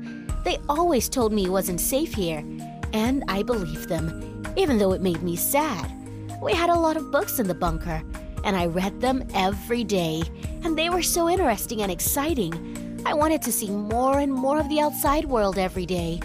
They 0.45 0.59
always 0.69 1.09
told 1.09 1.33
me 1.33 1.47
it 1.47 1.51
wasn't 1.51 1.81
safe 1.81 2.15
here, 2.15 2.45
and 2.93 3.25
I 3.29 3.43
believed 3.43 3.89
them, 3.89 4.45
even 4.57 4.79
though 4.79 4.93
it 4.93 5.03
made 5.03 5.23
me 5.23 5.37
sad. 5.37 5.91
We 6.43 6.53
had 6.53 6.71
a 6.71 6.79
lot 6.79 6.97
of 6.97 7.11
books 7.11 7.39
in 7.39 7.49
the 7.49 7.55
bunker, 7.55 8.03
and 8.47 8.57
I 8.57 8.67
read 8.67 9.01
them 9.01 9.27
every 9.35 9.83
day, 9.83 10.23
and 10.63 10.79
they 10.79 10.89
were 10.89 11.03
so 11.03 11.29
interesting 11.29 11.83
and 11.83 11.91
exciting. 11.91 12.55
I 13.05 13.13
wanted 13.13 13.43
to 13.43 13.53
see 13.53 13.69
more 13.69 14.21
and 14.21 14.33
more 14.33 14.61
of 14.61 14.69
the 14.69 14.81
outside 14.81 15.25
world 15.25 15.59
every 15.59 15.85
day. 15.85 16.21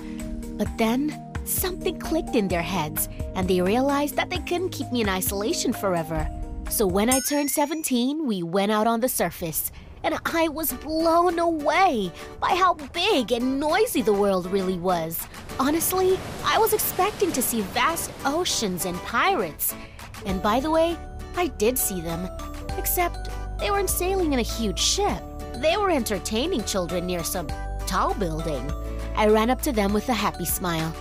But 0.53 0.69
then, 0.77 1.19
something 1.45 1.99
clicked 1.99 2.35
in 2.35 2.47
their 2.47 2.61
heads, 2.61 3.09
and 3.33 3.47
they 3.47 3.59
realized 3.59 4.15
that 4.17 4.29
they 4.29 4.37
couldn't 4.37 4.69
keep 4.69 4.91
me 4.91 5.01
in 5.01 5.09
isolation 5.09 5.73
forever. 5.73 6.29
So 6.69 6.85
when 6.85 7.09
I 7.09 7.19
turned 7.27 7.49
17, 7.49 8.25
we 8.27 8.43
went 8.43 8.71
out 8.71 8.85
on 8.85 8.99
the 8.99 9.09
surface, 9.09 9.71
and 10.03 10.15
I 10.25 10.47
was 10.47 10.73
blown 10.73 11.39
away 11.39 12.11
by 12.39 12.49
how 12.49 12.75
big 12.75 13.31
and 13.31 13.59
noisy 13.59 14.03
the 14.03 14.13
world 14.13 14.45
really 14.51 14.77
was. 14.77 15.19
Honestly, 15.59 16.19
I 16.45 16.59
was 16.59 16.73
expecting 16.73 17.31
to 17.31 17.41
see 17.41 17.61
vast 17.61 18.11
oceans 18.25 18.85
and 18.85 18.97
pirates. 18.99 19.73
And 20.27 20.41
by 20.41 20.59
the 20.59 20.69
way, 20.69 20.97
I 21.35 21.47
did 21.57 21.77
see 21.77 22.01
them, 22.01 22.29
except 22.77 23.29
they 23.59 23.71
weren't 23.71 23.89
sailing 23.89 24.33
in 24.33 24.39
a 24.39 24.43
huge 24.43 24.79
ship. 24.79 25.21
They 25.55 25.77
were 25.77 25.89
entertaining 25.89 26.63
children 26.63 27.05
near 27.05 27.23
some 27.23 27.47
tall 27.87 28.13
building. 28.13 28.71
I 29.15 29.27
ran 29.27 29.49
up 29.49 29.61
to 29.63 29.71
them 29.71 29.93
with 29.93 30.09
a 30.09 30.13
happy 30.13 30.45
smile, 30.45 30.93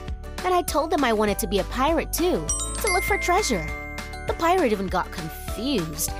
and 0.44 0.54
I 0.54 0.62
told 0.62 0.90
them 0.90 1.04
I 1.04 1.12
wanted 1.12 1.38
to 1.40 1.46
be 1.46 1.58
a 1.58 1.64
pirate 1.64 2.12
too, 2.12 2.46
to 2.82 2.92
look 2.92 3.04
for 3.04 3.18
treasure. 3.18 3.66
The 4.26 4.34
pirate 4.34 4.72
even 4.72 4.86
got 4.86 5.10
confused, 5.10 6.10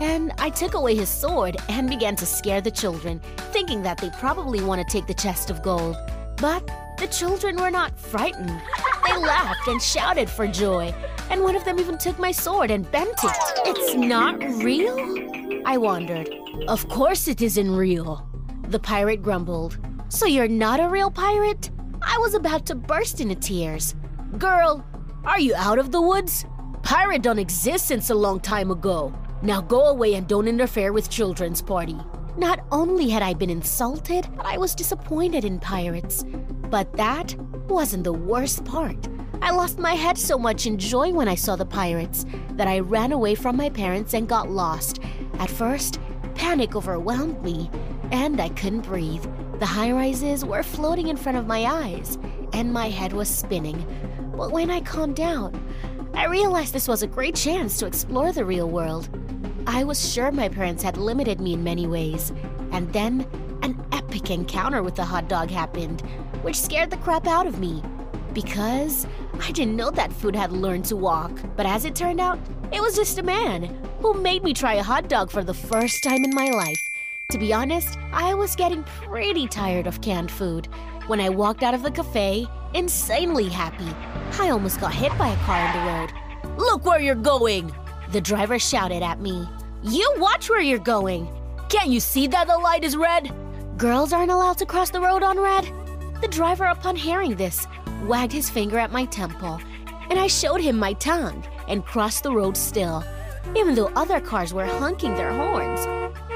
and 0.00 0.32
I 0.38 0.50
took 0.50 0.74
away 0.74 0.94
his 0.94 1.08
sword 1.08 1.56
and 1.68 1.88
began 1.88 2.16
to 2.16 2.26
scare 2.26 2.60
the 2.60 2.70
children, 2.70 3.20
thinking 3.52 3.82
that 3.82 3.98
they 3.98 4.10
probably 4.10 4.62
want 4.62 4.80
to 4.86 4.92
take 4.92 5.06
the 5.06 5.14
chest 5.14 5.50
of 5.50 5.62
gold. 5.62 5.96
But 6.36 6.66
the 6.98 7.06
children 7.06 7.56
were 7.56 7.70
not 7.70 7.98
frightened. 7.98 8.60
They 9.10 9.16
laughed 9.16 9.66
and 9.66 9.82
shouted 9.82 10.30
for 10.30 10.46
joy, 10.46 10.94
and 11.30 11.42
one 11.42 11.56
of 11.56 11.64
them 11.64 11.80
even 11.80 11.98
took 11.98 12.16
my 12.20 12.30
sword 12.30 12.70
and 12.70 12.88
bent 12.92 13.18
it. 13.24 13.36
It's 13.66 13.94
not 13.94 14.38
real? 14.62 15.62
I 15.66 15.78
wondered. 15.78 16.32
Of 16.68 16.88
course 16.88 17.26
it 17.26 17.42
isn't 17.42 17.74
real. 17.74 18.24
The 18.68 18.78
pirate 18.78 19.20
grumbled. 19.20 19.78
So 20.10 20.26
you're 20.26 20.46
not 20.46 20.78
a 20.78 20.88
real 20.88 21.10
pirate? 21.10 21.70
I 22.02 22.18
was 22.18 22.34
about 22.34 22.66
to 22.66 22.76
burst 22.76 23.20
into 23.20 23.34
tears. 23.34 23.96
Girl, 24.38 24.84
are 25.24 25.40
you 25.40 25.56
out 25.56 25.80
of 25.80 25.90
the 25.90 26.00
woods? 26.00 26.46
Pirate 26.84 27.22
don't 27.22 27.40
exist 27.40 27.88
since 27.88 28.10
a 28.10 28.14
long 28.14 28.38
time 28.38 28.70
ago. 28.70 29.12
Now 29.42 29.60
go 29.60 29.86
away 29.86 30.14
and 30.14 30.28
don't 30.28 30.46
interfere 30.46 30.92
with 30.92 31.10
children's 31.10 31.60
party. 31.60 31.98
Not 32.36 32.60
only 32.70 33.08
had 33.08 33.22
I 33.22 33.34
been 33.34 33.50
insulted, 33.50 34.28
but 34.36 34.46
I 34.46 34.56
was 34.56 34.74
disappointed 34.74 35.44
in 35.44 35.58
pirates. 35.58 36.24
But 36.70 36.92
that 36.96 37.34
wasn't 37.68 38.04
the 38.04 38.12
worst 38.12 38.64
part. 38.64 39.08
I 39.42 39.50
lost 39.50 39.78
my 39.78 39.94
head 39.94 40.18
so 40.18 40.38
much 40.38 40.66
in 40.66 40.78
joy 40.78 41.12
when 41.12 41.28
I 41.28 41.34
saw 41.34 41.56
the 41.56 41.66
pirates 41.66 42.26
that 42.52 42.68
I 42.68 42.80
ran 42.80 43.12
away 43.12 43.34
from 43.34 43.56
my 43.56 43.70
parents 43.70 44.14
and 44.14 44.28
got 44.28 44.50
lost. 44.50 45.00
At 45.38 45.50
first, 45.50 45.98
panic 46.34 46.76
overwhelmed 46.76 47.42
me, 47.42 47.70
and 48.12 48.40
I 48.40 48.50
couldn't 48.50 48.82
breathe. 48.82 49.24
The 49.58 49.66
high 49.66 49.92
rises 49.92 50.44
were 50.44 50.62
floating 50.62 51.08
in 51.08 51.16
front 51.16 51.38
of 51.38 51.46
my 51.46 51.64
eyes, 51.64 52.18
and 52.52 52.72
my 52.72 52.88
head 52.88 53.12
was 53.12 53.28
spinning. 53.28 53.84
But 54.36 54.52
when 54.52 54.70
I 54.70 54.80
calmed 54.80 55.16
down, 55.16 55.60
I 56.14 56.26
realized 56.26 56.72
this 56.72 56.88
was 56.88 57.02
a 57.02 57.06
great 57.06 57.34
chance 57.34 57.78
to 57.78 57.86
explore 57.86 58.32
the 58.32 58.44
real 58.44 58.68
world. 58.68 59.08
I 59.72 59.84
was 59.84 60.12
sure 60.12 60.32
my 60.32 60.48
parents 60.48 60.82
had 60.82 60.96
limited 60.96 61.40
me 61.40 61.54
in 61.54 61.62
many 61.62 61.86
ways, 61.86 62.32
and 62.72 62.92
then 62.92 63.24
an 63.62 63.80
epic 63.92 64.28
encounter 64.28 64.82
with 64.82 64.96
the 64.96 65.04
hot 65.04 65.28
dog 65.28 65.48
happened, 65.48 66.00
which 66.42 66.58
scared 66.58 66.90
the 66.90 66.96
crap 66.96 67.28
out 67.28 67.46
of 67.46 67.60
me 67.60 67.80
because 68.34 69.06
I 69.40 69.52
didn't 69.52 69.76
know 69.76 69.92
that 69.92 70.12
food 70.12 70.34
had 70.34 70.50
learned 70.50 70.86
to 70.86 70.96
walk. 70.96 71.30
But 71.56 71.66
as 71.66 71.84
it 71.84 71.94
turned 71.94 72.20
out, 72.20 72.40
it 72.72 72.80
was 72.80 72.96
just 72.96 73.20
a 73.20 73.22
man 73.22 73.62
who 74.00 74.12
made 74.12 74.42
me 74.42 74.54
try 74.54 74.74
a 74.74 74.82
hot 74.82 75.08
dog 75.08 75.30
for 75.30 75.44
the 75.44 75.54
first 75.54 76.02
time 76.02 76.24
in 76.24 76.34
my 76.34 76.50
life. 76.50 76.90
To 77.30 77.38
be 77.38 77.52
honest, 77.52 77.96
I 78.12 78.34
was 78.34 78.56
getting 78.56 78.82
pretty 78.82 79.46
tired 79.46 79.86
of 79.86 80.00
canned 80.00 80.32
food. 80.32 80.66
When 81.06 81.20
I 81.20 81.28
walked 81.28 81.62
out 81.62 81.74
of 81.74 81.84
the 81.84 81.92
cafe, 81.92 82.44
insanely 82.74 83.48
happy, 83.48 83.94
I 84.40 84.50
almost 84.50 84.80
got 84.80 84.92
hit 84.92 85.16
by 85.16 85.28
a 85.28 85.44
car 85.44 85.64
on 85.64 85.76
the 85.76 85.92
road. 85.92 86.58
Look 86.58 86.84
where 86.84 87.00
you're 87.00 87.14
going! 87.14 87.72
The 88.10 88.20
driver 88.20 88.58
shouted 88.58 89.04
at 89.04 89.20
me. 89.20 89.48
You 89.82 90.14
watch 90.18 90.50
where 90.50 90.60
you're 90.60 90.78
going! 90.78 91.26
Can't 91.70 91.88
you 91.88 92.00
see 92.00 92.26
that 92.26 92.46
the 92.46 92.58
light 92.58 92.84
is 92.84 92.98
red? 92.98 93.32
Girls 93.78 94.12
aren't 94.12 94.30
allowed 94.30 94.58
to 94.58 94.66
cross 94.66 94.90
the 94.90 95.00
road 95.00 95.22
on 95.22 95.40
red? 95.40 95.72
The 96.20 96.28
driver, 96.28 96.66
upon 96.66 96.96
hearing 96.96 97.34
this, 97.34 97.66
wagged 98.02 98.32
his 98.32 98.50
finger 98.50 98.78
at 98.78 98.92
my 98.92 99.06
temple, 99.06 99.58
and 100.10 100.18
I 100.18 100.26
showed 100.26 100.60
him 100.60 100.78
my 100.78 100.92
tongue 100.92 101.42
and 101.66 101.86
crossed 101.86 102.24
the 102.24 102.32
road 102.32 102.58
still, 102.58 103.02
even 103.56 103.74
though 103.74 103.90
other 103.96 104.20
cars 104.20 104.52
were 104.52 104.66
honking 104.66 105.14
their 105.14 105.32
horns. 105.32 105.80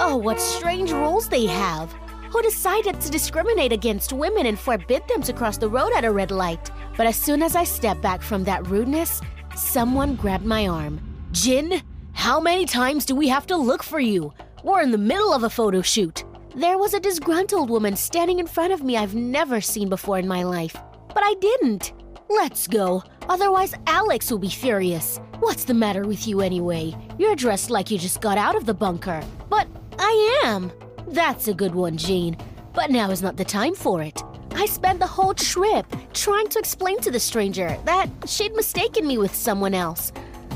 Oh, 0.01 0.17
what 0.17 0.41
strange 0.41 0.91
rules 0.91 1.29
they 1.29 1.45
have! 1.45 1.93
Who 2.31 2.41
decided 2.41 2.99
to 3.03 3.11
discriminate 3.11 3.73
against 3.73 4.15
women 4.15 4.47
and 4.47 4.59
forbid 4.59 5.07
them 5.07 5.23
to 5.23 5.35
cross 5.35 5.59
the 5.59 5.69
road 5.69 5.93
at 5.95 6.07
a 6.07 6.11
red 6.11 6.31
light? 6.31 6.71
But 6.97 7.07
as 7.07 7.17
soon 7.17 7.43
as 7.43 7.57
I 7.57 7.65
stepped 7.65 8.01
back 8.01 8.23
from 8.23 8.45
that 8.45 8.67
rudeness, 8.69 9.21
someone 9.55 10.17
grabbed 10.17 10.47
my 10.47 10.67
arm. 10.67 10.99
Jin, 11.31 11.83
how 12.15 12.41
many 12.41 12.65
times 12.65 13.05
do 13.05 13.15
we 13.15 13.29
have 13.29 13.47
to 13.49 13.57
look 13.57 13.83
for 13.83 14.01
you? 14.01 14.33
We're 14.63 14.81
in 14.81 14.93
the 14.93 14.97
middle 14.99 15.35
of 15.35 15.43
a 15.43 15.51
photo 15.51 15.83
shoot. 15.83 16.25
There 16.57 16.79
was 16.79 16.95
a 16.95 17.01
disgruntled 17.01 17.69
woman 17.69 17.97
standing 17.97 18.39
in 18.39 18.47
front 18.47 18.73
of 18.73 18.83
me 18.83 18.97
I've 18.97 19.15
never 19.15 19.61
seen 19.61 19.89
before 19.91 20.19
in 20.19 20.27
my 20.27 20.45
life. 20.45 20.75
But 21.09 21.23
I 21.23 21.35
didn't. 21.35 21.93
Let's 22.31 22.67
go. 22.67 23.03
Otherwise, 23.29 23.75
Alex 23.87 24.31
will 24.31 24.39
be 24.39 24.49
furious. 24.49 25.21
What's 25.41 25.65
the 25.65 25.75
matter 25.75 26.07
with 26.07 26.27
you 26.27 26.41
anyway? 26.41 26.97
You're 27.19 27.37
dressed 27.37 27.69
like 27.69 27.91
you 27.91 27.99
just 27.99 28.23
got 28.23 28.39
out 28.39 28.57
of 28.57 28.65
the 28.65 28.75
bunker. 28.75 29.23
But 29.51 29.69
I 29.99 30.41
am. 30.45 30.73
That's 31.09 31.49
a 31.49 31.55
good 31.55 31.75
one, 31.75 31.99
Jean. 31.99 32.37
But 32.73 32.91
now 32.91 33.11
is 33.11 33.23
not 33.23 33.37
the 33.37 33.45
time 33.45 33.75
for 33.75 34.03
it. 34.03 34.23
I 34.53 34.67
spent 34.67 35.01
the 35.01 35.07
whole 35.07 35.35
trip 35.35 35.85
trying 36.15 36.49
to 36.49 36.59
explain 36.59 37.01
to 37.01 37.11
the 37.11 37.21
stranger 37.21 37.77
that 37.85 38.09
she'd 38.27 38.55
mistaken 38.55 39.07
me 39.07 39.19
with 39.19 39.35
someone 39.35 39.75
else. 39.75 40.13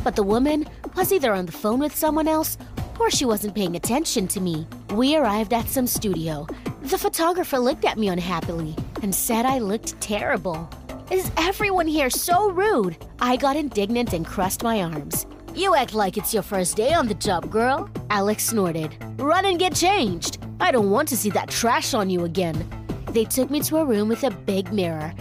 But 0.08 0.16
the 0.16 0.22
woman 0.22 0.66
was 0.96 1.12
either 1.12 1.34
on 1.34 1.44
the 1.44 1.52
phone 1.52 1.80
with 1.80 1.94
someone 1.94 2.28
else 2.28 2.56
or 2.98 3.10
she 3.10 3.26
wasn't 3.26 3.54
paying 3.54 3.76
attention 3.76 4.26
to 4.28 4.40
me. 4.40 4.66
We 4.94 5.16
arrived 5.16 5.52
at 5.52 5.68
some 5.68 5.86
studio. 5.86 6.46
The 6.80 6.96
photographer 6.96 7.58
looked 7.58 7.84
at 7.84 7.98
me 7.98 8.08
unhappily 8.08 8.74
and 9.02 9.14
said 9.14 9.44
I 9.44 9.58
looked 9.58 10.00
terrible. 10.00 10.66
Is 11.10 11.30
everyone 11.36 11.86
here 11.86 12.08
so 12.08 12.50
rude? 12.50 12.96
I 13.20 13.36
got 13.36 13.56
indignant 13.56 14.14
and 14.14 14.24
crossed 14.24 14.62
my 14.62 14.82
arms. 14.82 15.26
You 15.54 15.74
act 15.74 15.92
like 15.92 16.16
it's 16.16 16.32
your 16.32 16.42
first 16.42 16.74
day 16.74 16.94
on 16.94 17.06
the 17.06 17.12
job, 17.12 17.50
girl. 17.50 17.90
Alex 18.08 18.44
snorted. 18.44 18.96
Run 19.18 19.44
and 19.44 19.58
get 19.58 19.74
changed. 19.74 20.38
I 20.58 20.70
don't 20.70 20.88
want 20.88 21.10
to 21.10 21.18
see 21.18 21.28
that 21.32 21.50
trash 21.50 21.92
on 21.92 22.08
you 22.08 22.24
again. 22.24 22.66
They 23.10 23.26
took 23.26 23.50
me 23.50 23.60
to 23.60 23.76
a 23.76 23.84
room 23.84 24.08
with 24.08 24.24
a 24.24 24.30
big 24.30 24.72
mirror, 24.72 25.12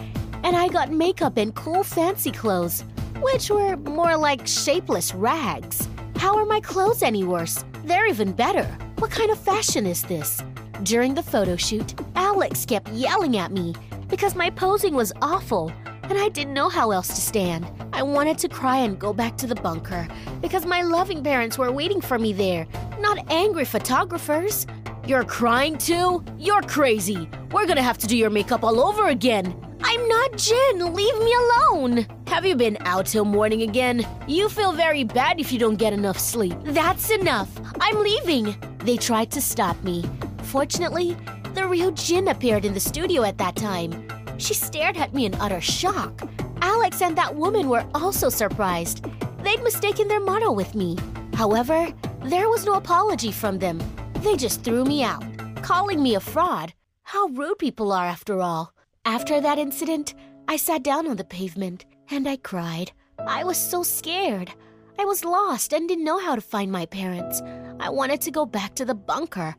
and 0.43 0.55
I 0.55 0.69
got 0.69 0.93
makeup 0.93 1.35
and 1.35 1.53
cool 1.53 1.83
fancy 1.83 2.31
clothes, 2.31 2.85
which 3.21 3.49
were 3.49 3.75
more 3.77 4.17
like 4.17 4.47
shapeless 4.47 5.13
rags. 5.13 5.87
How 6.17 6.35
are 6.37 6.45
my 6.45 6.59
clothes 6.59 7.03
any 7.03 7.23
worse? 7.23 7.63
They're 7.83 8.07
even 8.07 8.31
better. 8.31 8.65
What 8.97 9.11
kind 9.11 9.31
of 9.31 9.39
fashion 9.39 9.85
is 9.85 10.03
this? 10.03 10.41
During 10.83 11.13
the 11.13 11.23
photo 11.23 11.55
shoot, 11.55 11.93
Alex 12.15 12.65
kept 12.65 12.89
yelling 12.89 13.37
at 13.37 13.51
me 13.51 13.75
because 14.07 14.35
my 14.35 14.49
posing 14.49 14.93
was 14.93 15.13
awful 15.21 15.71
and 16.03 16.17
I 16.17 16.29
didn't 16.29 16.53
know 16.53 16.69
how 16.69 16.91
else 16.91 17.07
to 17.09 17.21
stand. 17.21 17.65
I 17.93 18.03
wanted 18.03 18.37
to 18.39 18.49
cry 18.49 18.77
and 18.77 18.99
go 18.99 19.13
back 19.13 19.37
to 19.37 19.47
the 19.47 19.55
bunker 19.55 20.07
because 20.41 20.65
my 20.65 20.81
loving 20.81 21.23
parents 21.23 21.57
were 21.57 21.71
waiting 21.71 22.01
for 22.01 22.17
me 22.17 22.33
there, 22.33 22.67
not 22.99 23.19
angry 23.31 23.65
photographers. 23.65 24.67
You're 25.05 25.23
crying 25.23 25.77
too? 25.77 26.23
You're 26.37 26.61
crazy. 26.61 27.29
We're 27.51 27.65
gonna 27.65 27.81
have 27.81 27.97
to 27.99 28.07
do 28.07 28.17
your 28.17 28.29
makeup 28.29 28.63
all 28.63 28.79
over 28.79 29.07
again. 29.07 29.66
I'm 29.83 30.07
not 30.07 30.37
Jin. 30.37 30.93
Leave 30.93 31.17
me 31.19 31.33
alone. 31.33 32.07
have 32.27 32.45
you 32.45 32.55
been 32.55 32.77
out 32.81 33.05
till 33.05 33.25
morning 33.25 33.61
again? 33.61 34.05
You 34.27 34.49
feel 34.49 34.71
very 34.71 35.03
bad 35.03 35.39
if 35.39 35.51
you 35.51 35.59
don't 35.59 35.75
get 35.75 35.93
enough 35.93 36.19
sleep. 36.19 36.55
That's 36.63 37.09
enough. 37.09 37.49
I'm 37.79 37.99
leaving. 37.99 38.55
They 38.79 38.97
tried 38.97 39.31
to 39.31 39.41
stop 39.41 39.81
me. 39.83 40.03
Fortunately, 40.43 41.15
the 41.53 41.67
real 41.67 41.91
Jin 41.91 42.27
appeared 42.27 42.65
in 42.65 42.73
the 42.73 42.79
studio 42.79 43.23
at 43.23 43.37
that 43.37 43.55
time. 43.55 44.07
She 44.37 44.53
stared 44.53 44.97
at 44.97 45.13
me 45.13 45.25
in 45.25 45.35
utter 45.35 45.61
shock. 45.61 46.21
Alex 46.61 47.01
and 47.01 47.17
that 47.17 47.35
woman 47.35 47.69
were 47.69 47.85
also 47.95 48.29
surprised. 48.29 49.05
They'd 49.43 49.63
mistaken 49.63 50.07
their 50.07 50.19
motto 50.19 50.51
with 50.51 50.75
me. 50.75 50.97
However, 51.33 51.93
there 52.23 52.49
was 52.49 52.65
no 52.65 52.73
apology 52.73 53.31
from 53.31 53.59
them. 53.59 53.79
They 54.21 54.35
just 54.35 54.63
threw 54.63 54.83
me 54.83 55.03
out, 55.03 55.23
calling 55.61 56.01
me 56.01 56.15
a 56.15 56.19
fraud. 56.19 56.73
How 57.03 57.27
rude 57.27 57.59
people 57.59 57.91
are, 57.91 58.05
after 58.05 58.41
all. 58.41 58.73
After 59.07 59.39
that 59.39 59.57
incident, 59.57 60.15
I 60.49 60.57
sat 60.57 60.83
down 60.83 61.07
on 61.07 61.15
the 61.15 61.23
pavement 61.23 61.85
and 62.09 62.27
I 62.27 62.35
cried. 62.35 62.91
I 63.25 63.45
was 63.45 63.57
so 63.57 63.81
scared. 63.81 64.51
I 64.99 65.05
was 65.05 65.23
lost 65.23 65.71
and 65.71 65.87
didn't 65.87 66.03
know 66.03 66.19
how 66.19 66.35
to 66.35 66.41
find 66.41 66.69
my 66.69 66.85
parents. 66.87 67.41
I 67.79 67.89
wanted 67.89 68.19
to 68.19 68.31
go 68.31 68.45
back 68.45 68.75
to 68.75 68.83
the 68.83 68.93
bunker. 68.93 69.55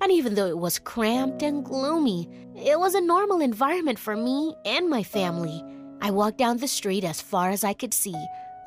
And 0.00 0.12
even 0.12 0.36
though 0.36 0.46
it 0.46 0.56
was 0.56 0.78
cramped 0.78 1.42
and 1.42 1.64
gloomy, 1.64 2.28
it 2.54 2.78
was 2.78 2.94
a 2.94 3.00
normal 3.00 3.40
environment 3.40 3.98
for 3.98 4.16
me 4.16 4.54
and 4.64 4.88
my 4.88 5.02
family. 5.02 5.64
I 6.00 6.12
walked 6.12 6.38
down 6.38 6.58
the 6.58 6.68
street 6.68 7.02
as 7.02 7.20
far 7.20 7.50
as 7.50 7.64
I 7.64 7.72
could 7.72 7.92
see 7.92 8.14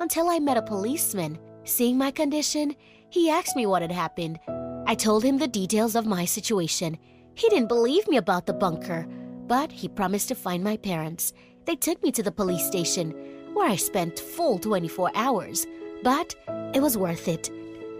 until 0.00 0.28
I 0.28 0.38
met 0.38 0.58
a 0.58 0.62
policeman. 0.62 1.38
Seeing 1.64 1.96
my 1.96 2.10
condition, 2.10 2.76
he 3.08 3.30
asked 3.30 3.56
me 3.56 3.64
what 3.64 3.80
had 3.80 3.90
happened. 3.90 4.38
I 4.86 4.96
told 4.96 5.24
him 5.24 5.38
the 5.38 5.48
details 5.48 5.96
of 5.96 6.04
my 6.04 6.26
situation. 6.26 6.98
He 7.36 7.48
didn't 7.48 7.68
believe 7.68 8.06
me 8.06 8.18
about 8.18 8.44
the 8.44 8.52
bunker, 8.52 9.08
but 9.46 9.70
he 9.72 9.88
promised 9.88 10.28
to 10.28 10.34
find 10.34 10.62
my 10.62 10.76
parents. 10.76 11.32
They 11.64 11.76
took 11.76 12.02
me 12.02 12.12
to 12.12 12.22
the 12.22 12.32
police 12.32 12.66
station, 12.66 13.12
where 13.54 13.68
I 13.68 13.76
spent 13.76 14.18
full 14.18 14.58
24 14.58 15.10
hours. 15.14 15.66
But 16.02 16.34
it 16.74 16.82
was 16.82 16.98
worth 16.98 17.28
it, 17.28 17.50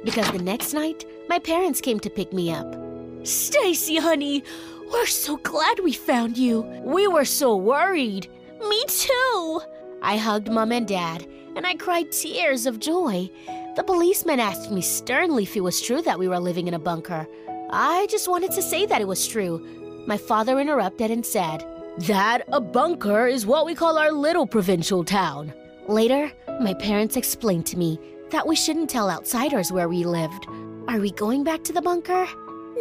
because 0.04 0.30
the 0.30 0.38
next 0.38 0.74
night, 0.74 1.04
my 1.28 1.38
parents 1.38 1.80
came 1.80 1.98
to 2.00 2.10
pick 2.10 2.32
me 2.32 2.52
up. 2.52 2.76
Stacy, 3.24 3.96
honey, 3.96 4.44
we're 4.92 5.06
so 5.06 5.36
glad 5.38 5.80
we 5.80 5.92
found 5.92 6.38
you. 6.38 6.60
We 6.84 7.08
were 7.08 7.24
so 7.24 7.56
worried. 7.56 8.28
Me 8.60 8.84
too. 8.86 9.60
I 10.02 10.16
hugged 10.16 10.50
mom 10.50 10.72
and 10.72 10.86
dad, 10.86 11.26
and 11.56 11.66
I 11.66 11.74
cried 11.74 12.12
tears 12.12 12.66
of 12.66 12.78
joy. 12.78 13.28
The 13.74 13.82
policeman 13.84 14.38
asked 14.38 14.70
me 14.70 14.80
sternly 14.80 15.42
if 15.42 15.56
it 15.56 15.62
was 15.62 15.82
true 15.82 16.02
that 16.02 16.18
we 16.18 16.28
were 16.28 16.38
living 16.38 16.68
in 16.68 16.74
a 16.74 16.78
bunker. 16.78 17.26
I 17.70 18.06
just 18.08 18.28
wanted 18.28 18.52
to 18.52 18.62
say 18.62 18.86
that 18.86 19.00
it 19.00 19.08
was 19.08 19.26
true. 19.26 19.85
My 20.06 20.16
father 20.16 20.60
interrupted 20.60 21.10
and 21.10 21.26
said, 21.26 21.64
That 22.06 22.42
a 22.48 22.60
bunker 22.60 23.26
is 23.26 23.44
what 23.44 23.66
we 23.66 23.74
call 23.74 23.98
our 23.98 24.12
little 24.12 24.46
provincial 24.46 25.02
town. 25.02 25.52
Later, 25.88 26.30
my 26.60 26.74
parents 26.74 27.16
explained 27.16 27.66
to 27.66 27.78
me 27.78 27.98
that 28.30 28.46
we 28.46 28.54
shouldn't 28.54 28.88
tell 28.88 29.10
outsiders 29.10 29.72
where 29.72 29.88
we 29.88 30.04
lived. 30.04 30.46
Are 30.86 31.00
we 31.00 31.10
going 31.10 31.42
back 31.42 31.64
to 31.64 31.72
the 31.72 31.82
bunker? 31.82 32.28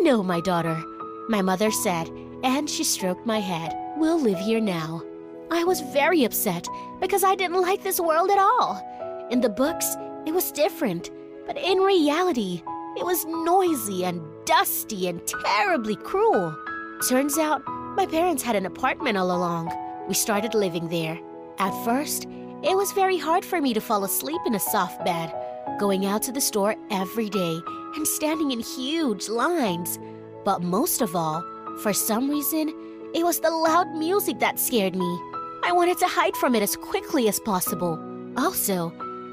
No, 0.01 0.21
my 0.21 0.39
daughter. 0.39 0.79
My 1.27 1.41
mother 1.41 1.71
said, 1.71 2.07
and 2.43 2.69
she 2.69 2.83
stroked 2.83 3.25
my 3.25 3.39
head. 3.39 3.75
We'll 3.97 4.19
live 4.19 4.37
here 4.37 4.61
now. 4.61 5.01
I 5.49 5.63
was 5.63 5.81
very 5.81 6.25
upset 6.25 6.67
because 6.99 7.23
I 7.23 7.33
didn't 7.33 7.61
like 7.61 7.81
this 7.81 7.99
world 7.99 8.29
at 8.29 8.37
all. 8.37 9.27
In 9.31 9.41
the 9.41 9.49
books, 9.49 9.95
it 10.27 10.33
was 10.33 10.51
different, 10.51 11.09
but 11.47 11.57
in 11.57 11.79
reality, 11.79 12.61
it 12.97 13.05
was 13.05 13.25
noisy 13.25 14.05
and 14.05 14.21
dusty 14.45 15.07
and 15.07 15.25
terribly 15.25 15.95
cruel. 15.95 16.55
Turns 17.01 17.37
out, 17.37 17.61
my 17.97 18.05
parents 18.05 18.41
had 18.41 18.55
an 18.55 18.65
apartment 18.65 19.17
all 19.17 19.35
along. 19.35 19.69
We 20.07 20.13
started 20.13 20.53
living 20.53 20.87
there. 20.87 21.19
At 21.59 21.83
first, 21.83 22.23
it 22.63 22.75
was 22.75 22.93
very 22.93 23.17
hard 23.17 23.43
for 23.43 23.61
me 23.61 23.73
to 23.73 23.81
fall 23.81 24.05
asleep 24.05 24.41
in 24.45 24.55
a 24.55 24.59
soft 24.59 25.03
bed, 25.03 25.31
going 25.77 26.05
out 26.05 26.23
to 26.23 26.31
the 26.31 26.41
store 26.41 26.75
every 26.89 27.29
day 27.29 27.59
and 27.95 28.07
standing 28.07 28.51
in 28.51 28.61
huge 28.61 29.27
lines. 29.27 29.99
But 30.45 30.63
most 30.63 31.01
of 31.01 31.15
all, 31.15 31.43
for 31.83 31.93
some 31.93 32.29
reason, 32.29 32.69
it 33.13 33.23
was 33.23 33.39
the 33.39 33.51
loud 33.51 33.93
music 33.93 34.39
that 34.39 34.59
scared 34.59 34.95
me. 34.95 35.19
I 35.63 35.73
wanted 35.73 35.97
to 35.99 36.07
hide 36.07 36.35
from 36.37 36.55
it 36.55 36.63
as 36.63 36.77
quickly 36.77 37.27
as 37.27 37.39
possible. 37.41 37.99
Also, 38.37 38.91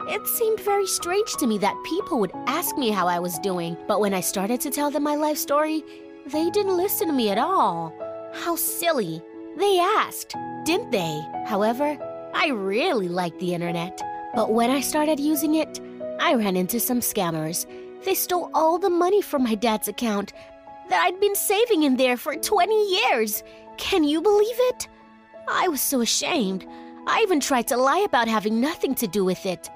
it 0.09 0.27
seemed 0.27 0.61
very 0.61 0.87
strange 0.87 1.37
to 1.37 1.47
me 1.47 1.59
that 1.59 1.81
people 1.85 2.19
would 2.19 2.33
ask 2.47 2.77
me 2.77 2.91
how 2.91 3.07
I 3.07 3.21
was 3.21 3.39
doing, 3.39 3.77
but 3.87 4.01
when 4.01 4.13
I 4.13 4.21
started 4.21 4.61
to 4.63 4.71
tell 4.71 4.91
them 4.91 5.05
my 5.05 5.15
life 5.15 5.39
story, 5.39 5.85
they 6.27 6.51
didn't 6.51 6.77
listen 6.77 7.09
to 7.09 7.13
me 7.13 7.31
at 7.31 7.39
all. 7.39 7.95
How 8.33 8.57
silly. 8.57 9.23
They 9.57 9.79
asked, 9.79 10.35
didn't 10.65 10.91
they? 10.91 11.21
However, 11.47 11.99
I 12.35 12.49
really 12.49 13.09
liked 13.09 13.39
the 13.39 13.55
internet. 13.55 14.01
But 14.35 14.53
when 14.53 14.71
I 14.71 14.81
started 14.81 15.21
using 15.21 15.57
it, 15.57 15.81
I 16.21 16.35
ran 16.35 16.57
into 16.57 16.81
some 16.81 17.01
scammers. 17.01 17.67
They 18.05 18.15
stole 18.15 18.51
all 18.55 18.79
the 18.79 18.91
money 18.91 19.21
from 19.21 19.45
my 19.45 19.55
dad's 19.55 19.89
account 19.89 20.33
that 20.89 21.05
I'd 21.05 21.21
been 21.21 21.35
saving 21.35 21.83
in 21.83 21.97
there 21.97 22.17
for 22.17 22.35
20 22.35 22.91
years. 22.91 23.43
Can 23.77 24.05
you 24.05 24.23
believe 24.23 24.57
it? 24.71 24.89
I 25.49 25.69
was 25.69 25.81
so 25.81 26.01
ashamed. 26.01 26.67
I 27.07 27.21
even 27.23 27.41
tried 27.41 27.69
to 27.69 27.77
lie 27.77 28.05
about 28.07 28.29
having 28.29 28.61
nothing 28.61 28.95
to 28.97 29.07
do 29.07 29.25
with 29.25 29.45
it. 29.45 29.69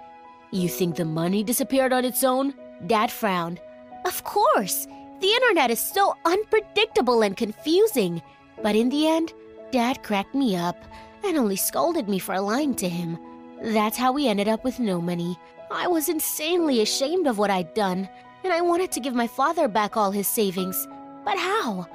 You 0.52 0.68
think 0.68 0.96
the 0.96 1.04
money 1.04 1.42
disappeared 1.42 1.92
on 1.92 2.04
its 2.04 2.22
own? 2.24 2.54
Dad 2.86 3.10
frowned. 3.10 3.60
Of 4.04 4.22
course. 4.24 4.86
The 5.20 5.28
internet 5.28 5.70
is 5.70 5.80
so 5.80 6.14
unpredictable 6.24 7.22
and 7.22 7.36
confusing. 7.36 8.22
But 8.62 8.76
in 8.76 8.88
the 8.88 9.08
end, 9.08 9.32
Dad 9.70 10.02
cracked 10.02 10.34
me 10.34 10.56
up 10.56 10.76
and 11.24 11.36
only 11.36 11.56
scolded 11.56 12.08
me 12.08 12.18
for 12.18 12.38
lying 12.40 12.74
to 12.76 12.88
him. 12.88 13.18
That's 13.62 13.96
how 13.96 14.12
we 14.12 14.28
ended 14.28 14.48
up 14.48 14.64
with 14.64 14.78
no 14.78 15.00
money. 15.00 15.38
I 15.70 15.86
was 15.86 16.08
insanely 16.08 16.80
ashamed 16.80 17.26
of 17.26 17.38
what 17.38 17.50
I'd 17.50 17.74
done, 17.74 18.08
and 18.44 18.52
I 18.52 18.60
wanted 18.60 18.92
to 18.92 19.00
give 19.00 19.14
my 19.14 19.26
father 19.26 19.66
back 19.66 19.96
all 19.96 20.10
his 20.10 20.28
savings. 20.28 20.86
But 21.24 21.38
how? 21.38 21.86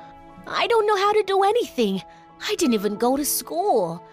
I 0.48 0.68
don't 0.68 0.88
know 0.88 0.98
how 0.98 1.14
to 1.14 1.24
do 1.24 1.44
anything. 1.44 2.02
I 2.42 2.56
didn't 2.56 2.74
even 2.74 2.96
go 2.96 3.16
to 3.16 3.24
school. 3.24 4.04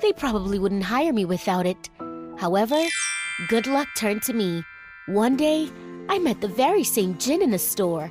They 0.00 0.12
probably 0.12 0.58
wouldn't 0.58 0.84
hire 0.84 1.12
me 1.12 1.24
without 1.24 1.66
it. 1.66 1.88
However, 2.36 2.80
good 3.48 3.66
luck 3.66 3.88
turned 3.96 4.22
to 4.22 4.32
me. 4.32 4.64
One 5.06 5.36
day, 5.36 5.70
I 6.08 6.18
met 6.18 6.40
the 6.40 6.48
very 6.48 6.84
same 6.84 7.16
Jin 7.18 7.42
in 7.42 7.54
a 7.54 7.58
store. 7.58 8.10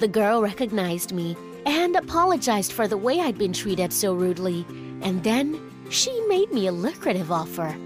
The 0.00 0.08
girl 0.08 0.42
recognized 0.42 1.12
me 1.12 1.36
and 1.66 1.96
apologized 1.96 2.72
for 2.72 2.88
the 2.88 2.96
way 2.96 3.20
I'd 3.20 3.38
been 3.38 3.52
treated 3.52 3.92
so 3.92 4.12
rudely. 4.14 4.66
And 5.02 5.22
then 5.22 5.60
she 5.88 6.20
made 6.28 6.52
me 6.52 6.66
a 6.66 6.72
lucrative 6.72 7.30
offer. 7.30 7.76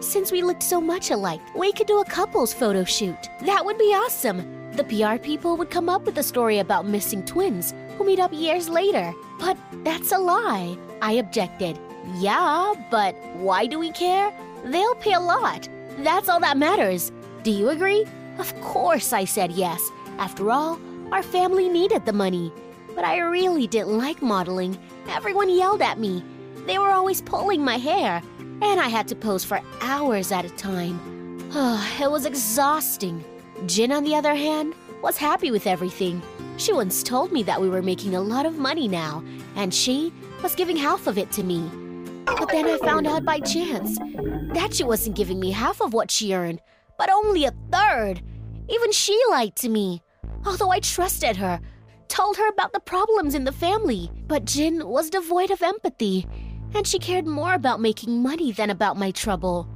Since 0.00 0.30
we 0.30 0.42
looked 0.42 0.62
so 0.62 0.80
much 0.80 1.10
alike, 1.10 1.40
we 1.56 1.72
could 1.72 1.86
do 1.86 2.00
a 2.00 2.04
couples 2.04 2.52
photo 2.52 2.84
shoot. 2.84 3.16
That 3.46 3.64
would 3.64 3.78
be 3.78 3.94
awesome. 3.94 4.72
The 4.72 4.84
PR 4.84 5.18
people 5.22 5.56
would 5.56 5.70
come 5.70 5.88
up 5.88 6.04
with 6.04 6.18
a 6.18 6.22
story 6.22 6.58
about 6.58 6.86
missing 6.86 7.24
twins 7.24 7.72
who 7.96 8.04
meet 8.04 8.18
up 8.18 8.32
years 8.32 8.68
later. 8.68 9.14
But 9.38 9.56
that's 9.84 10.12
a 10.12 10.18
lie. 10.18 10.76
I 11.00 11.12
objected. 11.12 11.78
Yeah, 12.16 12.74
but 12.90 13.14
why 13.36 13.66
do 13.66 13.78
we 13.78 13.92
care? 13.92 14.32
They'll 14.64 14.96
pay 14.96 15.14
a 15.14 15.20
lot. 15.20 15.68
That's 15.98 16.28
all 16.28 16.40
that 16.40 16.58
matters. 16.58 17.12
Do 17.42 17.50
you 17.50 17.70
agree? 17.70 18.04
Of 18.38 18.54
course, 18.60 19.12
I 19.12 19.24
said 19.24 19.52
yes. 19.52 19.90
After 20.18 20.50
all, 20.50 20.78
our 21.12 21.22
family 21.22 21.68
needed 21.68 22.06
the 22.06 22.12
money. 22.12 22.52
But 22.94 23.04
I 23.04 23.18
really 23.18 23.66
didn't 23.66 23.98
like 23.98 24.22
modeling. 24.22 24.78
Everyone 25.08 25.50
yelled 25.50 25.82
at 25.82 25.98
me. 25.98 26.22
They 26.66 26.78
were 26.78 26.90
always 26.90 27.20
pulling 27.20 27.62
my 27.64 27.76
hair, 27.76 28.22
and 28.38 28.80
I 28.80 28.88
had 28.88 29.08
to 29.08 29.16
pose 29.16 29.44
for 29.44 29.60
hours 29.80 30.32
at 30.32 30.44
a 30.44 30.50
time. 30.50 30.98
Oh, 31.52 31.96
it 32.00 32.10
was 32.10 32.26
exhausting. 32.26 33.24
Jin, 33.66 33.92
on 33.92 34.04
the 34.04 34.14
other 34.14 34.34
hand, 34.34 34.74
was 35.02 35.16
happy 35.16 35.50
with 35.50 35.66
everything. 35.66 36.22
She 36.56 36.72
once 36.72 37.02
told 37.02 37.32
me 37.32 37.42
that 37.42 37.60
we 37.60 37.68
were 37.68 37.82
making 37.82 38.14
a 38.14 38.20
lot 38.20 38.46
of 38.46 38.58
money 38.58 38.88
now, 38.88 39.22
and 39.56 39.74
she 39.74 40.12
was 40.42 40.54
giving 40.54 40.76
half 40.76 41.06
of 41.06 41.18
it 41.18 41.32
to 41.32 41.42
me. 41.42 41.68
But 42.26 42.48
then 42.48 42.66
I 42.66 42.78
found 42.78 43.06
out 43.06 43.24
by 43.24 43.40
chance 43.40 43.98
that 44.54 44.72
she 44.72 44.84
wasn't 44.84 45.16
giving 45.16 45.40
me 45.40 45.50
half 45.50 45.80
of 45.80 45.92
what 45.92 46.10
she 46.10 46.34
earned, 46.34 46.60
but 46.96 47.10
only 47.10 47.44
a 47.44 47.52
third. 47.72 48.22
Even 48.68 48.92
she 48.92 49.20
lied 49.30 49.56
to 49.56 49.68
me. 49.68 50.02
Although 50.46 50.70
I 50.70 50.80
trusted 50.80 51.36
her, 51.36 51.60
told 52.08 52.36
her 52.36 52.48
about 52.48 52.72
the 52.72 52.80
problems 52.80 53.34
in 53.34 53.44
the 53.44 53.52
family. 53.52 54.10
But 54.26 54.44
Jin 54.44 54.86
was 54.86 55.10
devoid 55.10 55.50
of 55.50 55.62
empathy, 55.62 56.26
and 56.74 56.86
she 56.86 56.98
cared 56.98 57.26
more 57.26 57.54
about 57.54 57.80
making 57.80 58.22
money 58.22 58.52
than 58.52 58.70
about 58.70 58.96
my 58.96 59.10
trouble. 59.10 59.68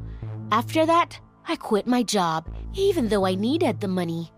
After 0.52 0.86
that, 0.86 1.18
I 1.46 1.56
quit 1.56 1.86
my 1.86 2.02
job, 2.02 2.48
even 2.74 3.08
though 3.08 3.26
I 3.26 3.34
needed 3.34 3.80
the 3.80 3.88
money. 3.88 4.32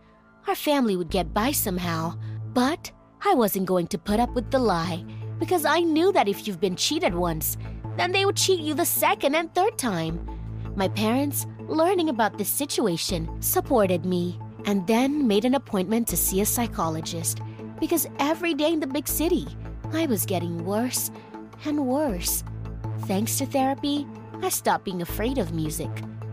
Our 0.47 0.55
family 0.55 0.97
would 0.97 1.11
get 1.11 1.35
by 1.35 1.53
somehow, 1.53 2.15
but 2.53 2.91
I 3.25 3.35
wasn't 3.35 3.67
going 3.67 3.89
to 3.89 3.99
put 3.99 4.21
up 4.21 4.33
with 4.35 4.51
the 4.51 4.59
lie 4.59 5.05
because 5.39 5.65
I 5.65 5.81
knew 5.81 6.13
that 6.13 6.29
if 6.29 6.47
you've 6.47 6.61
been 6.61 6.77
cheated 6.77 7.15
once, 7.15 7.57
then 7.97 8.13
they 8.13 8.25
would 8.25 8.37
cheat 8.37 8.61
you 8.61 8.75
the 8.75 8.85
second 8.85 9.35
and 9.35 9.55
third 9.55 9.77
time. 9.79 10.27
My 10.77 10.89
parents, 10.89 11.47
learning 11.67 12.09
about 12.09 12.39
this 12.39 12.49
situation, 12.49 13.29
supported 13.43 14.05
me 14.05 14.39
and 14.67 14.87
then 14.87 15.27
made 15.27 15.45
an 15.45 15.55
appointment 15.55 16.09
to 16.09 16.17
see 16.17 16.41
a 16.41 16.47
psychologist 16.47 17.41
because 17.81 18.07
every 18.19 18.55
day 18.55 18.73
in 18.73 18.81
the 18.81 18.87
big 18.87 19.09
city, 19.09 19.47
I 19.93 20.07
was 20.07 20.27
getting 20.27 20.65
worse 20.65 21.11
and 21.65 21.87
worse. 21.87 22.45
Thanks 23.07 23.39
to 23.39 23.47
therapy, 23.47 24.07
I 24.43 24.49
stopped 24.49 24.85
being 24.85 25.03
afraid 25.03 25.39
of 25.39 25.53
music, 25.53 25.91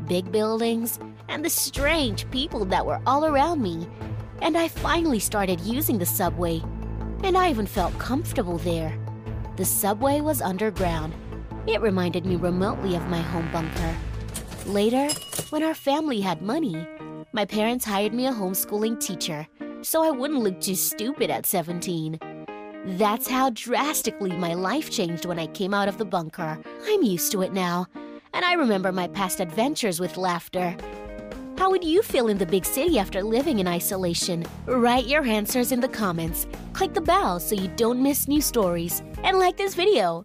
big 0.08 0.32
buildings, 0.32 1.00
and 1.28 1.44
the 1.44 1.50
strange 1.50 2.30
people 2.32 2.66
that 2.66 2.86
were 2.86 3.02
all 3.06 3.26
around 3.26 3.62
me. 3.62 3.88
And 4.42 4.58
I 4.58 4.68
finally 4.68 5.20
started 5.20 5.60
using 5.62 5.98
the 5.98 6.06
subway. 6.06 6.62
And 7.24 7.38
I 7.38 7.50
even 7.50 7.66
felt 7.66 7.98
comfortable 7.98 8.58
there. 8.60 8.98
The 9.56 9.66
subway 9.66 10.22
was 10.22 10.42
underground. 10.42 11.14
It 11.66 11.82
reminded 11.82 12.26
me 12.26 12.36
remotely 12.36 12.96
of 12.96 13.08
my 13.08 13.22
home 13.22 13.50
bunker. 13.52 13.96
Later, 14.68 15.10
when 15.50 15.64
our 15.64 15.74
family 15.74 16.22
had 16.22 16.42
money, 16.42 16.88
my 17.34 17.46
parents 17.46 17.86
hired 17.86 18.14
me 18.14 18.28
a 18.28 18.32
homeschooling 18.32 19.00
teacher 19.00 19.48
so 19.82 20.04
I 20.04 20.12
wouldn't 20.12 20.42
look 20.42 20.60
too 20.60 20.76
stupid 20.76 21.30
at 21.30 21.46
17. 21.46 22.20
That's 22.86 23.28
how 23.28 23.50
drastically 23.52 24.32
my 24.32 24.54
life 24.54 24.90
changed 24.90 25.26
when 25.26 25.40
I 25.40 25.48
came 25.48 25.74
out 25.74 25.88
of 25.88 25.98
the 25.98 26.06
bunker. 26.06 26.58
I'm 26.86 27.04
used 27.04 27.32
to 27.34 27.42
it 27.42 27.54
now, 27.54 27.88
and 28.34 28.46
I 28.46 28.54
remember 28.54 28.92
my 28.92 29.08
past 29.08 29.40
adventures 29.40 30.00
with 30.00 30.18
laughter. 30.18 30.76
How 31.58 31.70
would 31.72 31.84
you 31.84 32.02
feel 32.02 32.28
in 32.28 32.38
the 32.38 32.46
big 32.46 32.66
city 32.66 33.00
after 33.00 33.24
living 33.24 33.60
in 33.60 33.68
isolation? 33.68 34.46
Write 34.66 35.08
your 35.08 35.26
answers 35.26 35.72
in 35.72 35.80
the 35.80 35.88
comments, 35.88 36.48
click 36.74 36.94
the 36.94 37.02
bell 37.02 37.40
so 37.40 37.56
you 37.56 37.68
don't 37.76 38.02
miss 38.02 38.28
new 38.28 38.42
stories, 38.42 39.02
and 39.24 39.40
like 39.40 39.58
this 39.58 39.76
video. 39.76 40.24